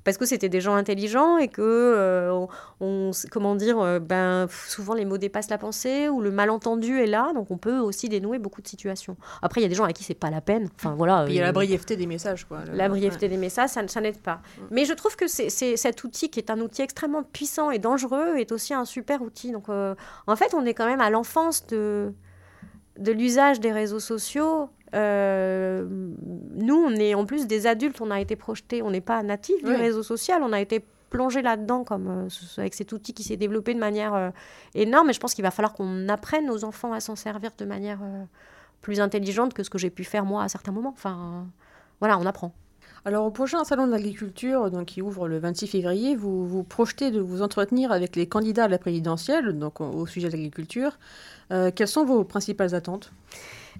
parce 0.07 0.19
que 0.19 0.25
c'était 0.25 0.49
des 0.49 0.61
gens 0.61 0.77
intelligents 0.77 1.37
et 1.37 1.49
que 1.49 1.61
euh, 1.61 2.47
on, 2.79 3.11
comment 3.29 3.57
dire 3.57 3.81
euh, 3.81 3.99
ben 3.99 4.47
souvent 4.69 4.95
les 4.95 5.05
mots 5.05 5.19
dépassent 5.19 5.51
la 5.51 5.59
pensée 5.59 6.09
ou 6.09 6.21
le 6.21 6.31
malentendu 6.31 7.01
est 7.01 7.09
là 7.09 7.33
donc 7.35 7.51
on 7.51 7.59
peut 7.59 7.79
aussi 7.79 8.09
dénouer 8.09 8.39
beaucoup 8.39 8.63
de 8.63 8.69
situations. 8.69 9.17
Après 9.43 9.61
il 9.61 9.65
y 9.65 9.67
a 9.67 9.69
des 9.69 9.75
gens 9.75 9.83
à 9.83 9.93
qui 9.93 10.05
c'est 10.05 10.15
pas 10.15 10.31
la 10.31 10.41
peine. 10.41 10.69
Enfin 10.77 10.95
voilà 10.95 11.27
il 11.29 11.35
y 11.35 11.41
a 11.41 11.43
la 11.43 11.49
euh, 11.49 11.53
brièveté 11.53 11.97
des 11.97 12.07
messages 12.07 12.45
quoi. 12.45 12.61
La 12.73 12.89
brièveté 12.89 13.29
des 13.29 13.37
messages 13.37 13.71
ça, 13.71 13.89
ça 13.89 14.01
n'aide 14.01 14.21
pas. 14.21 14.41
Mais 14.71 14.85
je 14.85 14.93
trouve 14.93 15.17
que 15.17 15.27
c'est 15.27 15.51
cet 15.51 16.05
outil 16.05 16.31
qui 16.31 16.39
est 16.39 16.51
un 16.51 16.61
outil 16.61 16.83
extrêmement 16.83 17.25
puissant 17.25 17.73
et 17.73 17.81
dangereux 17.81 18.37
est 18.37 18.53
aussi 18.53 18.75
un 18.75 18.85
super 18.85 19.23
outil. 19.23 19.51
Donc 19.51 19.69
en 19.69 20.37
fait 20.37 20.55
on 20.55 20.65
est 20.65 20.75
quand 20.75 20.87
même 20.87 21.01
à 21.01 21.11
l'enfance 21.11 21.67
de 21.67 22.13
de 22.97 23.11
l'usage 23.11 23.59
des 23.59 23.73
réseaux 23.73 24.01
sociaux 24.01 24.71
nous, 24.97 26.75
on 26.75 26.95
est 26.97 27.15
en 27.15 27.27
plus 27.27 27.47
des 27.47 27.67
adultes, 27.67 28.01
on 28.01 28.11
a 28.11 28.21
été 28.21 28.37
projetés, 28.37 28.83
on 28.83 28.91
n'est 28.91 29.01
pas 29.01 29.23
natifs 29.23 29.63
du 29.63 29.75
réseau 29.75 30.03
social, 30.03 30.43
on 30.43 30.53
a 30.53 30.61
été 30.61 30.83
plongé 31.11 31.43
là-dedans 31.43 31.85
comme 31.85 32.09
euh, 32.09 32.29
avec 32.59 32.75
cet 32.75 32.93
outil 32.93 33.15
qui 33.15 33.23
s'est 33.23 33.37
développé 33.37 33.75
de 33.75 33.79
manière 33.79 34.15
euh, 34.15 34.31
énorme. 34.75 35.11
Et 35.11 35.13
je 35.13 35.21
pense 35.21 35.35
qu'il 35.35 35.43
va 35.45 35.51
falloir 35.51 35.73
qu'on 35.73 36.09
apprenne 36.09 36.51
aux 36.51 36.65
enfants 36.65 36.93
à 36.93 37.01
s'en 37.01 37.17
servir 37.17 37.51
de 37.57 37.65
manière 37.65 38.01
plus 38.81 39.01
intelligente 39.01 39.55
que 39.55 39.63
ce 39.63 39.71
que 39.71 39.79
j'ai 39.79 39.91
pu 39.91 40.05
faire 40.05 40.25
moi 40.25 40.43
à 40.43 40.49
certains 40.49 40.73
moments. 40.73 40.93
Enfin, 40.93 41.47
voilà, 42.01 42.19
on 42.19 42.27
apprend. 42.27 42.53
Alors 43.05 43.25
au 43.25 43.31
prochain 43.31 43.63
salon 43.63 43.87
de 43.87 43.93
l'agriculture, 43.93 44.69
donc 44.71 44.87
qui 44.87 45.01
ouvre 45.01 45.29
le 45.29 45.39
26 45.39 45.69
février, 45.69 46.17
vous 46.17 46.45
vous 46.47 46.65
projetez 46.65 47.13
de 47.13 47.21
vous 47.21 47.41
entretenir 47.41 47.93
avec 47.93 48.17
les 48.17 48.27
candidats 48.27 48.65
à 48.65 48.69
la 48.69 48.79
présidentielle, 48.79 49.57
donc 49.59 49.81
au, 49.81 50.07
sujet 50.07 50.27
de 50.27 50.33
l'agriculture. 50.33 50.99
quelles 51.49 51.87
sont 51.87 52.05
vos 52.05 52.25
principales 52.25 52.75
attentes? 52.75 53.13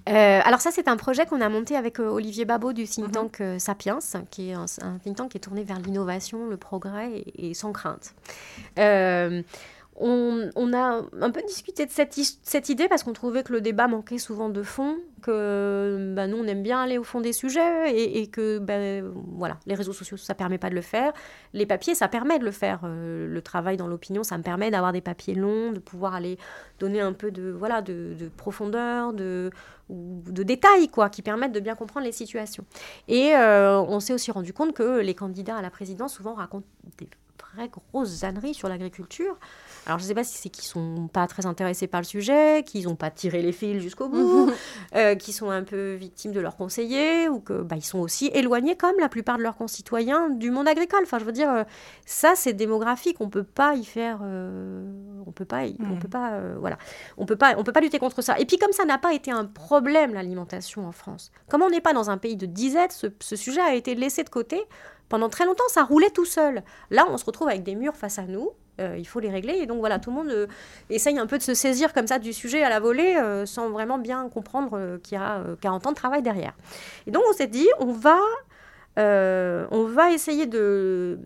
Euh, 0.09 0.39
alors 0.43 0.61
ça, 0.61 0.71
c'est 0.71 0.87
un 0.87 0.97
projet 0.97 1.25
qu'on 1.25 1.41
a 1.41 1.49
monté 1.49 1.75
avec 1.75 1.99
euh, 1.99 2.07
Olivier 2.07 2.45
Babot 2.45 2.73
du 2.73 2.85
think 2.87 3.07
mhm. 3.07 3.11
tank 3.11 3.41
euh, 3.41 3.59
Sapiens, 3.59 3.99
qui 4.31 4.49
est 4.49 4.53
un, 4.53 4.65
think 5.03 5.17
tank 5.17 5.31
qui 5.31 5.37
est 5.37 5.41
tourné 5.41 5.63
vers 5.63 5.79
l'innovation, 5.79 6.47
le 6.47 6.57
progrès 6.57 7.23
et, 7.37 7.53
sans 7.53 7.71
crainte. 7.71 8.13
On, 9.99 10.73
a 10.73 11.01
un 11.21 11.31
peu 11.31 11.41
discuté 11.47 11.85
de 11.85 11.91
cette, 11.91 12.69
idée 12.69 12.87
parce 12.87 13.03
qu'on 13.03 13.13
trouvait 13.13 13.41
que 13.41 13.51
le 13.51 13.61
débat 13.61 13.87
manquait 13.87 14.19
souvent 14.19 14.49
de 14.49 14.61
fond, 14.61 14.97
que 15.23 16.13
bah, 16.15 16.27
nous 16.27 16.37
on 16.37 16.45
aime 16.45 16.61
bien 16.61 16.81
aller 16.81 16.99
au 16.99 17.03
fond 17.03 17.19
des 17.19 17.33
sujets 17.33 17.95
et, 17.95 18.27
que 18.27 18.59
bah, 18.59 18.75
voilà, 19.31 19.57
les 19.65 19.73
réseaux 19.73 19.93
sociaux 19.93 20.17
ça 20.17 20.35
permet 20.35 20.59
pas 20.59 20.69
de 20.69 20.75
le 20.75 20.81
faire, 20.81 21.13
les 21.53 21.65
papiers 21.65 21.95
ça 21.95 22.07
permet 22.07 22.37
de 22.37 22.45
le 22.45 22.51
faire, 22.51 22.81
le 22.85 23.41
travail 23.41 23.75
dans 23.75 23.87
l'opinion 23.87 24.23
ça 24.23 24.37
me 24.37 24.43
permet 24.43 24.69
d'avoir 24.69 24.93
des 24.93 25.01
papiers 25.01 25.33
longs, 25.33 25.71
de 25.71 25.79
pouvoir 25.79 26.13
aller 26.13 26.37
donner 26.79 27.01
un 27.01 27.13
peu 27.13 27.31
de 27.31 27.49
voilà 27.49 27.81
de, 27.81 28.13
de 28.19 28.29
profondeur, 28.29 29.13
de 29.13 29.49
de 29.89 30.43
détails 30.43 30.89
quoi, 30.89 31.09
qui 31.09 31.21
permettent 31.21 31.53
de 31.53 31.59
bien 31.59 31.75
comprendre 31.75 32.05
les 32.05 32.11
situations. 32.11 32.65
Et 33.07 33.35
euh, 33.35 33.79
on 33.79 33.99
s'est 33.99 34.13
aussi 34.13 34.31
rendu 34.31 34.53
compte 34.53 34.73
que 34.73 34.99
les 34.99 35.15
candidats 35.15 35.57
à 35.57 35.61
la 35.61 35.69
présidence 35.69 36.15
souvent 36.15 36.33
racontent 36.33 36.67
des 36.97 37.07
vraies 37.55 37.69
grosses 37.69 38.23
âneries 38.23 38.53
sur 38.53 38.67
l'agriculture. 38.67 39.37
Alors 39.87 39.99
je 39.99 40.03
ne 40.03 40.09
sais 40.09 40.15
pas 40.15 40.25
si 40.25 40.37
c'est 40.37 40.49
qu'ils 40.49 40.65
sont 40.65 41.07
pas 41.07 41.27
très 41.27 41.45
intéressés 41.45 41.87
par 41.87 42.01
le 42.01 42.05
sujet, 42.05 42.63
qu'ils 42.65 42.87
n'ont 42.87 42.97
pas 42.97 43.09
tiré 43.09 43.41
les 43.41 43.53
fils 43.53 43.81
jusqu'au 43.81 44.09
bout, 44.09 44.51
euh, 44.97 45.15
qu'ils 45.15 45.33
sont 45.33 45.49
un 45.49 45.63
peu 45.63 45.93
victimes 45.93 46.33
de 46.33 46.41
leurs 46.41 46.57
conseillers, 46.57 47.29
ou 47.29 47.39
que 47.39 47.61
bah, 47.61 47.77
ils 47.77 47.85
sont 47.85 47.99
aussi 47.99 48.29
éloignés, 48.33 48.75
comme 48.75 48.99
la 48.99 49.07
plupart 49.07 49.37
de 49.37 49.43
leurs 49.43 49.55
concitoyens, 49.55 50.29
du 50.29 50.51
monde 50.51 50.67
agricole. 50.67 50.99
Enfin, 51.03 51.19
je 51.19 51.23
veux 51.23 51.31
dire, 51.31 51.49
euh, 51.49 51.63
ça 52.05 52.33
c'est 52.35 52.51
démographique, 52.51 53.21
on 53.21 53.29
peut 53.29 53.45
pas 53.45 53.75
y 53.75 53.85
faire, 53.85 54.19
euh, 54.23 54.91
on 55.25 55.31
peut 55.31 55.45
pas, 55.45 55.61
on 55.79 55.95
mm. 55.95 55.99
peut 55.99 56.09
pas, 56.09 56.37
voilà, 56.59 56.77
on 57.17 57.25
peut 57.25 57.37
pas, 57.37 57.55
on 57.57 57.63
peut 57.63 57.71
pas 57.71 57.79
lutter 57.79 57.97
contre 57.97 58.21
ça. 58.21 58.37
Et 58.39 58.45
puis 58.45 58.57
comme 58.57 58.73
ça 58.73 58.83
n'a 58.83 58.97
pas 58.97 59.13
été 59.13 59.31
un 59.31 59.45
problème 59.45 60.13
l'alimentation 60.13 60.85
en 60.85 60.91
France, 60.91 61.31
comme 61.47 61.61
on 61.61 61.69
n'est 61.69 61.79
pas 61.79 61.93
dans 61.93 62.09
un 62.09 62.17
pays 62.17 62.35
de 62.35 62.45
disette, 62.45 62.91
ce, 62.91 63.07
ce 63.21 63.37
sujet 63.37 63.61
a 63.61 63.73
été 63.73 63.95
laissé 63.95 64.25
de 64.25 64.29
côté. 64.29 64.61
Pendant 65.07 65.29
très 65.29 65.45
longtemps, 65.45 65.63
ça 65.69 65.85
roulait 65.85 66.09
tout 66.09 66.25
seul. 66.25 66.63
Là, 66.89 67.07
on 67.09 67.17
se 67.17 67.23
retrouve 67.23 67.47
avec 67.47 67.63
des 67.63 67.75
murs 67.75 67.95
face 67.95 68.19
à 68.19 68.23
nous. 68.23 68.51
Euh, 68.79 68.95
il 68.97 69.07
faut 69.07 69.19
les 69.19 69.29
régler. 69.29 69.53
Et 69.53 69.65
donc 69.65 69.79
voilà, 69.79 69.99
tout 69.99 70.11
le 70.11 70.15
monde 70.15 70.29
euh, 70.29 70.47
essaye 70.89 71.17
un 71.17 71.25
peu 71.25 71.37
de 71.37 71.43
se 71.43 71.53
saisir 71.53 71.93
comme 71.93 72.07
ça 72.07 72.19
du 72.19 72.33
sujet 72.33 72.63
à 72.63 72.69
la 72.69 72.79
volée 72.79 73.15
euh, 73.15 73.45
sans 73.45 73.69
vraiment 73.69 73.97
bien 73.97 74.29
comprendre 74.29 74.97
qu'il 75.03 75.17
y 75.17 75.21
a 75.21 75.43
40 75.61 75.87
ans 75.87 75.91
de 75.91 75.95
travail 75.95 76.21
derrière. 76.21 76.53
Et 77.07 77.11
donc 77.11 77.23
on 77.29 77.33
s'est 77.33 77.47
dit, 77.47 77.67
on 77.79 77.91
va, 77.91 78.19
on 78.97 79.85
va 79.85 80.11
essayer 80.11 80.45
de, 80.45 81.19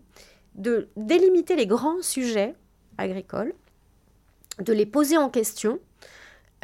de 0.54 0.88
délimiter 0.96 1.56
les 1.56 1.66
grands 1.66 2.00
sujets 2.00 2.54
agricoles, 2.98 3.52
de 4.58 4.72
les 4.72 4.86
poser 4.86 5.16
en 5.16 5.28
question 5.28 5.78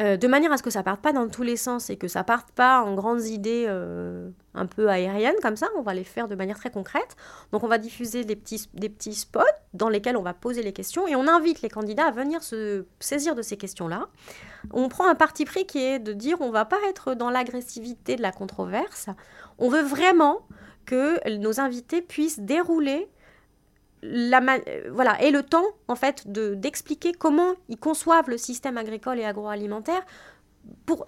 euh, 0.01 0.17
de 0.17 0.29
manière 0.29 0.53
à 0.53 0.57
ce 0.57 0.63
que 0.63 0.71
ça 0.71 0.83
parte 0.83 1.01
pas 1.01 1.13
dans 1.13 1.29
tous 1.29 1.43
les 1.43 1.57
sens 1.57 1.91
et 1.91 1.97
que 1.97 2.07
ça 2.07 2.23
parte 2.23 2.53
pas 2.53 2.83
en 2.83 2.95
grandes 2.95 3.25
idées 3.25 3.65
euh, 3.67 4.31
un 4.55 4.67
peu 4.67 4.89
aériennes 4.89 5.35
comme 5.43 5.57
ça, 5.57 5.67
on 5.77 5.83
va 5.83 5.93
les 5.93 6.05
faire 6.05 6.29
de 6.29 6.37
manière 6.37 6.57
très 6.57 6.71
concrète. 6.71 7.17
Donc 7.53 7.65
on 7.65 7.69
va 7.69 7.79
diffuser 7.79 8.25
des 8.25 8.37
petits, 8.37 8.69
des 8.75 8.89
petits 8.89 9.15
spots 9.15 9.41
dans 9.75 9.89
lesquels 9.89 10.17
on 10.17 10.23
va 10.23 10.35
poser 10.35 10.63
les 10.63 10.73
questions 10.73 11.09
et 11.09 11.17
on 11.17 11.27
invite 11.27 11.63
les 11.63 11.69
candidats 11.69 12.07
à 12.07 12.11
venir 12.13 12.43
se 12.43 12.85
saisir 13.01 13.35
de 13.35 13.43
ces 13.43 13.57
questions-là. 13.57 14.09
On 14.73 14.89
prend 14.89 15.09
un 15.09 15.17
parti 15.17 15.45
pris 15.45 15.67
qui 15.67 15.79
est 15.79 15.99
de 15.99 16.13
dire 16.13 16.41
on 16.41 16.51
va 16.51 16.65
pas 16.65 16.79
être 16.89 17.15
dans 17.15 17.31
l'agressivité 17.31 18.15
de 18.15 18.23
la 18.23 18.31
controverse, 18.31 19.09
on 19.59 19.69
veut 19.69 19.83
vraiment 19.83 20.43
que 20.87 21.37
nos 21.37 21.61
invités 21.61 22.03
puissent 22.03 22.41
dérouler 22.41 23.09
la, 24.03 24.41
euh, 24.41 24.91
voilà, 24.93 25.21
et 25.23 25.31
le 25.31 25.43
temps, 25.43 25.67
en 25.89 25.97
fait, 25.97 26.31
de, 26.31 26.55
d'expliquer 26.55 27.13
comment 27.13 27.55
ils 27.69 27.79
conçoivent 27.79 28.29
le 28.29 28.39
système 28.39 28.79
agricole 28.79 29.19
et 29.19 29.25
agroalimentaire 29.25 30.05
pour 30.87 31.07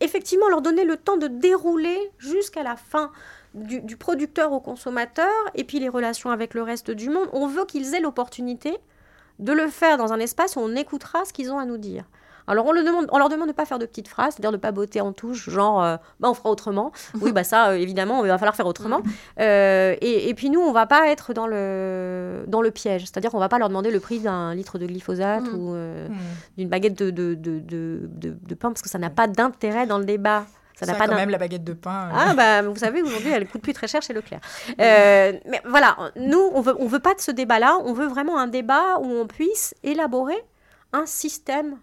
effectivement 0.00 0.48
leur 0.48 0.62
donner 0.62 0.84
le 0.84 0.96
temps 0.96 1.16
de 1.16 1.26
dérouler 1.26 1.98
jusqu'à 2.18 2.62
la 2.62 2.76
fin 2.76 3.10
du, 3.54 3.80
du, 3.80 3.96
producteur 3.96 4.52
au 4.52 4.60
consommateur 4.60 5.30
et 5.54 5.64
puis 5.64 5.80
les 5.80 5.88
relations 5.88 6.30
avec 6.30 6.54
le 6.54 6.62
reste 6.62 6.90
du 6.90 7.10
monde. 7.10 7.28
On 7.32 7.46
veut 7.46 7.66
qu'ils 7.66 7.94
aient 7.94 8.00
l'opportunité 8.00 8.76
de 9.38 9.52
le 9.52 9.68
faire 9.68 9.96
dans 9.96 10.12
un 10.12 10.20
espace 10.20 10.56
où 10.56 10.60
on 10.60 10.76
écoutera 10.76 11.24
ce 11.24 11.32
qu'ils 11.32 11.50
ont 11.50 11.58
à 11.58 11.64
nous 11.64 11.78
dire. 11.78 12.04
Alors 12.50 12.66
on, 12.66 12.72
le 12.72 12.82
demande, 12.82 13.06
on 13.12 13.18
leur 13.18 13.28
demande 13.28 13.46
de 13.46 13.52
ne 13.52 13.56
pas 13.56 13.64
faire 13.64 13.78
de 13.78 13.86
petites 13.86 14.08
phrases, 14.08 14.34
c'est-à-dire 14.34 14.50
de 14.50 14.56
ne 14.56 14.60
pas 14.60 14.72
botter 14.72 15.00
en 15.00 15.12
touche, 15.12 15.48
genre 15.48 15.82
euh, 15.82 15.96
bah, 16.18 16.28
on 16.28 16.34
fera 16.34 16.50
autrement. 16.50 16.92
Oui, 17.20 17.32
bah 17.32 17.44
ça, 17.44 17.68
euh, 17.68 17.74
évidemment, 17.74 18.24
il 18.24 18.28
va 18.28 18.38
falloir 18.38 18.56
faire 18.56 18.66
autrement. 18.66 19.02
Euh, 19.38 19.94
et, 20.00 20.32
puis 20.34 20.48
nous, 20.50 20.60
on 20.60 20.72
va 20.72 20.86
pas 20.86 21.08
être 21.08 21.32
dans 21.32 21.46
le, 21.46 22.44
dans 22.48 22.62
le 22.62 22.70
piège, 22.70 23.02
c'est-à-dire 23.02 23.30
qu'on 23.30 23.38
va 23.38 23.48
pas 23.48 23.58
leur 23.58 23.68
demander 23.68 23.90
le 23.90 24.00
prix 24.00 24.20
d'un 24.20 24.54
litre 24.54 24.78
de 24.78 24.86
glyphosate 24.86 25.44
mm. 25.44 25.54
ou 25.54 25.74
mm. 25.74 26.16
d'une 26.56 26.68
baguette 26.68 26.98
de, 26.98 27.10
de, 27.10 27.34
de, 27.34 28.08
de, 28.10 28.54
pain, 28.54 28.70
parce 28.70 28.82
que 28.82 28.88
ça 28.88 28.98
n'a 28.98 29.10
pas 29.10 29.28
d'intérêt 29.28 29.86
dans 29.86 29.98
le 29.98 30.04
débat. 30.04 30.44
Ça 30.74 30.86
n'a 30.86 30.94
pas 30.94 31.06
quand 31.06 31.14
même 31.14 31.30
la 31.30 31.38
baguette 31.38 31.64
de 31.64 31.74
pain. 31.74 32.08
Ah 32.12 32.32
bah 32.34 32.62
vous 32.62 32.76
savez 32.76 33.02
aujourd'hui 33.02 33.30
elle 33.30 33.46
coûte 33.46 33.60
plus 33.60 33.74
très 33.74 33.86
cher 33.86 34.00
chez 34.00 34.14
Leclerc. 34.14 34.40
mais 34.78 35.60
voilà, 35.66 35.94
nous 36.16 36.50
on 36.54 36.62
veut 36.62 36.74
on 36.78 36.86
veut 36.86 37.00
pas 37.00 37.14
de 37.14 37.20
ce 37.20 37.30
débat-là, 37.30 37.76
on 37.84 37.92
veut 37.92 38.06
vraiment 38.06 38.38
un 38.38 38.46
débat 38.46 38.98
où 38.98 39.06
on 39.06 39.26
puisse 39.26 39.74
élaborer 39.82 40.42
un 40.92 41.04
système 41.04 41.76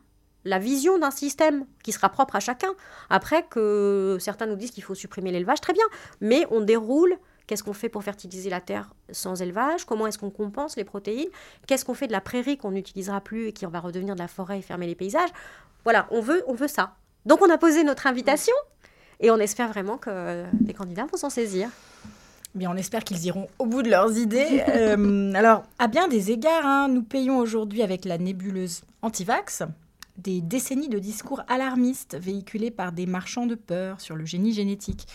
la 0.47 0.59
vision 0.59 0.97
d'un 0.97 1.11
système 1.11 1.65
qui 1.83 1.91
sera 1.91 2.09
propre 2.09 2.35
à 2.35 2.39
chacun. 2.39 2.73
Après 3.09 3.43
que 3.43 4.17
certains 4.19 4.45
nous 4.45 4.55
disent 4.55 4.71
qu'il 4.71 4.83
faut 4.83 4.95
supprimer 4.95 5.31
l'élevage, 5.31 5.61
très 5.61 5.73
bien, 5.73 5.85
mais 6.21 6.45
on 6.51 6.61
déroule 6.61 7.17
Qu'est-ce 7.47 7.63
qu'on 7.63 7.71
fait 7.71 7.87
pour 7.87 8.03
fertiliser 8.03 8.49
la 8.49 8.59
terre 8.59 8.89
sans 9.09 9.41
élevage? 9.41 9.85
Comment 9.85 10.05
est-ce 10.05 10.17
qu'on 10.17 10.29
compense 10.29 10.75
les 10.75 10.83
protéines? 10.83 11.29
Qu'est-ce 11.65 11.85
qu'on 11.85 11.93
fait 11.93 12.07
de 12.07 12.11
la 12.11 12.19
prairie 12.19 12.57
qu'on 12.57 12.71
n'utilisera 12.71 13.21
plus 13.21 13.47
et 13.47 13.53
qui 13.53 13.65
va 13.65 13.79
redevenir 13.79 14.15
de 14.15 14.19
la 14.19 14.27
forêt 14.27 14.59
et 14.59 14.61
fermer 14.61 14.85
les 14.85 14.95
paysages? 14.95 15.29
Voilà, 15.85 16.07
on 16.11 16.19
veut, 16.19 16.43
on 16.47 16.53
veut 16.53 16.67
ça. 16.67 16.95
Donc 17.25 17.41
on 17.41 17.49
a 17.49 17.57
posé 17.57 17.85
notre 17.85 18.05
invitation 18.05 18.53
et 19.21 19.31
on 19.31 19.37
espère 19.37 19.69
vraiment 19.69 19.97
que 19.97 20.43
les 20.65 20.73
candidats 20.73 21.05
vont 21.09 21.17
s'en 21.17 21.29
saisir. 21.29 21.69
Bien, 22.53 22.69
on 22.69 22.75
espère 22.75 23.05
qu'ils 23.05 23.23
iront 23.25 23.47
au 23.59 23.65
bout 23.65 23.81
de 23.81 23.89
leurs 23.89 24.17
idées. 24.17 24.63
Euh, 24.77 25.33
alors, 25.33 25.63
à 25.79 25.87
bien 25.87 26.07
des 26.07 26.31
égards, 26.31 26.65
hein, 26.65 26.87
nous 26.89 27.01
payons 27.01 27.37
aujourd'hui 27.37 27.81
avec 27.81 28.03
la 28.03 28.17
nébuleuse 28.17 28.81
Antivax 29.01 29.63
des 30.17 30.41
décennies 30.41 30.89
de 30.89 30.99
discours 30.99 31.41
alarmistes 31.47 32.17
véhiculés 32.19 32.71
par 32.71 32.91
des 32.91 33.05
marchands 33.05 33.45
de 33.45 33.55
peur 33.55 34.01
sur 34.01 34.15
le 34.15 34.25
génie 34.25 34.53
génétique. 34.53 35.07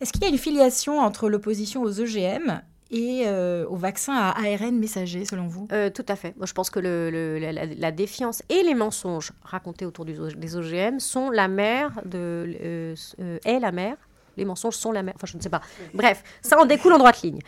Est-ce 0.00 0.12
qu'il 0.12 0.22
y 0.22 0.26
a 0.26 0.28
une 0.28 0.38
filiation 0.38 0.98
entre 0.98 1.28
l'opposition 1.28 1.82
aux 1.82 2.00
OGM 2.00 2.60
et 2.90 3.22
euh, 3.26 3.66
aux 3.66 3.76
vaccins 3.76 4.14
à 4.14 4.30
ARN 4.38 4.78
messager, 4.78 5.24
selon 5.24 5.46
vous? 5.46 5.68
Euh, 5.72 5.90
Tout 5.90 6.04
à 6.08 6.16
fait. 6.16 6.36
Moi, 6.36 6.46
je 6.46 6.52
pense 6.52 6.70
que 6.70 6.80
la, 6.80 7.92
défiance 7.92 8.42
et 8.48 8.62
les 8.62 8.74
mensonges 8.74 9.32
racontés 9.42 9.86
autour 9.86 10.04
des 10.04 10.56
OGM 10.56 10.98
sont 10.98 11.30
la 11.30 11.48
mère 11.48 12.00
de... 12.04 12.56
Euh, 12.62 13.38
est 13.44 13.60
la 13.60 13.72
mère 13.72 13.96
les 14.36 14.44
mensonges 14.44 14.76
sont 14.76 14.92
la 14.92 15.02
mère. 15.02 15.14
Enfin, 15.16 15.26
je 15.26 15.36
ne 15.36 15.42
sais 15.42 15.48
pas. 15.48 15.62
Bref, 15.94 16.22
ça 16.42 16.58
en 16.60 16.66
découle 16.66 16.92
en 16.92 16.98
droite 16.98 17.22
ligne. 17.22 17.38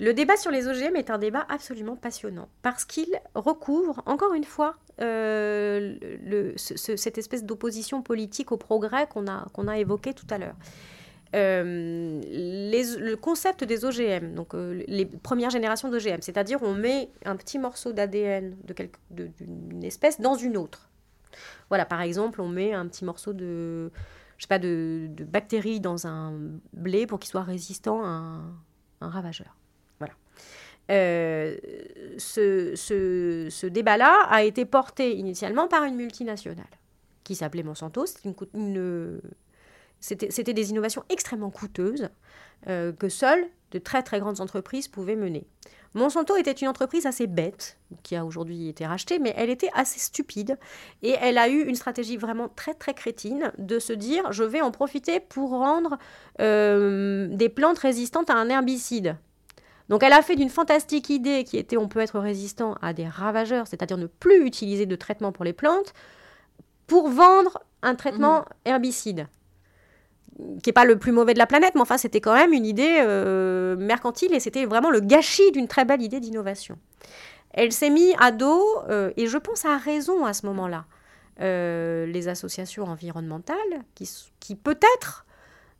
Le 0.00 0.14
débat 0.14 0.38
sur 0.38 0.50
les 0.50 0.66
OGM 0.66 0.96
est 0.96 1.10
un 1.10 1.18
débat 1.18 1.44
absolument 1.50 1.94
passionnant 1.94 2.48
parce 2.62 2.86
qu'il 2.86 3.20
recouvre, 3.34 4.02
encore 4.06 4.32
une 4.32 4.44
fois, 4.44 4.76
euh, 5.02 5.94
cette 6.56 7.18
espèce 7.18 7.44
d'opposition 7.44 8.00
politique 8.00 8.50
au 8.50 8.56
progrès 8.56 9.06
qu'on 9.08 9.26
a, 9.26 9.46
qu'on 9.52 9.68
a 9.68 9.78
évoqué 9.78 10.14
tout 10.14 10.26
à 10.30 10.38
l'heure. 10.38 10.56
Euh, 11.36 12.18
le 12.24 13.14
concept 13.16 13.62
des 13.62 13.84
OGM, 13.84 14.34
donc 14.34 14.54
euh, 14.54 14.82
les 14.88 15.04
premières 15.04 15.50
générations 15.50 15.90
d'OGM, 15.90 16.22
c'est-à-dire 16.22 16.62
on 16.62 16.74
met 16.74 17.10
un 17.26 17.36
petit 17.36 17.58
morceau 17.58 17.92
d'ADN 17.92 18.56
d'une 19.10 19.84
espèce 19.84 20.18
dans 20.18 20.34
une 20.34 20.56
autre. 20.56 20.88
Voilà, 21.68 21.84
par 21.84 22.00
exemple, 22.00 22.40
on 22.40 22.48
met 22.48 22.72
un 22.72 22.86
petit 22.88 23.04
morceau 23.04 23.34
de, 23.34 23.92
je 24.38 24.44
sais 24.44 24.48
pas, 24.48 24.58
de, 24.58 25.08
de 25.10 25.24
bactéries 25.24 25.78
dans 25.78 26.06
un 26.06 26.32
blé 26.72 27.06
pour 27.06 27.20
qu'il 27.20 27.30
soit 27.30 27.42
résistant 27.42 28.02
à 28.02 28.40
un 29.02 29.08
ravageur. 29.08 29.59
Euh, 30.90 31.56
ce, 32.18 33.66
débat-là 33.66 34.26
a 34.28 34.42
été 34.42 34.64
porté 34.64 35.16
initialement 35.16 35.68
par 35.68 35.84
une 35.84 35.94
multinationale 35.94 36.66
qui 37.24 37.34
s'appelait 37.34 37.62
Monsanto. 37.62 38.04
C'était 40.00 40.54
des 40.54 40.70
innovations 40.70 41.04
extrêmement 41.08 41.50
coûteuses 41.50 42.08
euh, 42.68 42.92
que 42.92 43.08
seules 43.08 43.46
de 43.70 43.78
très 43.78 44.02
très 44.02 44.18
grandes 44.18 44.40
entreprises 44.40 44.88
pouvaient 44.88 45.16
mener. 45.16 45.46
Monsanto 45.94 46.36
était 46.36 46.52
une 46.52 46.68
entreprise 46.68 47.06
assez 47.06 47.26
bête, 47.26 47.76
qui 48.04 48.14
a 48.14 48.24
aujourd'hui 48.24 48.68
été 48.68 48.86
rachetée, 48.86 49.18
mais 49.18 49.34
elle 49.36 49.50
était 49.50 49.70
assez 49.74 49.98
stupide 49.98 50.56
et 51.02 51.16
elle 51.20 51.36
a 51.36 51.48
eu 51.48 51.62
une 51.62 51.74
stratégie 51.74 52.16
vraiment 52.16 52.48
très 52.48 52.74
très 52.74 52.94
crétine 52.94 53.52
de 53.58 53.78
se 53.80 53.92
dire 53.92 54.32
je 54.32 54.44
vais 54.44 54.60
en 54.60 54.70
profiter 54.70 55.18
pour 55.18 55.50
rendre 55.50 55.98
euh, 56.40 57.28
des 57.30 57.48
plantes 57.48 57.78
résistantes 57.78 58.30
à 58.30 58.34
un 58.34 58.48
herbicide. 58.48 59.16
Donc 59.90 60.04
elle 60.04 60.12
a 60.12 60.22
fait 60.22 60.36
d'une 60.36 60.48
fantastique 60.48 61.10
idée 61.10 61.44
qui 61.44 61.58
était 61.58 61.76
on 61.76 61.88
peut 61.88 61.98
être 61.98 62.18
résistant 62.20 62.76
à 62.80 62.92
des 62.92 63.06
ravageurs, 63.06 63.66
c'est-à-dire 63.66 63.98
ne 63.98 64.06
plus 64.06 64.46
utiliser 64.46 64.86
de 64.86 64.96
traitement 64.96 65.32
pour 65.32 65.44
les 65.44 65.52
plantes, 65.52 65.92
pour 66.86 67.08
vendre 67.08 67.60
un 67.82 67.96
traitement 67.96 68.38
mhm. 68.38 68.44
herbicide 68.64 69.26
qui 70.62 70.68
n'est 70.68 70.72
pas 70.72 70.86
le 70.86 70.98
plus 70.98 71.12
mauvais 71.12 71.34
de 71.34 71.38
la 71.38 71.46
planète, 71.46 71.74
mais 71.74 71.82
enfin 71.82 71.98
c'était 71.98 72.20
quand 72.20 72.34
même 72.34 72.52
une 72.52 72.64
idée 72.64 73.00
euh, 73.02 73.76
mercantile 73.76 74.32
et 74.32 74.40
c'était 74.40 74.64
vraiment 74.64 74.90
le 74.90 75.00
gâchis 75.00 75.50
d'une 75.52 75.68
très 75.68 75.84
belle 75.84 76.00
idée 76.00 76.20
d'innovation. 76.20 76.78
Elle 77.52 77.72
s'est 77.72 77.90
mise 77.90 78.14
à 78.18 78.30
dos, 78.30 78.64
euh, 78.88 79.10
et 79.16 79.26
je 79.26 79.36
pense 79.36 79.64
à 79.64 79.76
raison 79.76 80.24
à 80.24 80.32
ce 80.32 80.46
moment-là, 80.46 80.84
euh, 81.40 82.06
les 82.06 82.28
associations 82.28 82.84
environnementales 82.84 83.56
qui, 83.94 84.08
qui 84.38 84.54
peut-être 84.54 85.26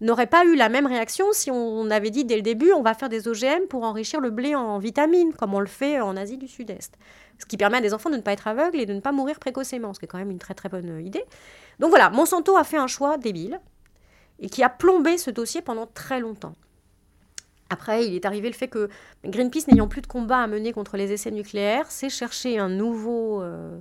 n'aurait 0.01 0.27
pas 0.27 0.45
eu 0.45 0.57
la 0.57 0.69
même 0.69 0.87
réaction 0.87 1.27
si 1.33 1.51
on 1.51 1.91
avait 1.91 2.11
dit 2.11 2.25
dès 2.25 2.37
le 2.37 2.43
début 2.43 2.73
on 2.73 2.83
va 2.83 2.95
faire 2.95 3.09
des 3.09 3.29
OGM 3.29 3.67
pour 3.69 3.85
enrichir 3.85 4.21
le 4.21 4.31
blé 4.31 4.55
en 4.55 4.79
vitamines, 4.79 5.33
comme 5.35 5.55
on 5.55 5.61
le 5.61 5.67
fait 5.67 6.01
en 6.01 6.17
Asie 6.17 6.39
du 6.39 6.49
Sud-Est. 6.49 6.95
Ce 7.39 7.47
qui 7.47 7.57
permet 7.57 7.79
à 7.79 7.81
des 7.81 7.95
enfants 7.95 8.11
de 8.11 8.17
ne 8.17 8.23
pas 8.23 8.33
être 8.33 8.49
aveugles 8.49 8.81
et 8.81 8.87
de 8.87 8.95
ne 8.95 9.01
pas 9.01 9.13
mourir 9.13 9.39
précocement, 9.39 9.95
ce 9.95 9.99
qui 9.99 10.05
est 10.07 10.09
quand 10.09 10.19
même 10.19 10.31
une 10.31 10.39
très 10.39 10.55
très 10.55 10.69
bonne 10.69 11.05
idée. 11.05 11.25
Donc 11.79 11.91
voilà, 11.91 12.11
Monsanto 12.11 12.57
a 12.57 12.65
fait 12.65 12.77
un 12.77 12.87
choix 12.87 13.17
débile 13.17 13.61
et 14.39 14.49
qui 14.49 14.63
a 14.63 14.69
plombé 14.69 15.19
ce 15.19 15.31
dossier 15.31 15.63
pendant 15.63 15.87
très 15.87 16.21
longtemps. 16.21 16.55
Après, 17.71 18.05
il 18.07 18.15
est 18.15 18.27
arrivé 18.27 18.49
le 18.49 18.55
fait 18.55 18.69
que 18.69 18.89
Greenpeace, 19.25 19.69
n'ayant 19.69 19.87
plus 19.87 20.03
de 20.03 20.09
combat 20.09 20.39
à 20.39 20.47
mener 20.49 20.73
contre 20.73 20.97
les 20.97 21.13
essais 21.13 21.31
nucléaires, 21.31 21.91
s'est 21.91 22.11
cherché 22.11 22.59
un 22.59 22.69
nouveau 22.69 23.43
euh, 23.43 23.79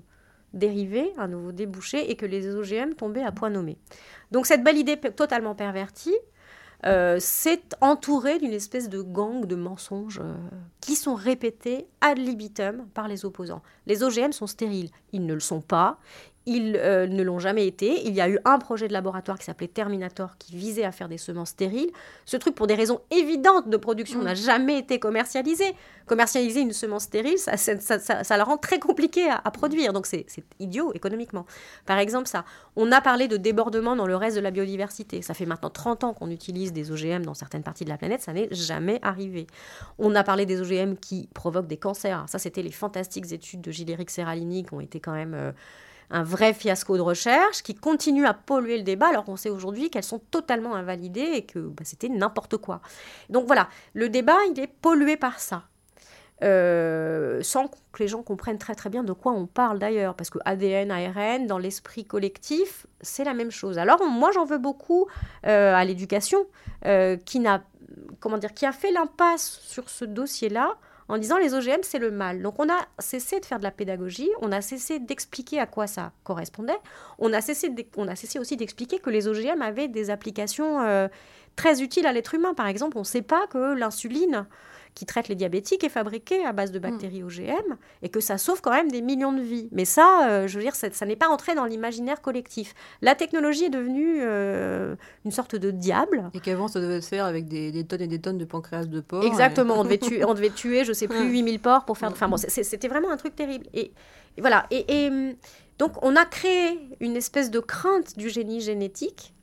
dérivé, 0.54 1.14
un 1.18 1.28
nouveau 1.28 1.52
débouché, 1.52 2.12
et 2.12 2.16
que 2.16 2.26
les 2.26 2.56
OGM 2.56 2.94
tombaient 2.94 3.24
à 3.24 3.32
point 3.32 3.50
nommé. 3.50 3.78
Donc 4.32 4.46
cette 4.46 4.64
belle 4.64 4.78
idée 4.78 4.98
totalement 4.98 5.56
pervertie 5.56 6.16
euh, 6.86 7.18
s'est 7.20 7.62
entourée 7.82 8.40
d'une 8.40 8.54
espèce 8.54 8.88
de 8.88 9.02
gang 9.02 9.46
de 9.46 9.56
mensonges 9.56 10.22
euh, 10.24 10.34
qui 10.80 10.96
sont 10.96 11.14
répétés 11.14 11.88
ad 12.00 12.18
libitum 12.18 12.88
par 12.94 13.10
les 13.10 13.26
opposants. 13.26 13.62
Les 13.86 14.02
OGM 14.02 14.32
sont 14.32 14.48
stériles, 14.48 14.90
ils 15.12 15.26
ne 15.26 15.34
le 15.34 15.42
sont 15.42 15.60
pas, 15.60 16.00
ils 16.46 16.78
euh, 16.78 17.06
ne 17.06 17.22
l'ont 17.22 17.40
jamais 17.40 17.68
été. 17.68 18.08
Il 18.08 18.14
y 18.14 18.22
a 18.22 18.30
eu 18.30 18.40
un 18.46 18.60
projet 18.60 18.88
de 18.88 18.94
laboratoire 18.94 19.38
qui 19.38 19.46
s'appelait 19.46 19.68
Terminator 19.68 20.38
qui 20.40 20.56
visait 20.56 20.84
à 20.84 20.92
faire 20.92 21.10
des 21.10 21.18
semences 21.18 21.50
stériles. 21.50 21.92
Ce 22.26 22.38
truc, 22.38 22.56
pour 22.56 22.66
des 22.66 22.76
raisons 22.76 23.02
évidentes 23.12 23.70
de 23.70 23.78
production, 23.78 24.20
mm. 24.20 24.24
n'a 24.24 24.36
jamais 24.36 24.80
été 24.80 25.00
commercialisé. 25.00 25.66
Commercialiser 26.08 26.62
une 26.62 26.74
semence 26.74 27.04
stérile, 27.04 27.38
ça, 27.38 27.56
ça, 27.56 28.00
ça, 28.00 28.38
la 28.38 28.44
rend 28.44 28.58
très 28.58 28.80
compliqué 28.80 29.30
à, 29.30 29.52
produire. 29.52 29.94
Donc 29.94 30.08
c'est 30.08 30.26
idiot 30.60 30.92
économiquement. 30.96 31.46
Par 31.86 32.00
exemple, 32.00 32.28
ça. 32.28 32.46
On 32.76 32.92
a 32.92 33.00
parlé 33.00 33.28
de 33.28 33.38
débordement 33.38 33.96
dans 33.96 34.08
le 34.08 34.16
reste 34.16 34.36
de 34.36 34.42
la 34.42 34.50
biodiversité. 34.50 35.22
Ça 35.22 35.36
fait 35.36 35.46
maintenant 35.46 35.70
30 35.70 36.04
ans 36.04 36.14
qu'on 36.14 36.32
utilise 36.32 36.74
des 36.74 36.92
OGM 36.92 37.24
dans 37.24 37.36
certaines 37.36 37.62
parties 37.62 37.84
de 37.84 37.90
la 37.90 37.98
planète. 37.98 38.22
Ça 38.22 38.34
n'est 38.34 38.48
jamais 38.52 38.98
arrivé. 39.04 39.46
On 40.00 40.16
a 40.16 40.24
parlé 40.24 40.48
des 40.48 40.62
OGM 40.62 40.96
qui 40.96 41.30
provoquent 41.36 41.68
des 41.68 41.78
cancers. 41.78 42.24
Ça, 42.28 42.40
c'était 42.40 42.64
les 42.64 42.72
fantastiques 42.72 43.32
études 43.32 43.62
de 43.62 43.70
Gilles-Éric 43.70 44.10
Serralini 44.10 44.64
qui 44.64 44.74
ont 44.74 44.82
été 44.82 45.00
quand 45.00 45.14
même... 45.14 45.36
Euh, 45.36 45.52
un 46.12 46.24
vrai 46.24 46.54
fiasco 46.54 46.98
de 46.98 47.02
recherche 47.02 47.62
qui 47.64 47.76
continue 47.76 48.26
à 48.26 48.34
polluer 48.34 48.78
le 48.78 48.84
débat 48.84 49.08
alors 49.08 49.26
qu'on 49.26 49.36
sait 49.36 49.50
aujourd'hui 49.50 49.90
qu'elles 49.90 50.04
sont 50.04 50.20
totalement 50.20 50.76
invalidées 50.76 51.32
et 51.34 51.46
que 51.46 51.60
bah, 51.60 51.84
c'était 51.84 52.10
n'importe 52.10 52.58
quoi. 52.58 52.82
Donc 53.30 53.46
voilà, 53.46 53.70
le 53.94 54.10
débat, 54.10 54.38
il 54.52 54.60
est 54.60 54.68
pollué 54.68 55.18
par 55.18 55.40
ça. 55.40 55.64
Euh, 56.42 57.42
sans 57.44 57.68
que 57.68 57.76
les 58.00 58.08
gens 58.08 58.24
comprennent 58.24 58.58
très 58.58 58.74
très 58.74 58.90
bien 58.90 59.04
de 59.04 59.12
quoi 59.12 59.34
on 59.34 59.46
parle 59.46 59.78
d'ailleurs, 59.78 60.16
parce 60.16 60.30
que 60.30 60.40
ADN, 60.46 60.90
ARN, 60.90 61.48
dans 61.48 61.58
l'esprit 61.58 62.06
collectif, 62.06 62.88
c'est 63.02 63.26
la 63.26 63.34
même 63.34 63.52
chose. 63.52 63.78
Alors 63.78 64.06
moi 64.06 64.32
j'en 64.32 64.46
veux 64.46 64.58
beaucoup 64.58 65.08
euh, 65.46 65.76
à 65.76 65.84
l'éducation, 65.84 66.46
euh, 66.86 67.18
qui 67.18 67.40
n'a 67.40 67.62
comment 68.22 68.38
dire, 68.38 68.54
qui 68.54 68.66
a 68.66 68.72
fait 68.72 68.92
l'impasse 68.92 69.60
sur 69.64 69.90
ce 69.90 70.06
dossier-là 70.06 70.78
en 71.10 71.18
disant 71.18 71.38
les 71.38 71.54
OGM, 71.54 71.82
c'est 71.82 72.00
le 72.00 72.12
mal. 72.12 72.42
Donc 72.42 72.56
on 72.60 72.70
a 72.70 72.86
cessé 73.00 73.40
de 73.40 73.46
faire 73.46 73.58
de 73.58 73.64
la 73.64 73.72
pédagogie, 73.72 74.30
on 74.42 74.52
a 74.52 74.62
cessé 74.62 75.00
d'expliquer 75.00 75.60
à 75.60 75.66
quoi 75.66 75.88
ça 75.88 76.14
correspondait, 76.24 76.78
on 77.18 77.34
a 77.34 77.42
cessé, 77.42 77.70
aussi 78.40 78.56
d'expliquer 78.56 79.00
que 79.00 79.10
les 79.10 79.28
OGM 79.28 79.62
avaient 79.62 79.88
des 79.88 80.12
applications 80.12 80.82
euh, 80.82 81.08
très 81.56 81.82
utiles 81.82 82.06
à 82.06 82.14
l'être 82.14 82.36
humain. 82.36 82.54
Par 82.54 82.68
exemple, 82.68 82.98
on 82.98 83.02
ne 83.02 83.06
sait 83.06 83.24
pas 83.24 83.48
que 83.48 83.74
l'insuline 83.74 84.46
qui 84.96 85.06
traite 85.06 85.28
les 85.28 85.36
diabétiques 85.36 85.84
est 85.84 85.90
fabriqué 85.90 86.46
à 86.46 86.52
base 86.52 86.72
de 86.72 86.80
bactéries 86.80 87.24
OGM 87.24 87.78
et 88.02 88.10
que 88.10 88.20
ça 88.20 88.38
sauve 88.38 88.62
quand 88.62 88.72
même 88.72 88.92
des 88.92 89.02
millions 89.02 89.32
de 89.32 89.42
vies. 89.42 89.70
Mais 89.72 89.86
ça, 89.86 90.28
euh, 90.28 90.48
je 90.48 90.58
veux 90.58 90.64
dire, 90.64 90.76
ça, 90.76 91.06
n'est 91.06 91.16
pas 91.16 91.30
entré 91.30 91.56
dans 91.56 91.66
l'imaginaire 91.66 92.22
collectif. 92.22 92.74
La 93.02 93.16
technologie 93.16 93.66
est 93.66 93.70
devenue 93.70 94.18
euh, 94.20 94.96
une 95.26 95.32
sorte 95.32 95.56
de 95.56 95.72
diable. 95.72 96.30
Et 96.34 96.40
qu'avant, 96.40 96.68
ça 96.68 96.82
devait 96.82 97.02
se 97.02 97.08
faire 97.08 97.26
avec 97.26 97.48
des, 97.48 97.84
tonnes 97.86 98.02
et 98.02 98.08
des 98.08 98.20
tonnes 98.20 98.38
de 98.38 98.46
pancréas 98.46 98.86
de 98.86 99.00
porc. 99.00 99.24
Exactement, 99.24 99.80
on, 99.80 99.84
devait 99.84 99.98
tuer, 99.98 100.26
on 100.26 100.34
devait 100.34 100.50
tuer, 100.50 100.84
je 100.84 100.94
sais 100.94 101.08
plus, 101.08 101.30
8000 101.30 101.60
porcs 101.60 101.86
pour 101.86 101.98
faire... 101.98 102.10
Enfin 102.10 102.28
bon, 102.28 102.38
c'était 102.38 102.88
vraiment 102.88 103.12
un 103.12 103.18
truc 103.18 103.36
terrible. 103.36 103.68
Et, 103.74 103.92
voilà, 104.38 104.66
et 104.72 105.10
donc 105.78 105.94
on 106.04 106.16
a 106.16 106.26
créé 106.26 106.80
une 107.00 107.16
espèce 107.16 107.52
de 107.52 107.60
crainte 107.60 108.18
du 108.18 108.30
génie 108.30 108.62
génétique 108.62 109.34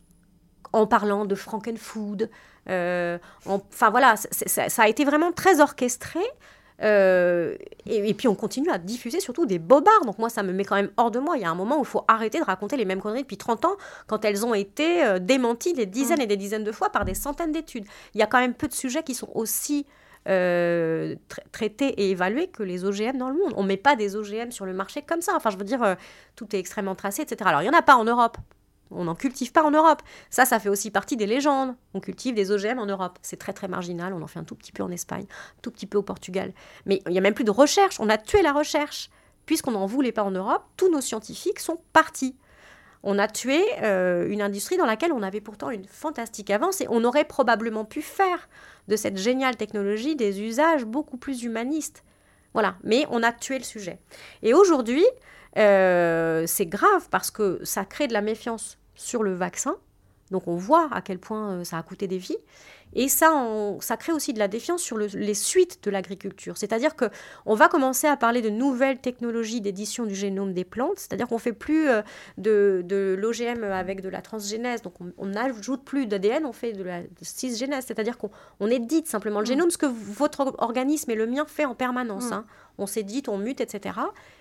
en 0.72 0.86
parlant 0.86 1.24
de 1.24 1.34
Frankenfood. 1.34 2.30
Euh, 2.68 3.18
enfin 3.46 3.90
voilà, 3.90 4.16
ça 4.16 4.82
a 4.82 4.88
été 4.88 5.04
vraiment 5.04 5.32
très 5.32 5.60
orchestré. 5.60 6.20
Euh, 6.82 7.56
et, 7.86 8.12
puis 8.12 8.28
on 8.28 8.34
continue 8.34 8.68
à 8.70 8.78
diffuser 8.78 9.20
surtout 9.20 9.46
des 9.46 9.58
bobards. 9.58 10.04
Donc 10.04 10.18
moi, 10.18 10.28
ça 10.28 10.42
me 10.42 10.52
met 10.52 10.64
quand 10.64 10.76
même 10.76 10.90
hors 10.96 11.10
de 11.10 11.18
moi. 11.18 11.36
Il 11.36 11.42
y 11.42 11.44
a 11.44 11.50
un 11.50 11.54
moment 11.54 11.78
où 11.78 11.82
il 11.82 11.86
faut 11.86 12.04
arrêter 12.08 12.38
de 12.38 12.44
raconter 12.44 12.76
les 12.76 12.84
mêmes 12.84 13.00
conneries 13.00 13.22
depuis 13.22 13.38
30 13.38 13.64
ans 13.64 13.76
quand 14.06 14.24
elles 14.24 14.44
ont 14.44 14.54
été 14.54 15.04
euh, 15.04 15.18
démenties 15.18 15.72
des 15.72 15.86
dizaines 15.86 16.20
et 16.20 16.26
des 16.26 16.36
dizaines 16.36 16.64
de 16.64 16.72
fois 16.72 16.90
par 16.90 17.04
des 17.04 17.14
centaines 17.14 17.52
d'études. 17.52 17.86
Il 18.14 18.20
y 18.20 18.22
a 18.22 18.26
quand 18.26 18.40
même 18.40 18.54
peu 18.54 18.68
de 18.68 18.74
sujets 18.74 19.02
qui 19.02 19.14
sont 19.14 19.30
aussi 19.34 19.86
traités 21.52 21.86
et 21.86 22.10
évalués 22.10 22.48
que 22.48 22.64
les 22.64 22.84
OGM 22.84 23.16
dans 23.16 23.28
le 23.28 23.36
monde. 23.36 23.52
On 23.56 23.62
ne 23.62 23.68
met 23.68 23.76
pas 23.76 23.94
des 23.94 24.16
OGM 24.16 24.50
sur 24.50 24.66
le 24.66 24.72
marché 24.72 25.00
comme 25.02 25.20
ça. 25.20 25.34
Enfin, 25.36 25.50
je 25.50 25.56
veux 25.56 25.62
dire, 25.62 25.96
tout 26.34 26.48
est 26.56 26.58
extrêmement 26.58 26.96
tracé, 26.96 27.22
etc. 27.22 27.42
Alors, 27.44 27.62
il 27.62 27.68
n'y 27.68 27.70
en 27.70 27.78
a 27.78 27.82
pas 27.82 27.94
en 27.94 28.02
Europe. 28.02 28.36
On 28.90 29.04
n'en 29.04 29.14
cultive 29.14 29.52
pas 29.52 29.64
en 29.64 29.70
Europe. 29.70 30.02
Ça, 30.30 30.44
ça 30.44 30.58
fait 30.58 30.68
aussi 30.68 30.90
partie 30.90 31.16
des 31.16 31.26
légendes. 31.26 31.74
On 31.94 32.00
cultive 32.00 32.34
des 32.34 32.50
OGM 32.50 32.78
en 32.78 32.86
Europe. 32.86 33.18
C'est 33.22 33.38
très 33.38 33.52
très 33.52 33.68
marginal. 33.68 34.12
On 34.12 34.22
en 34.22 34.26
fait 34.26 34.38
un 34.38 34.44
tout 34.44 34.54
petit 34.54 34.72
peu 34.72 34.82
en 34.82 34.90
Espagne, 34.90 35.26
un 35.28 35.60
tout 35.62 35.70
petit 35.70 35.86
peu 35.86 35.98
au 35.98 36.02
Portugal. 36.02 36.52
Mais 36.84 37.02
il 37.06 37.12
n'y 37.12 37.18
a 37.18 37.20
même 37.20 37.34
plus 37.34 37.44
de 37.44 37.50
recherche. 37.50 37.98
On 38.00 38.08
a 38.08 38.18
tué 38.18 38.42
la 38.42 38.52
recherche. 38.52 39.10
Puisqu'on 39.44 39.70
n'en 39.70 39.86
voulait 39.86 40.12
pas 40.12 40.24
en 40.24 40.32
Europe, 40.32 40.64
tous 40.76 40.90
nos 40.90 41.00
scientifiques 41.00 41.60
sont 41.60 41.78
partis. 41.92 42.34
On 43.04 43.20
a 43.20 43.28
tué 43.28 43.64
euh, 43.82 44.28
une 44.28 44.42
industrie 44.42 44.76
dans 44.76 44.86
laquelle 44.86 45.12
on 45.12 45.22
avait 45.22 45.40
pourtant 45.40 45.70
une 45.70 45.86
fantastique 45.86 46.50
avance 46.50 46.80
et 46.80 46.88
on 46.90 47.04
aurait 47.04 47.24
probablement 47.24 47.84
pu 47.84 48.02
faire 48.02 48.48
de 48.88 48.96
cette 48.96 49.16
géniale 49.16 49.56
technologie 49.56 50.16
des 50.16 50.42
usages 50.42 50.84
beaucoup 50.84 51.16
plus 51.16 51.44
humanistes. 51.44 52.02
Voilà, 52.52 52.76
mais 52.82 53.06
on 53.10 53.22
a 53.22 53.32
tué 53.32 53.58
le 53.58 53.64
sujet. 53.64 54.00
Et 54.42 54.54
aujourd'hui, 54.54 55.04
euh, 55.56 56.44
c'est 56.46 56.66
grave 56.66 57.08
parce 57.10 57.30
que 57.30 57.60
ça 57.64 57.84
crée 57.84 58.06
de 58.08 58.12
la 58.12 58.22
méfiance 58.22 58.78
sur 58.94 59.22
le 59.22 59.34
vaccin. 59.34 59.76
Donc 60.30 60.48
on 60.48 60.56
voit 60.56 60.88
à 60.92 61.02
quel 61.02 61.18
point 61.18 61.52
euh, 61.52 61.64
ça 61.64 61.78
a 61.78 61.82
coûté 61.82 62.08
des 62.08 62.18
vies. 62.18 62.38
Et 62.94 63.08
ça, 63.08 63.46
ça 63.80 63.96
crée 63.96 64.12
aussi 64.12 64.32
de 64.32 64.38
la 64.38 64.48
défiance 64.48 64.80
sur 64.80 64.96
les 64.96 65.34
suites 65.34 65.80
de 65.82 65.90
l'agriculture. 65.90 66.56
C'est-à-dire 66.56 66.92
qu'on 66.96 67.54
va 67.54 67.68
commencer 67.68 68.06
à 68.06 68.16
parler 68.16 68.40
de 68.40 68.48
nouvelles 68.48 68.98
technologies 68.98 69.60
d'édition 69.60 70.06
du 70.06 70.14
génome 70.14 70.54
des 70.54 70.64
plantes. 70.64 70.98
C'est-à-dire 70.98 71.28
qu'on 71.28 71.38
fait 71.38 71.52
plus 71.52 71.88
euh, 71.88 72.02
de, 72.38 73.16
l'OGM 73.18 73.64
avec 73.64 74.00
de 74.00 74.08
la 74.08 74.22
transgénèse. 74.22 74.80
Donc 74.82 74.94
on 75.18 75.26
n'ajoute 75.26 75.84
plus 75.84 76.06
d'ADN, 76.06 76.46
on 76.46 76.52
fait 76.52 76.72
de 76.72 76.82
la 76.82 77.00
cisgénèse. 77.20 77.84
C'est-à-dire 77.86 78.16
qu'on 78.16 78.66
édite 78.68 79.08
simplement 79.08 79.40
le 79.40 79.44
mmh. 79.44 79.48
génome, 79.48 79.70
ce 79.70 79.78
que 79.78 79.86
votre 79.86 80.54
organisme 80.58 81.10
et 81.10 81.16
le 81.16 81.26
mien 81.26 81.44
fait 81.46 81.66
en 81.66 81.74
permanence. 81.74 82.30
Mmh. 82.30 82.34
Hein 82.34 82.46
on 82.78 82.86
s'édite, 82.86 83.28
on 83.28 83.38
mute, 83.38 83.60
etc. 83.60 83.98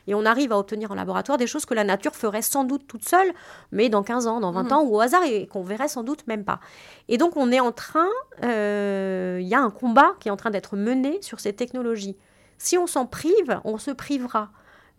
Et 0.07 0.15
on 0.15 0.25
arrive 0.25 0.51
à 0.51 0.57
obtenir 0.57 0.91
en 0.91 0.95
laboratoire 0.95 1.37
des 1.37 1.47
choses 1.47 1.65
que 1.65 1.73
la 1.73 1.83
nature 1.83 2.15
ferait 2.15 2.41
sans 2.41 2.63
doute 2.63 2.87
toute 2.87 3.07
seule, 3.07 3.31
mais 3.71 3.89
dans 3.89 4.03
15 4.03 4.27
ans, 4.27 4.39
dans 4.39 4.51
20 4.51 4.63
mhm. 4.63 4.71
ans, 4.73 4.83
ou 4.83 4.95
au 4.95 4.99
hasard, 4.99 5.23
et 5.23 5.47
qu'on 5.47 5.63
verrait 5.63 5.87
sans 5.87 6.03
doute 6.03 6.25
même 6.27 6.43
pas. 6.43 6.59
Et 7.07 7.17
donc 7.17 7.37
on 7.37 7.51
est 7.51 7.59
en 7.59 7.71
train, 7.71 8.07
il 8.41 9.47
y 9.47 9.55
a 9.55 9.59
un 9.59 9.69
combat 9.69 10.13
qui 10.19 10.27
est 10.27 10.31
en 10.31 10.37
train 10.37 10.51
d'être 10.51 10.75
mené 10.75 11.21
sur 11.21 11.39
ces 11.39 11.53
technologies. 11.53 12.17
Si 12.57 12.77
on 12.77 12.87
s'en 12.87 13.05
prive, 13.05 13.59
on 13.63 13.77
se 13.77 13.91
privera. 13.91 14.51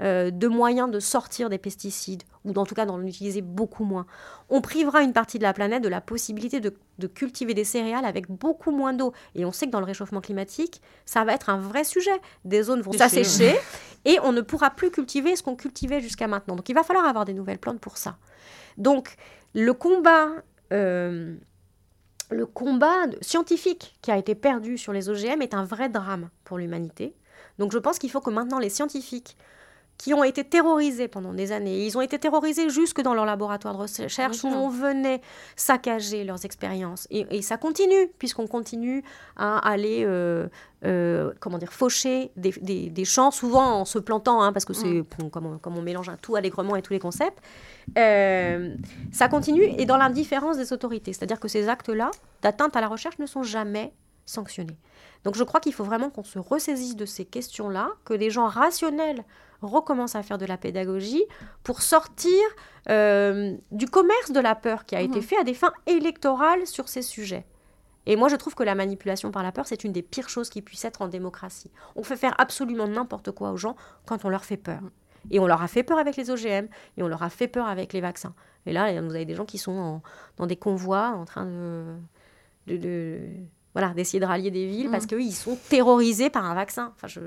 Euh, 0.02 0.30
de 0.30 0.46
moyens 0.46 0.90
de 0.90 1.00
sortir 1.00 1.48
des 1.48 1.56
pesticides, 1.56 2.22
ou 2.44 2.52
en 2.52 2.66
tout 2.66 2.74
cas 2.74 2.84
d'en 2.84 3.02
utiliser 3.02 3.40
beaucoup 3.40 3.84
moins. 3.84 4.04
On 4.50 4.60
privera 4.60 5.00
une 5.00 5.14
partie 5.14 5.38
de 5.38 5.42
la 5.42 5.54
planète 5.54 5.82
de 5.82 5.88
la 5.88 6.02
possibilité 6.02 6.60
de, 6.60 7.06
cultiver 7.06 7.54
des 7.54 7.64
céréales 7.64 8.04
avec 8.04 8.30
beaucoup 8.30 8.72
moins 8.72 8.92
d'eau. 8.92 9.14
Et 9.34 9.46
on 9.46 9.52
sait 9.52 9.64
que 9.64 9.70
dans 9.70 9.80
le 9.80 9.86
réchauffement 9.86 10.20
climatique, 10.20 10.82
ça 11.06 11.24
va 11.24 11.32
être 11.32 11.48
un 11.48 11.56
vrai 11.56 11.82
sujet. 11.82 12.20
Des 12.44 12.64
zones 12.64 12.82
vont 12.82 12.92
s'assécher 12.92 13.56
et 14.04 14.18
on 14.22 14.32
ne 14.32 14.42
pourra 14.42 14.68
plus 14.68 14.90
cultiver 14.90 15.34
ce 15.34 15.42
qu'on 15.42 15.56
cultivait 15.56 16.02
jusqu'à 16.02 16.28
maintenant. 16.28 16.56
Donc 16.56 16.68
il 16.68 16.74
va 16.74 16.82
falloir 16.82 17.06
avoir 17.06 17.24
des 17.24 17.32
nouvelles 17.32 17.58
plantes 17.58 17.80
pour 17.80 17.96
ça. 17.96 18.18
Donc 18.76 19.16
le 19.54 19.72
combat... 19.72 20.28
Euh, 20.74 21.36
le 22.30 22.46
combat 22.46 23.06
scientifique 23.20 23.96
qui 24.02 24.10
a 24.10 24.18
été 24.18 24.34
perdu 24.34 24.78
sur 24.78 24.92
les 24.92 25.08
OGM 25.08 25.42
est 25.42 25.54
un 25.54 25.64
vrai 25.64 25.88
drame 25.88 26.28
pour 26.44 26.58
l'humanité. 26.58 27.14
Donc 27.58 27.72
je 27.72 27.78
pense 27.78 27.98
qu'il 27.98 28.10
faut 28.10 28.20
que 28.20 28.30
maintenant 28.30 28.58
les 28.58 28.68
scientifiques 28.68 29.36
qui 29.98 30.12
ont 30.12 30.24
été 30.24 30.44
terrorisés 30.44 31.08
pendant 31.08 31.32
des 31.32 31.52
années. 31.52 31.86
Ils 31.86 31.96
ont 31.96 32.00
été 32.00 32.18
terrorisés 32.18 32.68
jusque 32.68 33.00
dans 33.00 33.14
leur 33.14 33.24
laboratoire 33.24 33.74
de 33.74 33.80
recherche 33.80 34.44
où 34.44 34.48
on 34.48 34.68
venait 34.68 35.20
saccager 35.56 36.24
leurs 36.24 36.44
expériences. 36.44 37.06
Et, 37.10 37.42
ça 37.42 37.56
continue, 37.56 38.08
puisqu'on 38.18 38.46
continue 38.46 39.02
à 39.36 39.58
aller, 39.58 40.02
euh, 40.04 40.48
euh, 40.84 41.32
comment 41.40 41.58
dire, 41.58 41.72
faucher 41.72 42.30
des, 42.36 43.04
champs, 43.04 43.30
souvent 43.30 43.80
en 43.80 43.84
se 43.84 43.98
plantant, 43.98 44.42
hein, 44.42 44.52
parce 44.52 44.64
que 44.64 44.74
c'est 44.74 44.86
mm. 44.86 45.30
comme, 45.30 45.58
on, 45.64 45.82
mélange 45.82 46.08
un 46.08 46.16
tout 46.16 46.36
allègrement 46.36 46.76
et 46.76 46.82
tous 46.82 46.92
les 46.92 46.98
concepts. 46.98 47.38
Euh, 47.96 48.74
ça 49.12 49.28
continue 49.28 49.64
et 49.78 49.86
dans 49.86 49.96
l'indifférence 49.96 50.56
des 50.56 50.72
autorités. 50.72 51.12
C'est-à-dire 51.12 51.40
que 51.40 51.48
ces 51.48 51.68
actes-là 51.68 52.10
d'atteinte 52.42 52.76
à 52.76 52.80
la 52.80 52.88
recherche 52.88 53.18
ne 53.18 53.26
sont 53.26 53.42
jamais 53.42 53.92
sanctionnés. 54.26 54.76
Donc 55.24 55.36
je 55.36 55.44
crois 55.44 55.60
qu'il 55.60 55.72
faut 55.72 55.84
vraiment 55.84 56.10
qu'on 56.10 56.24
se 56.24 56.38
ressaisisse 56.38 56.96
de 56.96 57.06
ces 57.06 57.24
questions-là, 57.24 57.90
que 58.04 58.14
des 58.14 58.30
gens 58.30 58.46
rationnels 58.46 59.24
recommence 59.62 60.14
à 60.14 60.22
faire 60.22 60.38
de 60.38 60.46
la 60.46 60.56
pédagogie 60.56 61.24
pour 61.62 61.82
sortir 61.82 62.40
euh, 62.88 63.56
du 63.70 63.86
commerce 63.86 64.32
de 64.32 64.40
la 64.40 64.54
peur 64.54 64.84
qui 64.84 64.96
a 64.96 65.00
été 65.00 65.16
mhm. 65.16 65.22
fait 65.22 65.36
à 65.38 65.44
des 65.44 65.54
fins 65.54 65.72
électorales 65.86 66.66
sur 66.66 66.88
ces 66.88 67.02
sujets. 67.02 67.46
Et 68.06 68.14
moi, 68.14 68.28
je 68.28 68.36
trouve 68.36 68.54
que 68.54 68.62
la 68.62 68.76
manipulation 68.76 69.32
par 69.32 69.42
la 69.42 69.50
peur, 69.50 69.66
c'est 69.66 69.82
une 69.82 69.92
des 69.92 70.02
pires 70.02 70.28
choses 70.28 70.48
qui 70.48 70.62
puisse 70.62 70.84
être 70.84 71.02
en 71.02 71.08
démocratie. 71.08 71.72
On 71.96 72.04
fait 72.04 72.16
faire 72.16 72.34
absolument 72.38 72.86
n'importe 72.86 73.32
quoi 73.32 73.50
aux 73.50 73.56
gens 73.56 73.74
quand 74.04 74.24
on 74.24 74.28
leur 74.28 74.44
fait 74.44 74.56
peur. 74.56 74.80
Mhm. 74.80 74.90
Et 75.30 75.40
on 75.40 75.46
leur 75.46 75.62
a 75.62 75.68
fait 75.68 75.82
peur 75.82 75.98
avec 75.98 76.16
les 76.16 76.30
OGM, 76.30 76.68
et 76.96 77.02
on 77.02 77.08
leur 77.08 77.24
a 77.24 77.30
fait 77.30 77.48
peur 77.48 77.66
avec 77.66 77.92
les 77.92 78.00
vaccins. 78.00 78.34
Et 78.64 78.72
là, 78.72 79.00
vous 79.00 79.14
avez 79.14 79.24
des 79.24 79.34
gens 79.34 79.44
qui 79.44 79.58
sont 79.58 80.00
dans 80.36 80.46
des 80.46 80.56
convois 80.56 81.08
en 81.08 81.24
train 81.24 81.46
de, 81.46 81.96
de 82.66 83.20
voilà, 83.76 83.92
d'essayer 83.92 84.20
de 84.20 84.24
rallier 84.24 84.50
des 84.50 84.66
villes 84.66 84.88
parce 84.90 85.04
mm. 85.04 85.08
qu'ils 85.08 85.34
sont 85.34 85.58
terrorisés 85.68 86.30
par 86.30 86.46
un 86.46 86.54
vaccin 86.54 86.94
enfin, 86.96 87.08
je... 87.08 87.20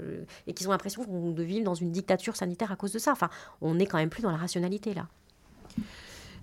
et 0.47 0.53
qu'ils 0.53 0.67
ont 0.67 0.71
l'impression 0.71 1.05
de 1.07 1.43
vivre 1.43 1.63
dans 1.63 1.75
une 1.75 1.91
dictature 1.91 2.35
sanitaire 2.35 2.71
à 2.71 2.75
cause 2.75 2.91
de 2.91 2.97
ça. 2.97 3.11
Enfin, 3.11 3.29
on 3.61 3.75
n'est 3.75 3.85
quand 3.85 3.99
même 3.99 4.09
plus 4.09 4.23
dans 4.23 4.31
la 4.31 4.37
rationalité 4.37 4.95
là. 4.95 5.05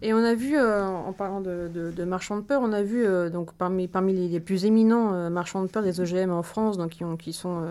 Et 0.03 0.15
on 0.15 0.23
a 0.23 0.35
vu, 0.35 0.57
euh, 0.57 0.85
en 0.85 1.13
parlant 1.13 1.41
de, 1.41 1.69
de, 1.75 2.05
marchands 2.05 2.37
de 2.37 2.43
peur, 2.43 2.61
on 2.63 2.73
a 2.73 2.83
vu 2.83 3.05
euh, 3.05 3.31
donc 3.31 3.53
parmi, 3.55 3.89
parmi 3.89 4.29
les, 4.29 4.39
plus 4.39 4.65
éminents 4.65 5.13
euh, 5.13 5.29
marchands 5.29 5.61
de 5.63 5.67
peur 5.67 5.83
des 5.83 6.01
OGM 6.01 6.31
en 6.31 6.45
France, 6.45 6.79
donc 6.79 6.91
qui, 6.91 7.03
ont, 7.03 7.17
qui 7.17 7.33
sont 7.33 7.67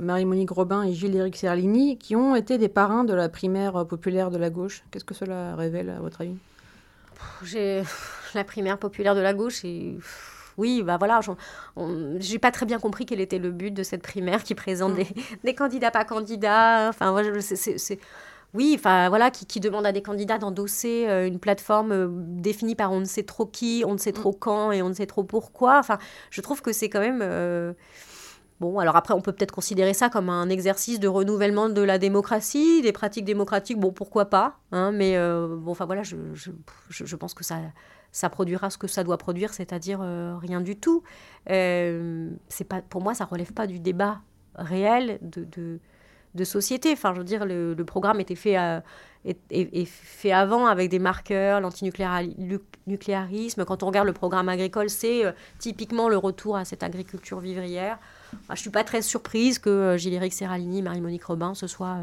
Marie-Monique 0.00 0.50
Robin 0.50 0.84
et 0.84 0.92
Gilles-Éric 0.92 1.36
Serlini, 1.36 1.98
qui 1.98 2.14
ont 2.14 2.36
été 2.36 2.56
des 2.56 2.68
parrains 2.68 3.02
de 3.02 3.14
la 3.14 3.28
primaire 3.28 3.84
populaire 3.84 4.30
de 4.30 4.38
la 4.38 4.50
gauche. 4.50 4.84
Qu'est-ce 4.92 5.04
que 5.04 5.14
cela 5.14 5.56
révèle 5.56 5.90
à 5.90 5.98
votre 5.98 6.20
avis? 6.20 6.36
J'ai 7.42 7.82
la 8.34 8.44
primaire 8.44 8.78
populaire 8.78 9.16
de 9.16 9.20
la 9.20 9.34
gauche 9.34 9.64
et 9.64 9.98
oui, 10.60 10.82
bah 10.82 10.98
voilà, 10.98 11.20
j'ai 12.18 12.38
pas 12.38 12.50
très 12.50 12.66
bien 12.66 12.78
compris 12.78 13.06
quel 13.06 13.20
était 13.20 13.38
le 13.38 13.50
but 13.50 13.72
de 13.72 13.82
cette 13.82 14.02
primaire 14.02 14.44
qui 14.44 14.54
présente 14.54 14.92
mm. 14.92 15.04
des, 15.44 15.54
candidats 15.54 15.90
pas 15.90 16.04
candidats. 16.04 16.88
Enfin, 16.90 17.16
c'est 17.40 17.98
oui, 18.52 18.74
enfin 18.76 19.08
voilà, 19.08 19.30
qui, 19.30 19.60
demande 19.60 19.86
à 19.86 19.92
des 19.92 20.02
candidats 20.02 20.38
d'endosser 20.38 21.06
euh, 21.08 21.26
une 21.26 21.38
plateforme 21.38 21.92
euh, 21.92 22.08
définie 22.10 22.74
par 22.74 22.90
on 22.90 22.98
ne 22.98 23.04
sait 23.04 23.22
trop 23.22 23.46
qui, 23.46 23.84
on 23.86 23.92
ne 23.92 23.98
sait 23.98 24.10
mm. 24.10 24.14
trop 24.14 24.32
quand 24.32 24.72
et 24.72 24.82
on 24.82 24.88
ne 24.88 24.94
sait 24.94 25.06
trop 25.06 25.22
pourquoi. 25.22 25.78
Enfin, 25.78 25.98
je 26.30 26.40
trouve 26.40 26.60
que 26.60 26.72
c'est 26.72 26.88
quand 26.88 27.00
même 27.00 27.20
euh, 27.22 27.72
Bon, 28.60 28.78
alors 28.78 28.94
après, 28.94 29.14
on 29.14 29.22
peut 29.22 29.32
peut-être 29.32 29.54
considérer 29.54 29.94
ça 29.94 30.10
comme 30.10 30.28
un 30.28 30.50
exercice 30.50 31.00
de 31.00 31.08
renouvellement 31.08 31.70
de 31.70 31.80
la 31.80 31.96
démocratie, 31.96 32.82
des 32.82 32.92
pratiques 32.92 33.24
démocratiques, 33.24 33.78
bon, 33.78 33.90
pourquoi 33.90 34.26
pas, 34.26 34.58
hein, 34.70 34.92
mais 34.92 35.16
bon, 35.16 35.70
enfin 35.70 35.86
voilà, 35.86 36.02
je, 36.02 36.16
je, 36.34 37.16
pense 37.16 37.32
que 37.32 37.42
ça, 37.42 38.28
produira 38.28 38.68
ce 38.68 38.76
que 38.76 38.86
ça 38.86 39.02
doit 39.02 39.16
produire, 39.16 39.54
c'est-à-dire 39.54 40.00
euh, 40.02 40.36
rien 40.36 40.60
du 40.60 40.76
tout. 40.76 41.02
Euh, 41.48 42.28
pas, 42.68 42.82
pour 42.82 43.02
moi, 43.02 43.14
ça 43.14 43.24
relève 43.24 43.54
pas 43.54 43.66
du 43.66 43.80
débat 43.80 44.20
réel 44.56 45.18
de, 45.22 46.44
société. 46.44 46.92
Enfin, 46.92 47.14
je 47.14 47.20
veux 47.20 47.24
dire, 47.24 47.46
le, 47.46 47.74
programme 47.86 48.20
était 48.20 48.34
fait, 48.34 48.58
euh, 48.58 48.80
est, 49.24 49.86
fait 49.86 50.32
avant 50.32 50.66
avec 50.66 50.90
des 50.90 50.98
marqueurs, 50.98 51.62
l'antinucléarisme. 51.62 53.64
Quand 53.64 53.82
on 53.82 53.86
regarde 53.86 54.06
le 54.06 54.12
programme 54.12 54.50
agricole, 54.50 54.90
c'est 54.90 55.22
typiquement 55.58 56.10
le 56.10 56.18
retour 56.18 56.58
à 56.58 56.66
cette 56.66 56.82
agriculture 56.82 57.40
vivrière. 57.40 57.98
Je 58.32 58.52
ne 58.52 58.56
suis 58.56 58.70
pas 58.70 58.84
très 58.84 59.02
surprise 59.02 59.58
que 59.58 59.96
Gilles-Éric 59.98 60.32
Serralini, 60.32 60.82
Marie-Monique 60.82 61.24
Robin 61.24 61.54
se 61.54 61.66
soient 61.66 61.98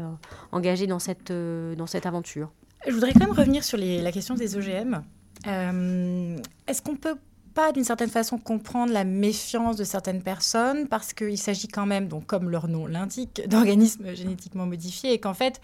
engagés 0.52 0.86
dans 0.86 0.98
cette, 0.98 1.32
dans 1.32 1.86
cette 1.86 2.06
aventure. 2.06 2.50
Je 2.86 2.92
voudrais 2.92 3.12
quand 3.12 3.20
même 3.20 3.32
revenir 3.32 3.64
sur 3.64 3.78
la 3.78 4.12
question 4.12 4.34
des 4.34 4.56
OGM. 4.56 5.02
Euh, 5.46 6.36
est-ce 6.66 6.82
qu'on 6.82 6.96
peut 6.96 7.16
pas 7.54 7.72
d'une 7.72 7.84
certaine 7.84 8.10
façon 8.10 8.38
comprendre 8.38 8.92
la 8.92 9.04
méfiance 9.04 9.76
de 9.76 9.84
certaines 9.84 10.22
personnes? 10.22 10.86
Parce 10.88 11.12
qu'il 11.12 11.38
s'agit 11.38 11.68
quand 11.68 11.86
même, 11.86 12.08
donc 12.08 12.26
comme 12.26 12.50
leur 12.50 12.68
nom 12.68 12.86
l'indique, 12.86 13.42
d'organismes 13.48 14.14
génétiquement 14.14 14.66
modifiés 14.66 15.12
et 15.12 15.18
qu'en 15.18 15.34
fait, 15.34 15.60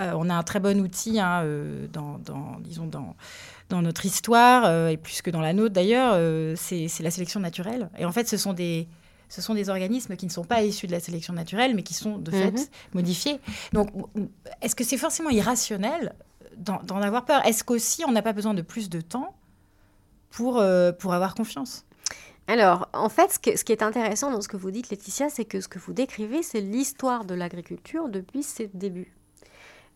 euh, 0.00 0.12
on 0.16 0.30
a 0.30 0.34
un 0.34 0.42
très 0.42 0.60
bon 0.60 0.80
outil 0.80 1.18
hein, 1.18 1.42
euh, 1.42 1.86
dans, 1.92 2.20
disons 2.60 2.86
dans, 2.86 3.16
dans 3.68 3.82
notre 3.82 4.06
histoire 4.06 4.64
euh, 4.66 4.88
et 4.88 4.96
plus 4.96 5.22
que 5.22 5.30
dans 5.30 5.40
la 5.40 5.52
nôtre 5.52 5.74
d'ailleurs, 5.74 6.16
c'est 6.56 6.88
la 7.00 7.10
sélection 7.10 7.40
naturelle. 7.40 7.90
Et 7.98 8.04
en 8.04 8.12
fait, 8.12 8.28
ce 8.28 8.36
sont 8.36 8.52
des 8.52 8.88
ce 9.28 9.42
sont 9.42 9.54
des 9.54 9.68
organismes 9.68 10.16
qui 10.16 10.26
ne 10.26 10.30
sont 10.30 10.44
pas 10.44 10.62
issus 10.62 10.86
de 10.86 10.92
la 10.92 11.00
sélection 11.00 11.32
naturelle, 11.32 11.74
mais 11.74 11.82
qui 11.82 11.94
sont 11.94 12.18
de 12.18 12.30
fait 12.30 12.50
mhm. 12.50 12.66
modifiés. 12.94 13.40
Donc, 13.72 13.90
est-ce 14.62 14.74
que 14.74 14.84
c'est 14.84 14.96
forcément 14.96 15.30
irrationnel 15.30 16.14
d'en 16.56 17.02
avoir 17.02 17.24
peur? 17.24 17.44
Est-ce 17.46 17.62
qu'aussi 17.62 18.04
on 18.06 18.12
n'a 18.12 18.22
pas 18.22 18.32
besoin 18.32 18.54
de 18.54 18.62
plus 18.62 18.88
de 18.88 19.00
temps 19.00 19.34
pour, 20.30 20.58
euh, 20.58 20.92
pour 20.92 21.12
avoir 21.12 21.34
confiance? 21.34 21.84
Alors, 22.46 22.88
en 22.94 23.10
fait, 23.10 23.30
ce, 23.30 23.56
ce, 23.56 23.64
qui 23.64 23.72
est 23.72 23.82
intéressant 23.82 24.30
dans 24.30 24.40
ce 24.40 24.48
que 24.48 24.56
vous 24.56 24.70
dites, 24.70 24.88
Laetitia, 24.88 25.28
c'est 25.28 25.44
que 25.44 25.60
ce 25.60 25.68
que 25.68 25.78
vous 25.78 25.92
décrivez, 25.92 26.42
c'est 26.42 26.62
l'histoire 26.62 27.26
de 27.26 27.34
l'agriculture 27.34 28.08
depuis 28.08 28.42
ses 28.42 28.68
débuts. 28.72 29.17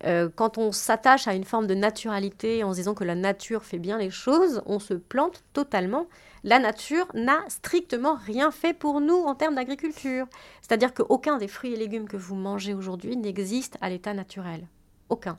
Euh, 0.04 0.28
quand 0.34 0.58
on 0.58 0.72
s'attache 0.72 1.28
à 1.28 1.34
une 1.34 1.44
forme 1.44 1.66
de 1.66 1.74
naturalité 1.74 2.64
en 2.64 2.72
disant 2.72 2.94
que 2.94 3.04
la 3.04 3.14
nature 3.14 3.64
fait 3.64 3.78
bien 3.78 3.98
les 3.98 4.10
choses, 4.10 4.62
on 4.66 4.78
se 4.78 4.94
plante 4.94 5.44
totalement. 5.52 6.06
La 6.44 6.58
nature 6.58 7.06
n'a 7.14 7.38
strictement 7.48 8.14
rien 8.14 8.50
fait 8.50 8.72
pour 8.74 9.00
nous 9.00 9.14
en 9.14 9.34
termes 9.34 9.54
d'agriculture. 9.54 10.26
C'est-à-dire 10.60 10.92
qu'aucun 10.92 11.38
des 11.38 11.48
fruits 11.48 11.72
et 11.72 11.76
légumes 11.76 12.08
que 12.08 12.16
vous 12.16 12.34
mangez 12.34 12.74
aujourd'hui 12.74 13.16
n'existe 13.16 13.76
à 13.80 13.88
l'état 13.88 14.14
naturel. 14.14 14.66
Aucun. 15.08 15.38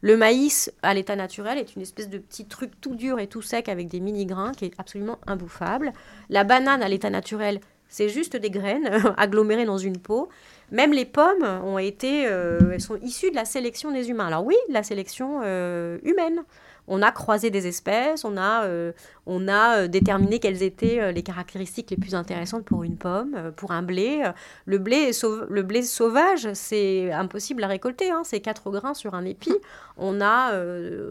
Le 0.00 0.16
maïs 0.16 0.72
à 0.82 0.94
l'état 0.94 1.16
naturel 1.16 1.58
est 1.58 1.74
une 1.74 1.82
espèce 1.82 2.08
de 2.08 2.18
petit 2.18 2.46
truc 2.46 2.80
tout 2.80 2.94
dur 2.94 3.18
et 3.18 3.26
tout 3.26 3.42
sec 3.42 3.68
avec 3.68 3.88
des 3.88 4.00
mini-grains 4.00 4.52
qui 4.52 4.64
est 4.64 4.74
absolument 4.78 5.18
imbouffable. 5.26 5.92
La 6.30 6.44
banane 6.44 6.82
à 6.82 6.88
l'état 6.88 7.10
naturel, 7.10 7.60
c'est 7.88 8.08
juste 8.08 8.36
des 8.36 8.50
graines 8.50 8.90
agglomérées 9.16 9.64
dans 9.64 9.78
une 9.78 9.98
peau. 9.98 10.28
Même 10.70 10.92
les 10.92 11.04
pommes 11.06 11.44
ont 11.64 11.78
été, 11.78 12.26
euh, 12.26 12.72
elles 12.72 12.80
sont 12.80 12.98
issues 13.02 13.30
de 13.30 13.36
la 13.36 13.44
sélection 13.44 13.90
des 13.90 14.10
humains. 14.10 14.26
Alors 14.26 14.44
oui, 14.44 14.56
la 14.68 14.82
sélection 14.82 15.40
euh, 15.42 15.98
humaine 16.02 16.44
on 16.90 17.02
a 17.02 17.12
croisé 17.12 17.50
des 17.50 17.66
espèces, 17.66 18.24
on 18.24 18.38
a, 18.38 18.64
euh, 18.64 18.92
on 19.26 19.46
a 19.46 19.88
déterminé 19.88 20.38
quelles 20.38 20.62
étaient 20.62 21.12
les 21.12 21.22
caractéristiques 21.22 21.90
les 21.90 21.98
plus 21.98 22.14
intéressantes 22.14 22.64
pour 22.64 22.82
une 22.82 22.96
pomme, 22.96 23.52
pour 23.56 23.72
un 23.72 23.82
blé. 23.82 24.22
Le 24.64 24.78
blé, 24.78 25.10
le 25.50 25.62
blé 25.62 25.82
sauvage, 25.82 26.48
c'est 26.54 27.12
impossible 27.12 27.62
à 27.62 27.66
récolter, 27.66 28.10
hein. 28.10 28.22
c'est 28.24 28.40
quatre 28.40 28.70
grains 28.70 28.94
sur 28.94 29.12
un 29.12 29.26
épi. 29.26 29.52
On 29.98 30.22
a, 30.22 30.58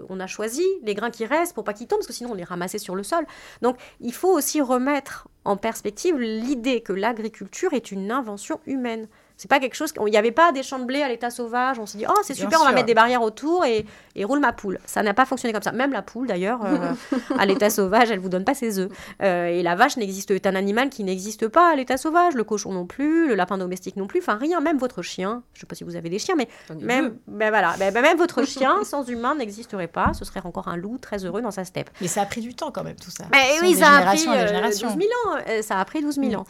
on 0.09 0.19
a 0.19 0.25
choisi 0.25 0.65
les 0.81 0.95
grains 0.95 1.11
qui 1.11 1.27
restent 1.27 1.53
pour 1.53 1.63
pas 1.63 1.73
qu'ils 1.73 1.85
tombent, 1.85 1.99
parce 1.99 2.07
que 2.07 2.13
sinon 2.13 2.31
on 2.31 2.33
les 2.33 2.43
ramassait 2.43 2.79
sur 2.79 2.95
le 2.95 3.03
sol. 3.03 3.27
Donc 3.61 3.77
il 4.01 4.13
faut 4.13 4.35
aussi 4.35 4.61
remettre 4.61 5.27
en 5.45 5.57
perspective 5.57 6.17
l'idée 6.17 6.81
que 6.81 6.91
l'agriculture 6.91 7.73
est 7.73 7.91
une 7.91 8.09
invention 8.09 8.59
humaine. 8.65 9.07
C'est 9.37 9.47
pas 9.47 9.59
quelque 9.59 9.75
chose. 9.75 9.93
Il 10.05 10.09
n'y 10.09 10.17
avait 10.17 10.31
pas 10.31 10.51
des 10.51 10.63
champs 10.63 10.79
de 10.79 10.85
blé 10.85 11.03
à 11.03 11.07
l'état 11.07 11.29
sauvage. 11.29 11.77
On 11.77 11.85
s'est 11.85 11.99
dit, 11.99 12.05
oh, 12.09 12.19
c'est 12.23 12.33
super, 12.33 12.59
on 12.59 12.65
va 12.65 12.71
mettre 12.71 12.87
des 12.87 12.95
barrières 12.95 13.21
autour 13.21 13.65
et, 13.65 13.85
et 14.15 14.25
roule 14.25 14.39
ma 14.39 14.51
poule. 14.51 14.79
Ça 14.85 15.03
n'a 15.03 15.13
pas 15.13 15.25
fonctionné 15.25 15.53
comme 15.53 15.61
ça. 15.61 15.71
Même 15.71 15.93
la 15.93 16.01
poule, 16.01 16.27
d'ailleurs, 16.27 16.59
euh, 16.65 16.93
à 17.37 17.45
l'état 17.45 17.69
sauvage, 17.69 18.09
elle 18.09 18.19
vous 18.19 18.29
donne 18.29 18.43
pas 18.43 18.55
ses 18.55 18.79
œufs. 18.79 18.89
Euh, 19.21 19.47
et 19.47 19.61
la 19.61 19.75
vache 19.75 19.95
n'existe, 19.97 20.31
est 20.31 20.47
un 20.47 20.55
animal 20.55 20.89
qui 20.89 21.03
n'existe 21.03 21.47
pas 21.47 21.71
à 21.71 21.75
l'état 21.75 21.97
sauvage. 21.97 22.33
Le 22.33 22.43
cochon 22.43 22.73
non 22.73 22.87
plus, 22.87 23.27
le 23.27 23.35
lapin 23.35 23.59
domestique 23.59 23.95
non 23.95 24.07
plus. 24.07 24.19
Enfin, 24.19 24.35
rien. 24.35 24.59
Même 24.59 24.79
votre 24.79 25.03
chien. 25.03 25.43
Je 25.53 25.59
sais 25.59 25.67
pas 25.67 25.75
si 25.75 25.83
vous 25.83 25.95
avez 25.95 26.09
des 26.09 26.17
chiens, 26.17 26.35
mais 26.35 26.47
même, 26.81 27.17
ben 27.27 27.49
voilà, 27.49 27.75
ben, 27.77 27.93
ben, 27.93 28.01
même 28.01 28.17
votre 28.17 28.43
chien 28.47 28.83
sans 28.83 29.07
humain 29.07 29.35
n'existerait 29.35 29.87
pas. 29.87 30.13
Ce 30.13 30.25
serait 30.25 30.41
encore 30.43 30.67
un 30.67 30.77
loup 30.77 30.97
très 30.97 31.25
heureux 31.25 31.43
dans 31.43 31.51
sa 31.51 31.63
steppe. 31.63 31.91
Mais 32.01 32.07
ça 32.07 32.23
a 32.23 32.25
pris 32.25 32.41
du 32.41 32.55
temps 32.55 32.71
quand 32.71 32.83
même 32.83 32.95
tout 32.95 33.11
ça. 33.11 33.25
Mais 33.31 33.59
oui, 33.61 33.75
ça 33.75 33.97
a 33.97 34.15
pris 34.15 34.25
12 34.25 34.79
000 34.81 34.91
ans. 34.91 35.61
ça 35.61 35.79
a 35.79 35.85
pris 35.85 36.01
12 36.01 36.15
000 36.15 36.41
ans. 36.41 36.45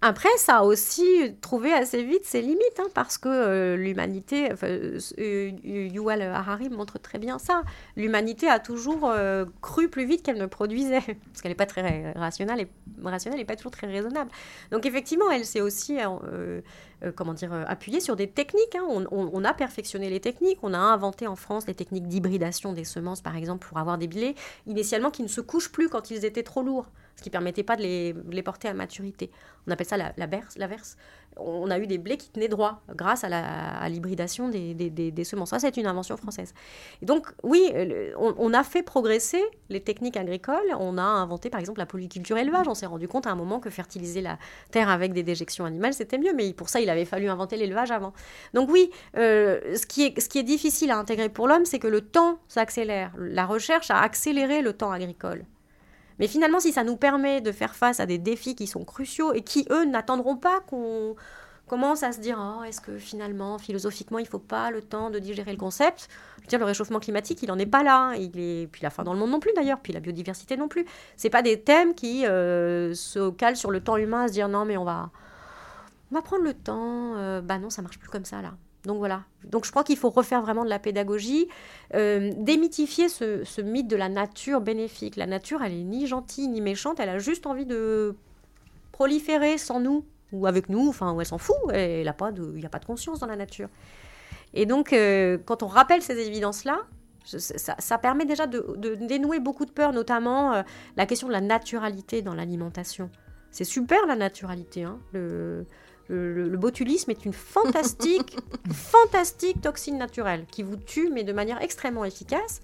après, 0.00 0.30
ça 0.38 0.58
a 0.58 0.62
aussi 0.62 1.04
trouver 1.42 1.72
assez 1.74 2.02
vite 2.02 2.24
ses 2.24 2.40
limites, 2.40 2.78
hein, 2.78 2.88
parce 2.94 3.18
que 3.18 3.28
euh, 3.28 3.76
l'humanité, 3.76 4.48
enfin, 4.50 4.68
euh, 4.68 5.50
Yuval 5.62 6.22
Harari 6.22 6.70
montre 6.70 6.98
très 6.98 7.18
bien 7.18 7.38
ça, 7.38 7.62
l'humanité 7.96 8.48
a 8.48 8.58
toujours 8.58 9.04
euh, 9.04 9.44
cru 9.60 9.88
plus 9.88 10.06
vite 10.06 10.22
qu'elle 10.22 10.38
ne 10.38 10.46
produisait, 10.46 11.00
parce 11.32 11.42
qu'elle 11.42 11.50
n'est 11.50 11.56
pas 11.56 11.66
très 11.66 12.12
rationnelle 12.12 12.60
et 12.60 12.68
rationnelle 13.04 13.40
et 13.40 13.44
pas 13.44 13.56
toujours 13.56 13.72
très 13.72 13.88
raisonnable. 13.88 14.30
Donc 14.70 14.86
effectivement, 14.86 15.30
elle 15.30 15.44
s'est 15.44 15.60
aussi 15.60 15.98
comment 17.16 17.34
dire, 17.34 17.52
appuyée 17.66 18.00
sur 18.00 18.14
des 18.14 18.28
techniques. 18.28 18.76
Hein. 18.76 18.84
On, 19.10 19.44
a 19.44 19.52
perfectionné 19.52 20.08
les 20.08 20.20
techniques. 20.20 20.58
On 20.62 20.72
a 20.72 20.78
inventé 20.78 21.26
en 21.26 21.34
France 21.34 21.66
des 21.66 21.74
techniques 21.74 22.06
d'hybridation 22.06 22.72
des 22.72 22.84
semences, 22.84 23.20
par 23.20 23.36
exemple, 23.36 23.66
pour 23.66 23.78
avoir 23.78 23.98
des 23.98 24.06
blés 24.06 24.36
initialement 24.68 25.10
qui 25.10 25.24
ne 25.24 25.28
se 25.28 25.40
couchent 25.40 25.72
plus 25.72 25.88
quand 25.88 26.12
ils 26.12 26.24
étaient 26.24 26.44
trop 26.44 26.62
lourds 26.62 26.86
ce 27.16 27.22
qui 27.22 27.30
permettait 27.30 27.62
pas 27.62 27.76
de 27.76 27.82
les, 27.82 28.42
porter 28.42 28.68
à 28.68 28.74
maturité. 28.74 29.30
On 29.66 29.70
appelle 29.70 29.86
ça 29.86 29.96
la, 29.96 30.12
la, 30.16 30.26
la 30.56 30.66
verse. 30.66 30.96
On 31.36 31.70
a 31.70 31.78
eu 31.78 31.86
des 31.86 31.98
blés 31.98 32.16
qui 32.16 32.30
tenaient 32.30 32.48
droit 32.48 32.82
grâce 32.94 33.24
à 33.24 33.88
l'hybridation 33.88 34.48
des, 34.48 35.24
semences. 35.24 35.50
Ça, 35.50 35.58
c'est 35.58 35.76
une 35.76 35.86
invention 35.86 36.16
française. 36.16 36.54
Et 37.00 37.06
donc, 37.06 37.26
oui, 37.42 37.72
on, 38.18 38.52
a 38.54 38.64
fait 38.64 38.82
progresser 38.82 39.42
les 39.68 39.80
techniques 39.80 40.16
agricoles. 40.16 40.74
On 40.78 40.98
a 40.98 41.02
inventé, 41.02 41.50
par 41.50 41.60
exemple, 41.60 41.78
la 41.78 41.86
polyculture 41.86 42.36
élevage. 42.36 42.68
On 42.68 42.74
s'est 42.74 42.86
rendu 42.86 43.08
compte 43.08 43.26
à 43.26 43.30
un 43.30 43.34
moment 43.34 43.60
que 43.60 43.70
fertiliser 43.70 44.20
la 44.20 44.38
terre 44.70 44.88
avec 44.88 45.12
des 45.12 45.22
déjections 45.22 45.64
animales, 45.64 45.94
c'était 45.94 46.18
mieux. 46.18 46.32
Mais 46.34 46.52
pour 46.52 46.68
ça, 46.68 46.80
il 46.80 46.90
avait 46.90 47.04
fallu 47.04 47.28
inventer 47.28 47.56
l'élevage 47.56 47.90
avant. 47.90 48.12
Donc 48.54 48.70
oui, 48.70 48.90
euh, 49.16 49.76
ce, 49.76 49.86
qui 49.86 50.04
est, 50.04 50.20
ce 50.20 50.28
qui 50.28 50.38
est 50.38 50.44
difficile 50.44 50.90
à 50.90 50.98
intégrer 50.98 51.28
pour 51.28 51.48
l'homme, 51.48 51.64
c'est 51.64 51.78
que 51.78 51.88
le 51.88 52.00
temps 52.00 52.38
s'accélère. 52.48 53.12
La 53.18 53.46
recherche 53.46 53.90
a 53.90 53.98
accéléré 54.00 54.62
le 54.62 54.72
temps 54.72 54.90
agricole. 54.90 55.44
Mais 56.18 56.26
finalement, 56.26 56.60
si 56.60 56.72
ça 56.72 56.84
nous 56.84 56.96
permet 56.96 57.40
de 57.40 57.52
faire 57.52 57.74
face 57.74 58.00
à 58.00 58.06
des 58.06 58.18
défis 58.18 58.54
qui 58.54 58.66
sont 58.66 58.84
cruciaux 58.84 59.32
et 59.32 59.42
qui, 59.42 59.66
eux, 59.70 59.84
n'attendront 59.84 60.36
pas 60.36 60.60
qu'on 60.60 61.16
commence 61.66 62.02
à 62.02 62.12
se 62.12 62.20
dire 62.20 62.38
oh, 62.40 62.62
est-ce 62.64 62.80
que 62.80 62.98
finalement, 62.98 63.58
philosophiquement, 63.58 64.18
il 64.18 64.24
ne 64.24 64.28
faut 64.28 64.38
pas 64.38 64.70
le 64.70 64.82
temps 64.82 65.10
de 65.10 65.18
digérer 65.18 65.52
le 65.52 65.58
concept? 65.58 66.08
Je 66.38 66.42
veux 66.42 66.48
dire, 66.48 66.58
le 66.58 66.64
réchauffement 66.64 67.00
climatique, 67.00 67.42
il 67.42 67.48
n'en 67.48 67.58
est 67.58 67.66
pas 67.66 67.82
là. 67.82 68.14
Il 68.16 68.38
est... 68.38 68.66
Puis 68.70 68.82
la 68.82 68.90
fin 68.90 69.04
dans 69.04 69.12
le 69.12 69.18
monde 69.18 69.30
non 69.30 69.40
plus, 69.40 69.52
d'ailleurs. 69.54 69.80
Puis 69.80 69.92
la 69.92 70.00
biodiversité 70.00 70.56
non 70.56 70.68
plus. 70.68 70.84
Ce 71.16 71.28
pas 71.28 71.42
des 71.42 71.60
thèmes 71.60 71.94
qui 71.94 72.26
euh, 72.26 72.94
se 72.94 73.30
calent 73.30 73.56
sur 73.56 73.70
le 73.70 73.80
temps 73.80 73.96
humain 73.96 74.24
à 74.24 74.28
se 74.28 74.32
dire 74.32 74.48
non, 74.48 74.64
mais 74.64 74.76
on 74.76 74.84
va, 74.84 75.10
on 76.14 76.20
prendre 76.20 76.44
le 76.44 76.54
temps. 76.54 77.14
Euh, 77.16 77.40
bah 77.40 77.58
non, 77.58 77.70
ça 77.70 77.82
marche 77.82 77.98
plus 77.98 78.08
comme 78.08 78.24
ça, 78.24 78.42
là. 78.42 78.54
Donc 78.84 78.98
voilà. 78.98 79.22
Donc 79.44 79.64
je 79.64 79.70
crois 79.70 79.84
qu'il 79.84 79.96
faut 79.96 80.10
refaire 80.10 80.42
vraiment 80.42 80.64
de 80.64 80.70
la 80.70 80.78
pédagogie, 80.78 81.48
euh, 81.94 82.32
démythifier 82.36 83.08
ce, 83.08 83.60
mythe 83.60 83.88
de 83.88 83.96
la 83.96 84.08
nature 84.08 84.60
bénéfique. 84.60 85.16
La 85.16 85.26
nature, 85.26 85.62
elle 85.62 85.72
est 85.72 85.84
ni 85.84 86.06
gentille 86.06 86.48
ni 86.48 86.60
méchante, 86.60 86.98
elle 86.98 87.08
a 87.08 87.18
juste 87.18 87.46
envie 87.46 87.66
de 87.66 88.16
proliférer 88.90 89.56
sans 89.58 89.80
nous 89.80 90.04
ou 90.32 90.46
avec 90.46 90.68
nous, 90.68 90.88
enfin, 90.88 91.16
elle 91.18 91.26
s'en 91.26 91.38
fout. 91.38 91.56
Il 91.72 92.02
n'y 92.02 92.08
a, 92.08 92.12
pas 92.12 92.32
de, 92.32 92.86
conscience 92.86 93.20
dans 93.20 93.26
la 93.26 93.36
nature. 93.36 93.68
Et 94.54 94.66
donc, 94.66 94.92
euh, 94.92 95.38
quand 95.44 95.62
on 95.62 95.66
rappelle 95.66 96.02
ces 96.02 96.18
évidences-là, 96.18 96.80
ça, 97.24 97.98
permet 97.98 98.24
déjà 98.24 98.46
de, 98.46 98.96
dénouer 99.06 99.38
beaucoup 99.38 99.64
de 99.64 99.70
peurs, 99.70 99.92
notamment 99.92 100.54
euh, 100.54 100.62
la 100.96 101.06
question 101.06 101.28
de 101.28 101.32
la 101.32 101.40
naturalité 101.40 102.20
dans 102.20 102.34
l'alimentation. 102.34 103.10
C'est 103.50 103.64
super 103.64 104.06
la 104.06 104.16
naturalité. 104.16 104.84
Hein, 104.84 104.98
le, 106.14 106.56
botulisme 106.56 107.10
est 107.10 107.24
une 107.24 107.32
fantastique, 107.32 108.36
fantastique 108.72 109.60
toxine 109.60 109.98
naturelle 109.98 110.46
qui 110.50 110.62
vous 110.62 110.76
tue, 110.76 111.10
mais 111.10 111.24
de 111.24 111.32
manière 111.32 111.60
extrêmement 111.62 112.04
efficace. 112.04 112.60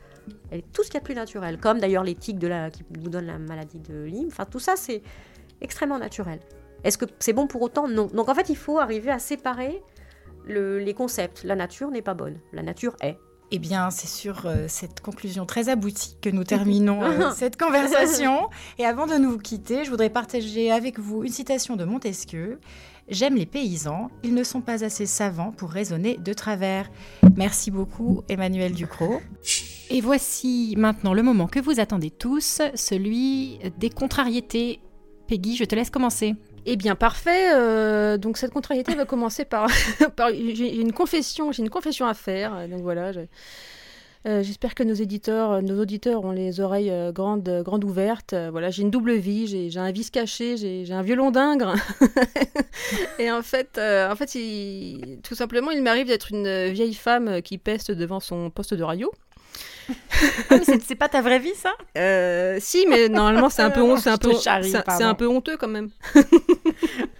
Elle 0.51 0.59
est 0.59 0.73
tout 0.73 0.83
ce 0.83 0.89
qu'il 0.89 0.95
y 0.95 0.99
a 0.99 1.01
de 1.01 1.05
plus 1.05 1.15
naturel, 1.15 1.59
comme 1.59 1.79
d'ailleurs 1.79 2.05
les 2.05 2.15
tiques 2.15 2.39
de 2.39 2.49
la, 2.49 2.71
qui 2.71 2.85
vous 3.01 3.09
donnent 3.09 3.27
la 3.27 3.39
maladie 3.39 3.79
de 3.79 4.05
Lyme. 4.05 4.29
Enfin, 4.29 4.45
tout 4.45 4.61
ça, 4.61 4.77
c'est 4.77 5.03
extrêmement 5.61 5.99
naturel. 5.99 6.41
Est-ce 6.85 6.99
que 6.99 7.07
c'est 7.19 7.33
bon 7.33 7.47
pour 7.47 7.63
autant? 7.63 7.89
Non. 7.89 8.07
Donc 8.07 8.29
en 8.29 8.35
fait, 8.35 8.51
il 8.51 8.57
faut 8.57 8.79
arriver 8.79 9.11
à 9.11 9.19
séparer 9.19 9.83
les 10.47 10.95
concepts. 10.95 11.45
La 11.45 11.57
nature 11.57 11.91
n'est 11.91 12.03
pas 12.03 12.15
bonne. 12.15 12.39
La 12.53 12.63
nature 12.63 12.95
est. 13.01 13.19
Eh 13.51 13.59
bien, 13.59 13.91
c'est 13.91 14.09
sur 14.09 14.45
euh, 14.45 14.67
cette 14.69 15.01
conclusion 15.01 15.47
très 15.47 15.71
aboutie 15.71 16.17
que 16.21 16.29
nous 16.29 16.45
terminons 16.45 17.03
euh, 17.03 17.31
cette 17.35 17.59
conversation. 17.59 18.49
Et 18.79 18.85
avant 18.85 19.07
de 19.07 19.15
nous 19.15 19.39
quitter, 19.39 19.85
je 19.85 19.91
voudrais 19.91 20.11
partager 20.11 20.71
avec 20.71 20.99
vous 20.99 21.25
une 21.25 21.33
citation 21.33 21.77
de 21.77 21.85
Montesquieu. 21.85 22.61
J'aime 23.11 23.37
les 23.37 23.47
paysans, 23.47 24.11
ils 24.23 24.35
ne 24.35 24.45
sont 24.45 24.61
pas 24.61 24.85
assez 24.85 25.07
savants 25.07 25.51
pour 25.51 25.71
raisonner 25.71 26.19
de 26.19 26.33
travers. 26.35 26.91
Merci 27.37 27.71
beaucoup, 27.71 28.23
Emmanuel 28.29 28.73
Ducrot. 28.73 29.21
Et 29.91 30.03
voici 30.03 30.75
maintenant 30.77 31.15
le 31.15 31.23
moment 31.23 31.47
que 31.47 31.59
vous 31.59 31.81
attendez 31.81 32.11
tous, 32.11 32.61
celui 32.75 33.59
des 33.79 33.89
contrariétés. 33.89 34.81
Peggy, 35.27 35.57
je 35.57 35.65
te 35.65 35.75
laisse 35.75 35.91
commencer. 35.91 36.35
Eh 36.67 36.77
bien, 36.77 36.95
parfait. 36.95 37.55
Euh, 37.55 38.19
donc 38.19 38.37
cette 38.37 38.53
contrariété 38.53 38.95
va 38.95 39.07
commencer 39.07 39.47
par, 39.47 39.69
j'ai 40.33 40.77
une 40.77 40.93
confession, 40.93 41.51
j'ai 41.51 41.63
une 41.63 41.71
confession 41.71 42.07
à 42.07 42.13
faire. 42.13 42.69
Donc 42.69 42.83
voilà. 42.83 43.13
Euh, 44.27 44.43
j'espère 44.43 44.75
que 44.75 44.83
nos 44.83 44.95
éditeurs, 44.95 45.63
nos 45.63 45.81
auditeurs 45.81 46.25
ont 46.25 46.33
les 46.33 46.61
oreilles 46.61 46.91
euh, 46.91 47.13
grandes, 47.13 47.63
grandes 47.65 47.85
ouvertes. 47.85 48.35
voilà, 48.51 48.71
j'ai 48.71 48.83
une 48.83 48.91
double 48.91 49.15
vie, 49.15 49.47
j'ai 49.71 49.79
un 49.79 49.93
vice 49.93 50.11
caché, 50.11 50.57
j'ai 50.57 50.93
un 50.93 51.03
violon 51.03 51.31
d'ingre. 51.31 51.75
et 53.19 53.31
en 53.31 53.43
fait, 53.43 53.79
en 53.79 54.17
fait, 54.17 54.39
tout 55.23 55.35
simplement, 55.35 55.71
il 55.71 55.83
m'arrive 55.83 56.07
d'être 56.07 56.33
une 56.33 56.69
vieille 56.69 56.95
femme 56.95 57.43
qui 57.43 57.59
peste 57.59 57.91
devant 57.91 58.21
son 58.21 58.51
poste 58.51 58.75
de 58.75 58.83
radio. 58.83 59.13
ah, 60.51 60.57
c'est 60.87 60.95
pas 60.95 61.09
ta 61.09 61.23
vraie 61.23 61.39
vie, 61.39 61.55
ça? 61.55 61.73
Euh, 61.97 62.59
Si, 62.61 62.87
mais 62.89 63.09
normalement, 63.09 63.49
c'est 63.49 63.63
un 63.63 63.71
peu, 63.71 63.97
c'est 63.99 64.11
un 64.11 64.19
peu, 64.19 64.35
c'est 64.35 65.05
un 65.05 65.15
peu 65.15 65.27
honteux 65.27 65.57
quand 65.57 65.69
même. 65.69 65.91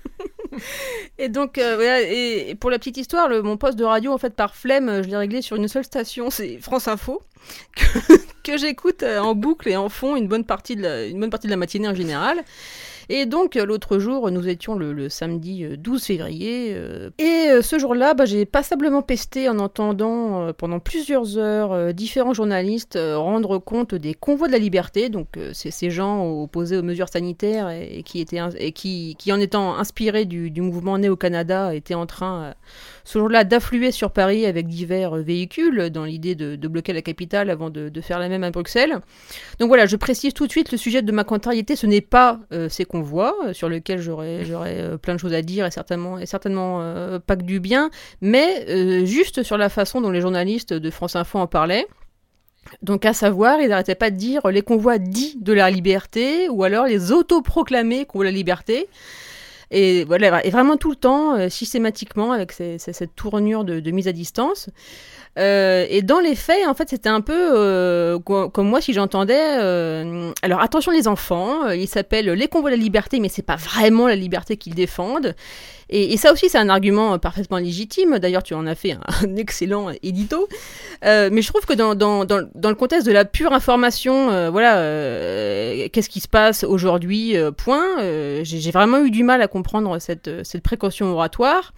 et 1.19 1.29
donc, 1.29 1.59
euh, 1.59 2.05
et, 2.09 2.55
pour 2.55 2.71
la 2.71 2.79
petite 2.79 2.97
histoire, 2.97 3.29
le, 3.29 3.43
mon 3.43 3.57
poste 3.57 3.79
de 3.79 3.85
radio, 3.85 4.13
en 4.13 4.19
fait, 4.19 4.35
par 4.35 4.55
flemme, 4.55 5.03
je 5.03 5.09
l'ai 5.09 5.17
réglé 5.17 5.43
sur 5.43 5.57
une 5.57 5.69
seule 5.69 5.85
station, 5.85 6.31
c'est 6.31 6.59
France 6.59 6.89
Info, 6.89 7.23
que, 8.45 8.57
j'écoute 8.57 9.03
euh, 9.03 9.19
en 9.19 9.35
boucle 9.35 9.69
et 9.69 9.77
en 9.77 9.89
fond 9.89 10.17
une 10.17 10.29
bonne 10.29 10.45
partie 10.45 10.77
de 10.77 11.09
une 11.09 11.21
bonne 11.21 11.31
partie 11.31 11.47
de 11.47 11.53
la 11.53 11.57
matinée 11.57 11.89
en 11.89 11.95
général. 11.95 12.39
Et 13.11 13.27
donc 13.27 13.57
euh, 13.57 13.65
l'autre 13.65 13.99
jour, 13.99 14.31
nous 14.31 14.49
étions 14.49 14.75
le, 14.75 15.09
samedi 15.09 15.65
12 15.79 16.03
euh, 16.03 16.05
février, 16.05 16.73
euh, 16.75 17.11
et 17.19 17.63
ce 17.63 17.79
jour-là, 17.79 18.15
bah, 18.15 18.27
j'ai 18.27 18.45
passablement 18.45 19.03
pesté 19.03 19.49
en 19.49 19.59
entendant 19.59 20.53
pendant 20.53 20.79
plusieurs 20.79 21.39
heures 21.39 21.95
différents 21.95 22.35
journalistes 22.35 22.99
rendre 22.99 23.59
compte 23.59 23.95
des 23.95 24.15
convois 24.15 24.49
de 24.49 24.53
la 24.53 24.59
liberté, 24.59 25.09
donc 25.09 25.39
ces 25.53 25.91
gens 25.91 26.25
opposés 26.43 26.77
aux 26.77 26.83
mesures 26.83 27.09
sanitaires 27.09 27.71
et, 27.71 28.03
qui, 28.05 28.21
étaient, 28.21 28.41
et 28.59 28.73
qui, 28.73 29.17
en 29.31 29.41
étant 29.41 29.77
inspirés 29.77 30.25
du 30.25 30.61
mouvement 30.61 30.99
né 30.99 31.09
au 31.09 31.17
Canada, 31.17 31.75
étaient 31.75 31.95
en 31.95 32.07
train 32.07 32.55
ce 33.09 33.19
jour-là 33.19 33.45
d'affluer 33.45 33.91
sur 33.91 34.11
Paris 34.11 34.45
avec 34.45 34.67
divers 34.67 35.15
véhicules 35.17 35.89
dans 35.89 36.05
l'idée 36.05 36.35
de, 36.35 36.69
bloquer 36.69 36.93
la 36.93 37.01
capitale 37.01 37.49
avant 37.49 37.71
de, 37.71 38.01
faire 38.03 38.19
la 38.19 38.29
même 38.29 38.45
à 38.45 38.51
Bruxelles. 38.51 38.99
Donc 39.59 39.69
voilà, 39.69 39.87
je 39.87 39.97
précise 39.97 40.35
tout 40.35 40.47
de 40.47 40.51
suite 40.51 40.71
le 40.73 40.77
sujet 40.77 41.01
de 41.01 41.11
ma 41.11 41.25
contrariété, 41.25 41.75
ce 41.75 41.87
n'est 41.87 42.03
pas 42.03 42.39
euh, 42.53 42.69
ces 42.69 42.85
convois 42.85 43.35
euh, 43.47 43.55
sur 43.55 43.71
lesquels 43.71 44.01
j'aurais 44.03 44.43
euh, 44.51 44.99
plein 44.99 45.15
de 45.15 45.19
choses 45.19 45.33
à 45.33 45.41
dire 45.41 45.65
et 45.65 45.71
certainement, 45.71 46.19
et 46.19 46.27
certainement 46.27 46.83
pas 47.27 47.37
que 47.37 47.45
du 47.45 47.61
bien, 47.61 47.89
mais 48.21 49.07
juste 49.07 49.43
sur 49.43 49.57
la 49.57 49.71
façon 49.71 50.03
dont 50.03 50.11
les 50.11 50.21
journalistes 50.21 50.75
de 50.75 50.91
France 50.91 51.17
Info 51.17 51.39
en 51.39 51.47
parlaient. 51.47 51.87
Donc 52.83 53.07
à 53.07 53.15
savoir, 53.15 53.59
ils 53.63 53.69
n'arrêtaient 53.69 53.95
pas 53.95 54.11
de 54.11 54.17
dire 54.17 54.47
les 54.49 54.61
convois 54.61 54.99
dits 54.99 55.39
de 55.41 55.55
la 55.55 55.71
liberté 55.71 56.51
ou 56.51 56.63
alors 56.63 56.85
les 56.85 57.11
autoproclamés 57.11 58.05
convois 58.05 58.27
de 58.27 58.31
la 58.31 58.37
liberté. 58.37 58.87
Et 59.71 60.05
vraiment 60.05 60.77
tout 60.77 60.91
le 60.91 60.97
temps, 60.97 61.37
euh, 61.37 61.49
systématiquement, 61.49 62.33
avec 62.33 62.53
cette 62.53 63.15
tournure 63.15 63.65
de, 63.65 63.91
mise 63.91 64.09
à 64.09 64.13
distance. 64.13 64.71
Euh, 65.39 65.87
et 65.89 66.03
dans 66.03 66.21
les 66.21 66.35
faits, 66.35 66.67
en 66.67 66.75
fait, 66.75 66.89
c'était 66.89 67.09
un 67.09 67.21
peu 67.21 67.35
euh, 67.35 68.19
comme 68.19 68.69
moi 68.69 68.81
si 68.81 68.93
j'entendais. 68.93 69.41
alors 70.43 70.61
attention 70.61 70.93
les 70.93 71.09
enfants, 71.09 71.69
ils 71.71 71.89
s'appellent 71.89 72.31
les 72.31 72.49
convois 72.49 72.71
de 72.71 72.77
la 72.77 72.83
liberté, 72.83 73.21
mais 73.21 73.29
c'est 73.29 73.43
pas 73.43 73.57
vraiment 73.57 74.07
la 74.07 74.17
liberté 74.17 74.57
qu'ils 74.57 74.75
défendent. 74.75 75.35
Et, 75.91 76.17
ça 76.19 76.33
aussi, 76.33 76.49
c'est 76.49 76.59
un 76.59 76.69
argument 76.69 77.19
parfaitement 77.19 77.59
légitime. 77.59 78.19
D'ailleurs, 78.19 78.43
tu 78.43 78.55
en 78.55 78.67
as 78.67 78.75
fait 78.75 78.93
un, 79.23 79.37
excellent 79.37 79.91
édito. 80.03 80.49
Euh, 81.05 81.31
mais 81.33 81.43
je 81.43 81.49
trouve 81.49 81.65
que 81.65 81.73
dans, 81.73 81.95
dans, 81.95 82.25
dans, 82.25 82.47
dans, 82.55 82.69
le 82.69 82.75
contexte 82.75 83.07
de 83.07 83.13
la 83.13 83.25
pure 83.25 83.53
information, 83.53 84.31
euh, 84.31 84.51
voilà, 84.51 84.79
euh, 84.79 85.89
qu'est-ce 85.93 86.11
qui 86.11 86.21
se 86.21 86.29
passe 86.29 86.65
aujourd'hui, 86.65 87.37
point, 87.57 88.43
j'ai 88.43 88.71
vraiment 88.71 88.99
eu 88.99 89.11
du 89.11 89.23
mal 89.23 89.41
à 89.41 89.49
comprendre 89.49 89.99
cette, 89.99 90.45
cette 90.45 90.63
précaution 90.63 91.07
oratoire 91.13 91.73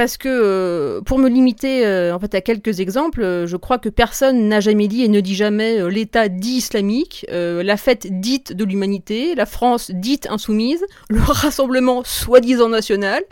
parce 0.00 0.16
que 0.16 0.30
euh, 0.30 1.02
pour 1.02 1.18
me 1.18 1.28
limiter 1.28 1.84
euh, 1.84 2.14
en 2.14 2.18
à 2.18 2.40
quelques 2.40 2.80
exemples, 2.80 3.20
euh, 3.20 3.46
je 3.46 3.58
crois 3.58 3.76
que 3.76 3.90
personne 3.90 4.48
n'a 4.48 4.58
jamais 4.58 4.88
dit 4.88 5.04
et 5.04 5.08
ne 5.08 5.20
dit 5.20 5.34
jamais 5.34 5.90
l'État 5.90 6.30
dit 6.30 6.52
islamique, 6.52 7.26
la 7.30 7.76
fête 7.76 8.06
dite 8.08 8.54
de 8.54 8.64
l'humanité, 8.64 9.34
la 9.34 9.44
France 9.44 9.90
dite 9.90 10.26
insoumise, 10.30 10.82
le 11.10 11.20
rassemblement 11.20 12.02
soi-disant 12.02 12.70
national, 12.70 13.22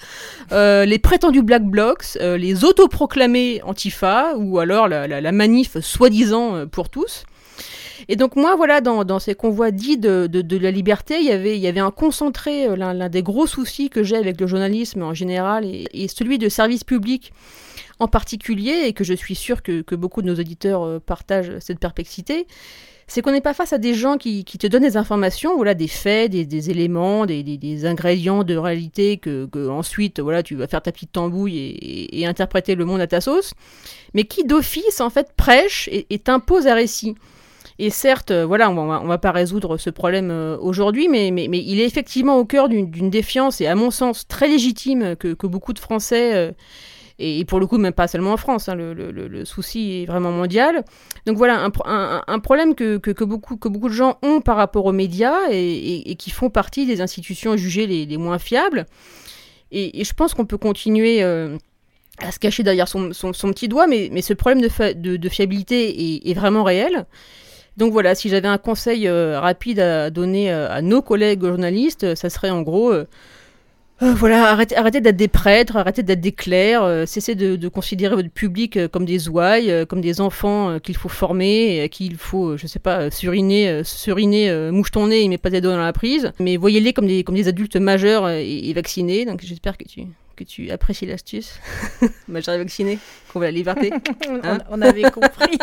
les 0.50 0.98
prétendus 0.98 1.40
black 1.40 1.64
blocs, 1.64 2.18
les 2.20 2.66
autoproclamés 2.66 3.62
antifa 3.64 4.34
ou 4.36 4.58
alors 4.58 4.88
la 4.88 5.32
manif 5.32 5.80
soi-disant 5.80 6.66
pour 6.66 6.90
tous. 6.90 7.24
Et 8.08 8.16
donc 8.16 8.36
moi, 8.36 8.54
voilà, 8.56 8.80
dans, 8.80 9.18
ces 9.18 9.34
convois 9.34 9.70
dits 9.70 9.98
de, 9.98 10.58
la 10.58 10.70
liberté, 10.70 11.18
il 11.18 11.26
y 11.26 11.32
avait, 11.32 11.56
il 11.56 11.60
y 11.60 11.66
avait 11.66 11.80
un 11.80 11.90
concentré, 11.90 12.66
euh, 12.66 12.76
l'un 12.76 13.08
des 13.08 13.22
gros 13.22 13.46
soucis 13.46 13.90
que 13.90 14.02
j'ai 14.02 14.16
avec 14.16 14.40
le 14.40 14.46
journalisme 14.46 15.02
en 15.02 15.14
général, 15.14 15.64
et, 15.64 16.08
celui 16.08 16.38
de 16.38 16.48
service 16.48 16.84
public 16.84 17.32
en 18.00 18.08
particulier, 18.08 18.84
et 18.86 18.92
que 18.92 19.04
je 19.04 19.14
suis 19.14 19.34
sûre 19.34 19.62
que, 19.62 19.94
beaucoup 19.94 20.22
de 20.22 20.28
nos 20.28 20.36
auditeurs 20.36 20.82
euh, 20.84 21.00
partagent 21.00 21.58
cette 21.58 21.80
perplexité, 21.80 22.46
c'est 23.08 23.22
qu'on 23.22 23.32
n'est 23.32 23.40
pas 23.40 23.54
face 23.54 23.72
à 23.72 23.78
des 23.78 23.94
gens 23.94 24.18
qui, 24.18 24.44
te 24.44 24.66
donnent 24.66 24.82
des 24.82 24.98
informations, 24.98 25.56
voilà, 25.56 25.72
des 25.72 25.88
faits, 25.88 26.30
des, 26.30 26.70
éléments, 26.70 27.24
des, 27.24 27.86
ingrédients 27.86 28.44
de 28.44 28.54
réalité 28.54 29.16
que, 29.16 29.48
ensuite, 29.68 30.20
voilà, 30.20 30.42
tu 30.42 30.54
vas 30.56 30.66
faire 30.68 30.82
ta 30.82 30.92
petite 30.92 31.12
tambouille 31.12 31.56
et, 32.12 32.26
interpréter 32.26 32.74
le 32.74 32.84
monde 32.84 33.00
à 33.00 33.06
ta 33.06 33.22
sauce, 33.22 33.54
mais 34.12 34.24
qui 34.24 34.44
d'office 34.44 35.00
en 35.00 35.08
fait 35.08 35.32
prêche 35.34 35.88
et, 35.90 36.06
et 36.10 36.18
t'impose 36.18 36.66
un 36.66 36.74
récit. 36.74 37.14
Et 37.80 37.90
certes, 37.90 38.32
euh, 38.32 38.44
voilà, 38.44 38.70
on 38.70 38.86
va, 38.86 38.98
va 38.98 39.18
pas 39.18 39.30
résoudre 39.30 39.76
ce 39.76 39.90
problème 39.90 40.30
euh, 40.32 40.56
aujourd'hui, 40.60 41.08
mais, 41.08 41.28
il 41.28 41.80
est 41.80 41.84
effectivement 41.84 42.36
au 42.36 42.44
cœur 42.44 42.68
d'une 42.68 43.10
défiance, 43.10 43.60
et 43.60 43.68
à 43.68 43.76
mon 43.76 43.92
sens 43.92 44.26
très 44.26 44.48
légitime, 44.48 45.14
que, 45.14 45.46
beaucoup 45.46 45.72
de 45.72 45.78
Français, 45.78 46.34
euh, 46.34 46.50
et, 47.20 47.44
pour 47.44 47.60
le 47.60 47.68
coup 47.68 47.78
même 47.78 47.92
pas 47.92 48.08
seulement 48.08 48.32
en 48.32 48.36
France, 48.36 48.68
hein, 48.68 48.74
le, 48.74 49.44
souci 49.44 50.02
est 50.02 50.06
vraiment 50.06 50.32
mondial. 50.32 50.84
Donc 51.26 51.36
voilà, 51.36 51.68
un, 51.84 52.38
problème 52.40 52.74
que, 52.74 53.24
beaucoup, 53.24 53.88
de 53.88 53.94
gens 53.94 54.18
ont 54.22 54.40
par 54.40 54.56
rapport 54.56 54.84
aux 54.86 54.92
médias, 54.92 55.48
et, 55.52 56.16
qui 56.18 56.30
font 56.30 56.50
partie 56.50 56.84
des 56.84 57.00
institutions 57.00 57.56
jugées 57.56 57.86
les, 57.86 58.16
moins 58.16 58.40
fiables. 58.40 58.86
Et, 59.70 60.02
je 60.02 60.12
pense 60.14 60.34
qu'on 60.34 60.46
peut 60.46 60.58
continuer 60.58 61.22
à 61.22 62.32
se 62.32 62.40
cacher 62.40 62.64
derrière 62.64 62.88
son, 62.88 63.10
petit 63.10 63.68
doigt, 63.68 63.86
mais, 63.86 64.20
ce 64.20 64.34
problème 64.34 64.60
de, 64.60 65.28
fiabilité 65.28 66.28
est, 66.28 66.34
vraiment 66.34 66.64
réel. 66.64 67.06
Donc 67.78 67.92
voilà, 67.92 68.16
si 68.16 68.28
j'avais 68.28 68.48
un 68.48 68.58
conseil 68.58 69.06
euh, 69.06 69.38
rapide 69.38 69.78
à 69.78 70.10
donner 70.10 70.50
euh, 70.50 70.68
à 70.68 70.82
nos 70.82 71.00
collègues 71.00 71.44
journalistes, 71.44 72.02
euh, 72.02 72.14
ça 72.16 72.28
serait 72.28 72.50
en 72.50 72.62
gros, 72.62 72.92
voilà, 74.00 74.50
arrêtez, 74.50 75.00
d'être 75.00 75.16
des 75.16 75.28
prêtres, 75.28 75.76
arrêtez 75.76 76.02
d'être 76.02 76.20
des 76.20 76.32
clercs, 76.32 77.06
cessez 77.06 77.36
de, 77.36 77.68
considérer 77.68 78.16
votre 78.16 78.30
public 78.30 78.88
comme 78.88 79.04
des 79.04 79.28
ouailles, 79.28 79.86
comme 79.88 80.00
des 80.00 80.20
enfants 80.20 80.78
qu'il 80.80 80.96
faut 80.96 81.08
former, 81.08 81.88
qu'il 81.90 82.16
faut, 82.16 82.56
je 82.56 82.66
sais 82.66 82.78
pas, 82.78 83.10
suriner, 83.10 83.82
suriner, 83.84 84.70
mouchetonner 84.70 85.22
et 85.22 85.28
mettre 85.28 85.42
pas 85.42 85.50
des 85.50 85.60
doigts 85.60 85.72
dans 85.72 85.78
la 85.78 85.92
prise, 85.92 86.32
mais 86.38 86.56
voyez-les 86.56 86.92
comme 86.92 87.06
des, 87.06 87.24
comme 87.24 87.34
des 87.34 87.48
adultes 87.48 87.76
majeurs 87.76 88.28
et, 88.28 88.72
vaccinés. 88.72 89.24
Donc 89.24 89.40
j'espère 89.42 89.76
que 89.76 89.84
tu 89.84 90.02
que 90.38 90.44
tu 90.44 90.70
apprécies 90.70 91.06
l'astuce. 91.06 91.58
majeur 92.28 92.54
et 92.54 92.58
vacciné, 92.58 92.98
qu'on 93.32 93.40
va 93.40 93.46
la 93.46 93.52
liberté. 93.52 93.92
Hein 94.44 94.58
on 94.70 94.80
avait 94.82 95.10
compris. 95.10 95.58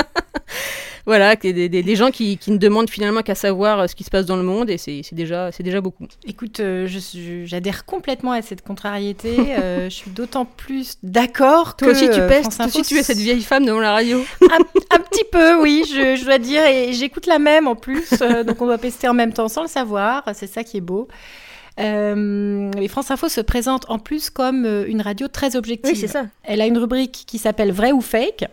voilà, 1.05 1.35
des, 1.35 1.69
des, 1.69 1.83
des 1.83 1.95
gens 1.95 2.11
qui, 2.11 2.37
qui, 2.37 2.51
ne 2.51 2.57
demandent 2.57 2.89
finalement 2.89 3.21
qu'à 3.21 3.35
savoir 3.35 3.79
euh, 3.79 3.87
ce 3.87 3.95
qui 3.95 4.03
se 4.03 4.09
passe 4.09 4.25
dans 4.25 4.35
le 4.35 4.43
monde 4.43 4.69
et 4.69 4.77
c'est 4.77 5.03
déjà, 5.13 5.51
déjà 5.51 5.81
beaucoup. 5.81 6.07
Écoute, 6.25 6.59
euh, 6.59 6.87
j'adhère 7.45 7.85
complètement 7.85 8.31
à 8.31 8.41
cette 8.41 8.63
contrariété. 8.63 9.55
Euh, 9.55 9.85
je 9.85 9.95
suis 9.95 10.11
d'autant 10.11 10.45
plus 10.45 10.97
d'accord 11.03 11.75
que. 11.75 11.85
Toi 11.85 11.93
aussi, 11.93 12.09
tu 12.09 12.19
pèses, 12.27 12.49
toi 12.49 12.65
aussi, 12.65 12.81
tu 12.81 12.97
es 12.97 13.03
cette 13.03 13.17
vieille 13.17 13.43
femme 13.43 13.65
devant 13.65 13.79
la 13.79 13.93
radio. 13.93 14.23
un, 14.91 14.99
petit 14.99 15.25
peu, 15.31 15.61
oui, 15.61 15.83
je, 15.87 16.15
je 16.15 16.25
dois 16.25 16.39
dire. 16.39 16.65
Et 16.65 16.93
j'écoute 16.93 17.27
la 17.27 17.39
même 17.39 17.67
en 17.67 17.75
plus. 17.75 18.09
donc 18.45 18.61
on 18.61 18.65
doit 18.65 18.77
pester 18.77 19.07
en 19.07 19.13
même 19.13 19.31
temps 19.31 19.47
sans 19.47 19.61
le 19.61 19.69
savoir. 19.69 20.23
C'est 20.33 20.47
ça 20.47 20.63
qui 20.63 20.77
est 20.77 20.81
beau. 20.81 21.07
Euh, 21.79 22.71
et 22.79 22.87
France 22.87 23.11
Info 23.11 23.27
se 23.27 23.41
présente 23.41 23.85
en 23.89 23.99
plus 23.99 24.29
comme 24.29 24.65
une 24.87 25.01
radio 25.01 25.27
très 25.27 25.55
objective. 25.55 25.93
Oui, 25.93 25.99
c'est 25.99 26.07
ça. 26.07 26.25
Elle 26.43 26.61
a 26.61 26.67
une 26.67 26.77
rubrique 26.77 27.23
qui 27.27 27.37
s'appelle 27.37 27.71
Vrai 27.71 27.91
ou 27.91 28.01
Fake. 28.01 28.45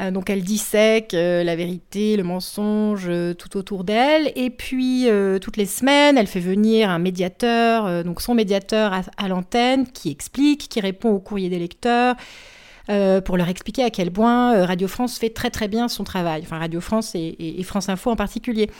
Euh, 0.00 0.10
donc 0.10 0.30
elle 0.30 0.42
dissèque 0.42 1.12
euh, 1.14 1.44
la 1.44 1.54
vérité, 1.54 2.16
le 2.16 2.22
mensonge 2.22 3.04
euh, 3.08 3.34
tout 3.34 3.56
autour 3.56 3.84
d'elle. 3.84 4.32
Et 4.36 4.50
puis 4.50 5.08
toutes 5.40 5.56
les 5.56 5.66
semaines, 5.66 6.16
elle 6.18 6.26
fait 6.26 6.40
venir 6.40 6.90
un 6.90 6.98
médiateur, 6.98 8.04
donc 8.04 8.20
son 8.20 8.34
médiateur 8.34 8.92
à, 9.16 9.28
l'antenne, 9.28 9.86
qui 9.86 10.10
explique, 10.10 10.68
qui 10.68 10.80
répond 10.80 11.10
au 11.10 11.18
courrier 11.18 11.48
des 11.48 11.58
lecteurs. 11.58 12.16
Pour 12.86 13.36
leur 13.36 13.48
expliquer 13.48 13.84
à 13.84 13.90
quel 13.90 14.10
point 14.10 14.66
Radio 14.66 14.88
France 14.88 15.18
fait 15.18 15.30
très 15.30 15.50
très 15.50 15.68
bien 15.68 15.88
son 15.88 16.04
travail, 16.04 16.42
enfin 16.44 16.58
Radio 16.58 16.80
France 16.80 17.14
et 17.14 17.62
France 17.64 17.88
Info 17.88 18.10
en 18.10 18.16
particulier. 18.16 18.70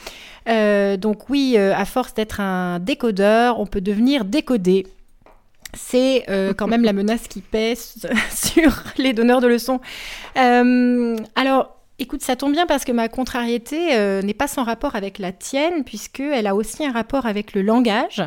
donc 0.45 1.29
oui, 1.29 1.57
à 1.57 1.85
force 1.85 2.13
d'être 2.13 2.39
un 2.39 2.79
décodeur, 2.79 3.59
on 3.59 3.65
peut 3.65 3.81
devenir 3.81 4.25
décodé 4.25 4.85
c'est 5.73 6.25
euh, 6.29 6.53
quand 6.53 6.67
même 6.67 6.83
la 6.83 6.93
menace 6.93 7.27
qui 7.27 7.41
pèse 7.41 8.07
sur 8.31 8.71
les 8.97 9.13
donneurs 9.13 9.41
de 9.41 9.47
leçons. 9.47 9.81
Euh, 10.37 11.15
alors, 11.35 11.75
écoute, 11.99 12.21
ça 12.21 12.35
tombe 12.35 12.53
bien 12.53 12.65
parce 12.65 12.85
que 12.85 12.91
ma 12.91 13.09
contrariété 13.09 13.95
euh, 13.95 14.21
n'est 14.21 14.33
pas 14.33 14.47
sans 14.47 14.63
rapport 14.63 14.95
avec 14.95 15.19
la 15.19 15.31
tienne, 15.31 15.83
puisqu'elle 15.83 16.47
a 16.47 16.55
aussi 16.55 16.85
un 16.85 16.91
rapport 16.91 17.25
avec 17.25 17.53
le 17.53 17.61
langage. 17.61 18.23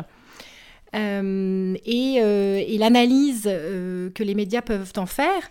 Et, 0.93 2.77
l'analyse 2.79 3.43
que 3.43 4.23
les 4.23 4.35
médias 4.35 4.61
peuvent 4.61 4.93
en 4.97 5.05
faire. 5.05 5.49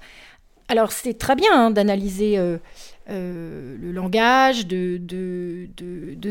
Alors 0.69 0.91
c'est 0.91 1.15
très 1.15 1.37
bien 1.37 1.53
hein, 1.53 1.71
d'analyser 1.71 2.39
euh, 3.09 3.77
le 3.81 3.93
langage, 3.93 4.67
de, 4.67 4.99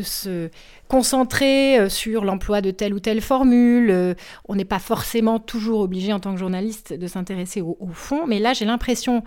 se 0.02 0.50
concentrer 0.88 1.78
euh, 1.78 1.88
sur 1.88 2.22
l'emploi 2.22 2.60
de 2.60 2.70
telle 2.70 2.92
ou 2.92 3.00
telle 3.00 3.22
formule. 3.22 3.90
Euh, 3.90 4.14
on 4.46 4.56
n'est 4.56 4.66
pas 4.66 4.78
forcément 4.78 5.38
toujours 5.38 5.80
obligé 5.80 6.12
en 6.12 6.20
tant 6.20 6.34
que 6.34 6.38
journaliste 6.38 6.92
de 6.92 7.06
s'intéresser 7.06 7.62
au, 7.62 7.78
fond, 7.94 8.26
mais 8.26 8.40
là 8.40 8.52
j'ai 8.52 8.66
l'impression 8.66 9.22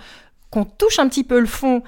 qu'on 0.52 0.64
touche 0.64 1.00
un 1.00 1.10
petit 1.10 1.24
peu 1.24 1.40
le 1.40 1.48
fond 1.48 1.82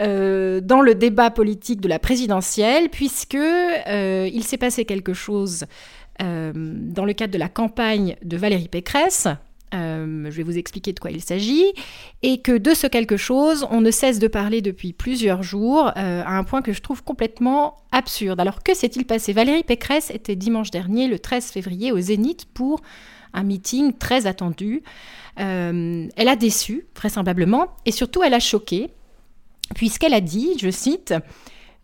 dans 0.00 0.80
le 0.82 0.96
débat 0.96 1.30
politique 1.30 1.80
de 1.80 1.86
la 1.86 2.00
présidentielle, 2.00 2.88
puisque 2.88 3.34
il 3.36 4.42
s'est 4.42 4.56
passé 4.56 4.84
quelque 4.84 5.12
chose 5.12 5.66
dans 6.22 7.04
le 7.04 7.12
cadre 7.12 7.32
de 7.32 7.38
la 7.38 7.48
campagne 7.48 8.16
de 8.22 8.36
Valérie 8.36 8.68
Pécresse, 8.68 9.28
euh, 9.74 10.26
je 10.30 10.36
vais 10.36 10.42
vous 10.42 10.58
expliquer 10.58 10.92
de 10.92 11.00
quoi 11.00 11.10
il 11.10 11.22
s'agit, 11.22 11.72
et 12.22 12.42
que 12.42 12.56
de 12.56 12.74
ce 12.74 12.86
quelque 12.86 13.16
chose, 13.16 13.66
on 13.70 13.80
ne 13.80 13.90
cesse 13.90 14.18
de 14.18 14.28
parler 14.28 14.60
depuis 14.60 14.92
plusieurs 14.92 15.42
jours, 15.42 15.90
euh, 15.96 16.22
à 16.24 16.36
un 16.36 16.44
point 16.44 16.62
que 16.62 16.72
je 16.72 16.80
trouve 16.80 17.02
complètement 17.02 17.76
absurde. 17.90 18.38
Alors 18.40 18.62
que 18.62 18.74
s'est-il 18.74 19.06
passé? 19.06 19.32
Valérie 19.32 19.62
Pécresse 19.62 20.10
était 20.10 20.36
dimanche 20.36 20.70
dernier, 20.70 21.08
le 21.08 21.18
13 21.18 21.46
février, 21.46 21.92
au 21.92 22.00
Zénith 22.00 22.46
pour 22.52 22.80
un 23.32 23.44
meeting 23.44 23.94
très 23.94 24.26
attendu. 24.26 24.82
Euh, 25.40 26.06
elle 26.16 26.28
a 26.28 26.36
déçu, 26.36 26.86
vraisemblablement, 26.94 27.68
et 27.86 27.92
surtout 27.92 28.22
elle 28.22 28.34
a 28.34 28.40
choqué, 28.40 28.90
puisqu'elle 29.74 30.14
a 30.14 30.20
dit, 30.20 30.50
je 30.60 30.70
cite, 30.70 31.14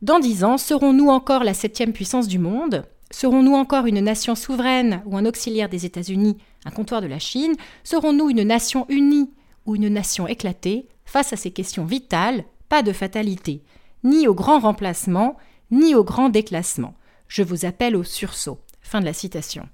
Dans 0.03 0.18
dix 0.18 0.45
ans, 0.45 0.59
serons-nous 0.59 1.09
encore 1.09 1.43
la 1.43 1.55
septième 1.55 1.93
puissance 1.93 2.28
du 2.28 2.39
monde? 2.39 2.84
Serons-nous 3.11 3.55
encore 3.55 3.87
une 3.87 4.01
nation 4.01 4.35
souveraine 4.35 5.03
ou 5.07 5.17
un 5.17 5.25
auxiliaire 5.25 5.69
des 5.69 5.87
États-Unis, 5.87 6.37
un 6.65 6.71
comptoir 6.71 7.01
de 7.01 7.07
la 7.07 7.19
Chine? 7.19 7.55
Serons-nous 7.85 8.31
une 8.31 8.43
nation 8.43 8.85
unie 8.89 9.31
ou 9.67 9.77
une 9.77 9.89
nation 9.89 10.27
éclatée? 10.27 10.89
Face 11.05 11.33
à 11.33 11.37
ces 11.37 11.51
questions 11.51 11.87
vitales, 11.87 12.45
pas 12.69 12.83
de 12.83 12.93
fatalité, 12.93 13.63
ni 14.05 14.29
au 14.29 14.35
grand 14.35 14.59
remplacement, 14.59 15.37
ni 15.71 15.95
au 15.95 16.05
grand 16.05 16.29
déclassement. 16.29 16.95
Je 17.29 17.43
vous 17.43 17.65
appelle 17.65 17.97
au 17.97 18.05
sursaut. 18.05 18.59
Fin 18.83 19.01
de 19.01 19.07
la 19.07 19.13
citation. 19.15 19.69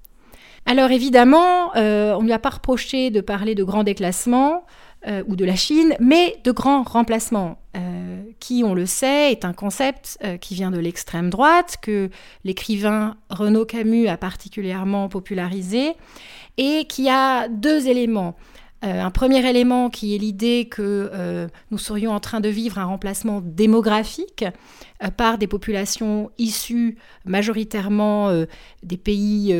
Alors 0.65 0.91
évidemment, 0.91 1.75
euh, 1.75 2.13
on 2.15 2.21
ne 2.21 2.25
lui 2.25 2.33
a 2.33 2.39
pas 2.39 2.49
reproché 2.49 3.11
de 3.11 3.21
parler 3.21 3.53
de 3.53 3.63
grand 3.63 3.83
déclassement 3.83 4.65
euh, 5.07 5.23
ou 5.27 5.35
de 5.35 5.45
la 5.45 5.55
Chine, 5.55 5.95
mais 5.99 6.39
de 6.43 6.51
grand 6.51 6.83
remplacement. 6.83 7.57
Euh, 7.75 8.23
qui, 8.39 8.63
on 8.63 8.73
le 8.73 8.85
sait, 8.85 9.31
est 9.31 9.43
un 9.43 9.51
concept 9.51 10.17
euh, 10.23 10.37
qui 10.37 10.55
vient 10.55 10.71
de 10.71 10.79
l'extrême 10.79 11.29
droite, 11.29 11.77
que 11.81 12.09
l'écrivain 12.45 13.17
Renaud 13.29 13.65
Camus 13.65 14.07
a 14.07 14.17
particulièrement 14.17 15.09
popularisé, 15.09 15.93
et 16.57 16.85
qui 16.85 17.09
a 17.09 17.49
deux 17.49 17.87
éléments. 17.87 18.35
Euh, 18.85 19.01
un 19.01 19.11
premier 19.11 19.45
élément 19.49 19.89
qui 19.89 20.15
est 20.15 20.17
l'idée 20.17 20.69
que 20.69 21.49
nous 21.71 21.77
serions 21.77 22.11
en 22.11 22.19
train 22.19 22.39
de 22.39 22.49
vivre 22.49 22.77
un 22.77 22.85
remplacement 22.85 23.41
démographique 23.41 24.45
par 25.17 25.37
des 25.37 25.47
populations 25.47 26.29
issues 26.37 26.97
majoritairement 27.25 28.45
des 28.83 28.97
pays 28.97 29.55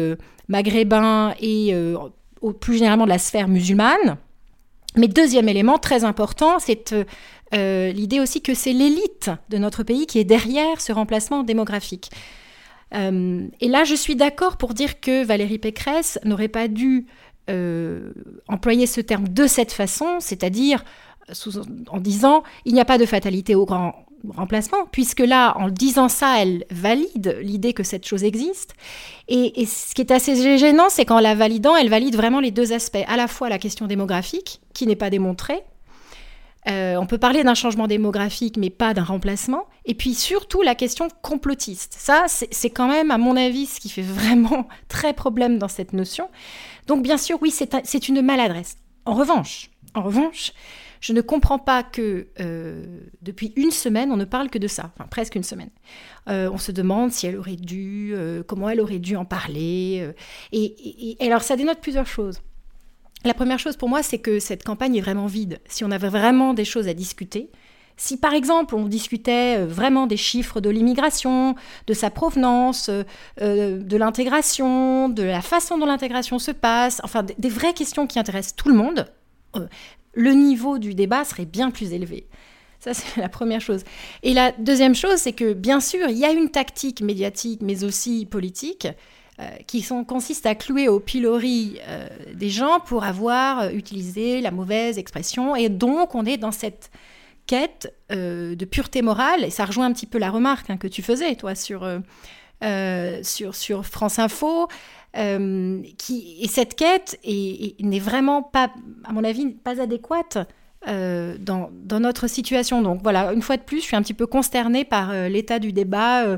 maghrébins 0.48 1.34
et 1.42 1.74
plus 2.60 2.76
généralement 2.76 3.06
de 3.06 3.10
la 3.10 3.18
sphère 3.18 3.48
musulmane. 3.48 4.18
Mais 4.98 5.08
deuxième 5.08 5.50
élément 5.50 5.78
très 5.78 6.04
important, 6.04 6.60
c'est 6.60 6.94
euh, 7.54 7.92
l'idée 7.92 8.20
aussi 8.20 8.42
que 8.42 8.54
c'est 8.54 8.74
l'élite 8.74 9.30
de 9.50 9.58
notre 9.58 9.84
pays 9.84 10.08
qui 10.08 10.20
est 10.20 10.24
derrière 10.24 10.82
ce 10.82 10.92
remplacement 10.92 11.44
démographique. 11.44 12.10
Euh, 12.94 13.48
et 13.62 13.68
là, 13.68 13.84
je 13.84 13.96
suis 13.96 14.16
d'accord 14.16 14.58
pour 14.58 14.74
dire 14.74 15.00
que 15.00 15.24
Valérie 15.24 15.60
Pécresse 15.60 16.20
n'aurait 16.24 16.48
pas 16.48 16.68
dû 16.68 17.08
euh, 17.50 18.12
employer 18.48 18.88
ce 18.88 19.02
terme 19.02 19.28
de 19.28 19.48
cette 19.48 19.72
façon, 19.72 20.18
c'est-à-dire 20.20 20.84
en 21.88 22.00
disant 22.00 22.44
il 22.66 22.74
n'y 22.74 22.80
a 22.80 22.86
pas 22.86 23.00
de 23.00 23.06
fatalité 23.06 23.56
au 23.56 23.66
grand 23.66 24.06
remplacement, 24.30 24.86
puisque 24.92 25.20
là, 25.20 25.56
en 25.58 25.70
disant 25.70 26.10
ça, 26.10 26.42
elle 26.42 26.66
valide 26.72 27.38
l'idée 27.42 27.74
que 27.74 27.84
cette 27.84 28.06
chose 28.06 28.24
existe. 28.24 28.74
Et, 29.28 29.66
ce 29.66 29.94
qui 29.94 30.02
est 30.02 30.12
assez 30.12 30.58
gênant, 30.58 30.90
c'est 30.90 31.06
qu'en 31.06 31.20
la 31.20 31.36
validant, 31.36 31.76
elle 31.76 31.90
valide 31.90 32.16
vraiment 32.16 32.40
les 32.40 32.52
deux 32.52 32.74
aspects, 32.74 33.04
à 33.08 33.18
la 33.18 33.28
fois 33.28 33.50
la 33.50 33.60
question 33.60 33.88
démographique, 33.88 34.62
qui 34.74 34.88
n'est 34.88 34.96
pas 34.96 35.10
démontrée, 35.10 35.64
euh, 36.68 36.96
on 36.96 37.06
peut 37.06 37.20
parler 37.20 37.44
d'un 37.44 37.54
changement 37.54 37.88
démographique, 37.88 38.58
mais 38.58 38.70
pas 38.70 38.94
d'un 38.94 39.04
remplacement. 39.04 39.66
Et 39.86 39.94
puis 39.94 40.16
surtout 40.16 40.62
la 40.62 40.74
question 40.74 41.08
complotiste. 41.22 41.96
Ça, 41.98 42.26
c'est 42.28 42.70
quand 42.72 42.88
même, 42.88 43.12
à 43.12 43.18
mon 43.18 43.38
avis, 43.38 43.68
ce 43.68 43.80
qui 43.80 43.90
fait 43.90 44.02
vraiment 44.02 44.68
très 44.88 45.14
problème 45.14 45.60
dans 45.60 45.68
cette 45.68 45.94
notion. 45.94 46.30
Donc 46.88 47.04
bien 47.04 47.18
sûr, 47.18 47.38
oui, 47.42 47.52
c'est 47.52 48.10
une 48.10 48.22
maladresse. 48.22 48.78
En 49.06 49.14
revanche, 49.14 49.70
en 49.94 50.02
revanche, 50.02 50.54
je 51.06 51.14
ne 51.14 51.22
comprends 51.22 51.60
pas 51.60 51.84
que 51.84 52.28
euh, 52.40 52.84
depuis 53.22 53.54
une 53.56 53.70
semaine, 53.70 54.12
on 54.12 54.18
ne 54.18 54.26
parle 54.26 54.50
que 54.50 54.58
de 54.58 54.68
ça, 54.68 54.92
enfin 54.96 55.08
presque 55.08 55.36
une 55.36 55.44
semaine. 55.44 55.70
Euh, 56.30 56.50
on 56.52 56.58
se 56.58 56.72
demande 56.72 57.12
si 57.12 57.28
elle 57.28 57.38
aurait 57.38 57.58
dû, 57.58 58.16
comment 58.48 58.70
elle 58.70 58.82
aurait 58.82 59.00
dû 59.00 59.16
en 59.16 59.26
parler. 59.26 60.10
et 60.52 61.18
alors 61.20 61.44
ça 61.44 61.56
dénote 61.56 61.80
plusieurs 61.80 62.08
choses. 62.08 62.42
La 63.24 63.34
première 63.34 63.60
chose 63.60 63.76
pour 63.76 63.90
moi, 63.90 64.02
c'est 64.02 64.20
que 64.20 64.40
cette 64.40 64.64
campagne 64.64 64.96
est 64.96 65.02
vraiment 65.02 65.28
vide. 65.28 65.60
Si 65.68 65.84
on 65.84 65.92
avait 65.92 66.10
vraiment 66.10 66.54
des 66.54 66.66
choses 66.66 66.88
à 66.88 66.94
discuter, 66.94 67.50
si 67.98 68.18
par 68.18 68.34
exemple 68.34 68.76
on 68.76 68.86
discutait 68.86 69.58
euh, 69.60 69.66
vraiment 69.66 70.08
des 70.08 70.18
chiffres 70.18 70.60
de 70.60 70.70
l'immigration, 70.70 71.56
de 71.88 71.94
sa 71.94 72.10
provenance, 72.10 72.90
euh, 72.90 73.04
euh, 73.42 73.80
de 73.80 73.98
l'intégration, 73.98 75.10
de 75.10 75.24
la 75.24 75.42
façon 75.42 75.78
dont 75.78 75.86
l'intégration 75.86 76.40
se 76.40 76.52
passe, 76.52 77.02
enfin 77.04 77.24
des 77.24 77.50
vraies 77.50 77.74
questions 77.74 78.08
qui 78.08 78.20
intéressent 78.20 78.56
tout 78.56 78.70
le 78.70 78.76
monde, 78.76 79.08
le 80.16 80.32
niveau 80.32 80.78
du 80.78 80.94
débat 80.94 81.24
serait 81.24 81.46
bien 81.46 81.72
plus 81.72 81.94
élevé. 81.94 82.28
Ça, 82.80 82.94
c'est 82.94 83.18
la 83.22 83.30
première 83.30 83.62
chose. 83.62 83.84
Et 84.24 84.34
la 84.34 84.52
deuxième 84.54 84.96
chose, 84.96 85.18
c'est 85.18 85.34
que 85.34 85.54
bien 85.54 85.80
sûr, 85.80 86.08
il 86.10 86.18
y 86.18 86.26
a 86.26 86.32
une 86.32 86.50
tactique 86.50 87.02
médiatique, 87.02 87.62
mais 87.62 87.84
aussi 87.84 88.26
politique, 88.26 88.88
euh, 89.42 89.50
qui 89.68 89.82
sont, 89.82 90.06
consistent 90.06 90.46
à 90.46 90.56
clouer 90.56 90.88
au 90.88 91.02
pilori 91.02 91.78
euh, 91.90 92.08
des 92.34 92.50
gens 92.50 92.80
pour 92.80 93.04
avoir 93.04 93.64
euh, 93.64 93.70
utilisé 93.72 94.40
la 94.40 94.52
mauvaise 94.52 94.98
expression. 94.98 95.58
Et 95.58 95.68
donc, 95.68 96.16
on 96.16 96.26
est 96.26 96.38
dans 96.38 96.54
cette 96.54 96.90
quête 97.46 97.94
de 98.10 98.66
pureté 98.66 99.04
morale. 99.04 99.44
Et 99.44 99.52
ça 99.52 99.66
rejoint 99.66 99.86
un 99.86 99.94
petit 99.94 100.08
peu 100.08 100.18
la 100.18 100.32
remarque 100.32 100.70
hein, 100.70 100.78
que 100.78 100.88
tu 100.88 101.04
faisais, 101.04 101.36
toi, 101.36 101.54
sur, 101.54 101.88
sur, 102.62 103.56
sur 103.56 103.86
France 103.86 104.20
Info. 104.20 104.68
qui, 105.14 106.38
et 106.42 106.48
cette 106.48 106.76
quête 106.76 107.20
n'est 107.24 108.00
vraiment 108.00 108.44
pas, 108.44 108.72
à 109.04 109.14
mon 109.14 109.24
avis, 109.24 109.48
pas 109.48 109.82
adéquate 109.82 110.38
dans, 110.88 111.70
dans, 111.72 112.00
notre 112.00 112.28
situation. 112.28 112.82
Donc 112.82 113.02
voilà, 113.02 113.34
une 113.34 113.42
fois 113.42 113.58
de 113.58 113.64
plus, 113.64 113.80
je 113.80 113.86
suis 113.86 113.96
un 113.96 114.02
petit 114.02 114.14
peu 114.14 114.28
consternée 114.28 114.86
par 114.86 115.14
l'état 115.30 115.60
du 115.60 115.74
débat 115.74 116.38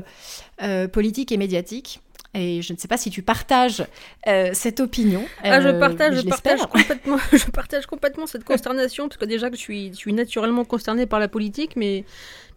politique 0.92 1.32
et 1.32 1.36
médiatique. 1.36 2.00
Et 2.34 2.60
je 2.60 2.72
ne 2.72 2.78
sais 2.78 2.88
pas 2.88 2.98
si 2.98 3.10
tu 3.10 3.22
partages 3.22 3.84
euh, 4.26 4.50
cette 4.52 4.80
opinion. 4.80 5.24
Ah, 5.42 5.60
je 5.60 5.70
partage, 5.70 6.16
je, 6.16 6.28
partage 6.28 6.60
complètement, 6.66 7.16
je 7.32 7.50
partage 7.50 7.86
complètement 7.86 8.26
cette 8.26 8.44
consternation, 8.44 9.08
parce 9.08 9.16
que 9.16 9.24
déjà 9.24 9.48
que 9.48 9.56
je 9.56 9.60
suis, 9.60 9.90
je 9.90 9.96
suis 9.96 10.12
naturellement 10.12 10.64
consternée 10.64 11.06
par 11.06 11.20
la 11.20 11.28
politique, 11.28 11.74
mais 11.76 12.04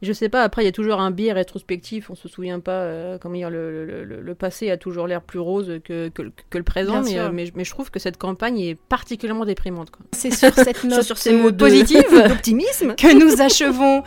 je 0.02 0.14
sais 0.14 0.30
pas, 0.30 0.44
après 0.44 0.64
il 0.64 0.66
y 0.66 0.70
a 0.70 0.72
toujours 0.72 1.00
un 1.00 1.12
biais 1.12 1.34
rétrospectif, 1.34 2.10
on 2.10 2.16
se 2.16 2.28
souvient 2.28 2.60
pas, 2.60 2.72
euh, 2.72 3.18
comment 3.20 3.36
dire, 3.36 3.50
le, 3.50 3.86
le, 3.86 4.04
le, 4.04 4.36
passé 4.36 4.72
a 4.72 4.78
toujours 4.78 5.08
l'air 5.08 5.22
plus 5.22 5.40
rose 5.40 5.80
que, 5.84 6.10
que, 6.10 6.24
le 6.58 6.64
présent, 6.64 7.02
mais, 7.04 7.20
euh, 7.20 7.30
mais, 7.32 7.52
mais, 7.56 7.64
je 7.64 7.72
trouve 7.72 7.92
que 7.92 8.00
cette 8.00 8.18
campagne 8.18 8.60
est 8.60 8.76
particulièrement 8.76 9.46
déprimante. 9.46 9.92
C'est 10.12 10.34
sur 10.34 10.54
cette 10.54 10.84
note 10.86 11.04
sur 11.04 11.18
ces 11.18 11.34
mots 11.34 11.52
positifs 11.52 12.12
d'optimisme 12.28 12.96
que 12.96 13.14
nous 13.14 13.42
achevons 13.42 14.04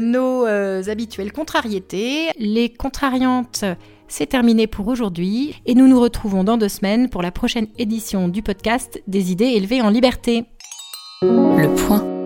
nos 0.00 0.46
habituelles 0.88 1.32
contrariétés. 1.32 2.28
Les 2.38 2.72
contrariantes 2.72 3.64
c'est 4.08 4.26
terminé 4.26 4.66
pour 4.66 4.88
aujourd'hui 4.88 5.54
et 5.66 5.74
nous 5.74 5.86
nous 5.86 6.00
retrouvons 6.00 6.42
dans 6.42 6.56
deux 6.56 6.70
semaines 6.70 7.10
pour 7.10 7.22
la 7.22 7.30
prochaine 7.30 7.68
édition 7.76 8.28
du 8.28 8.42
podcast 8.42 9.02
Des 9.06 9.30
idées 9.30 9.44
élevées 9.44 9.82
en 9.82 9.90
liberté. 9.90 10.44
Le 11.22 11.74
point. 11.74 12.17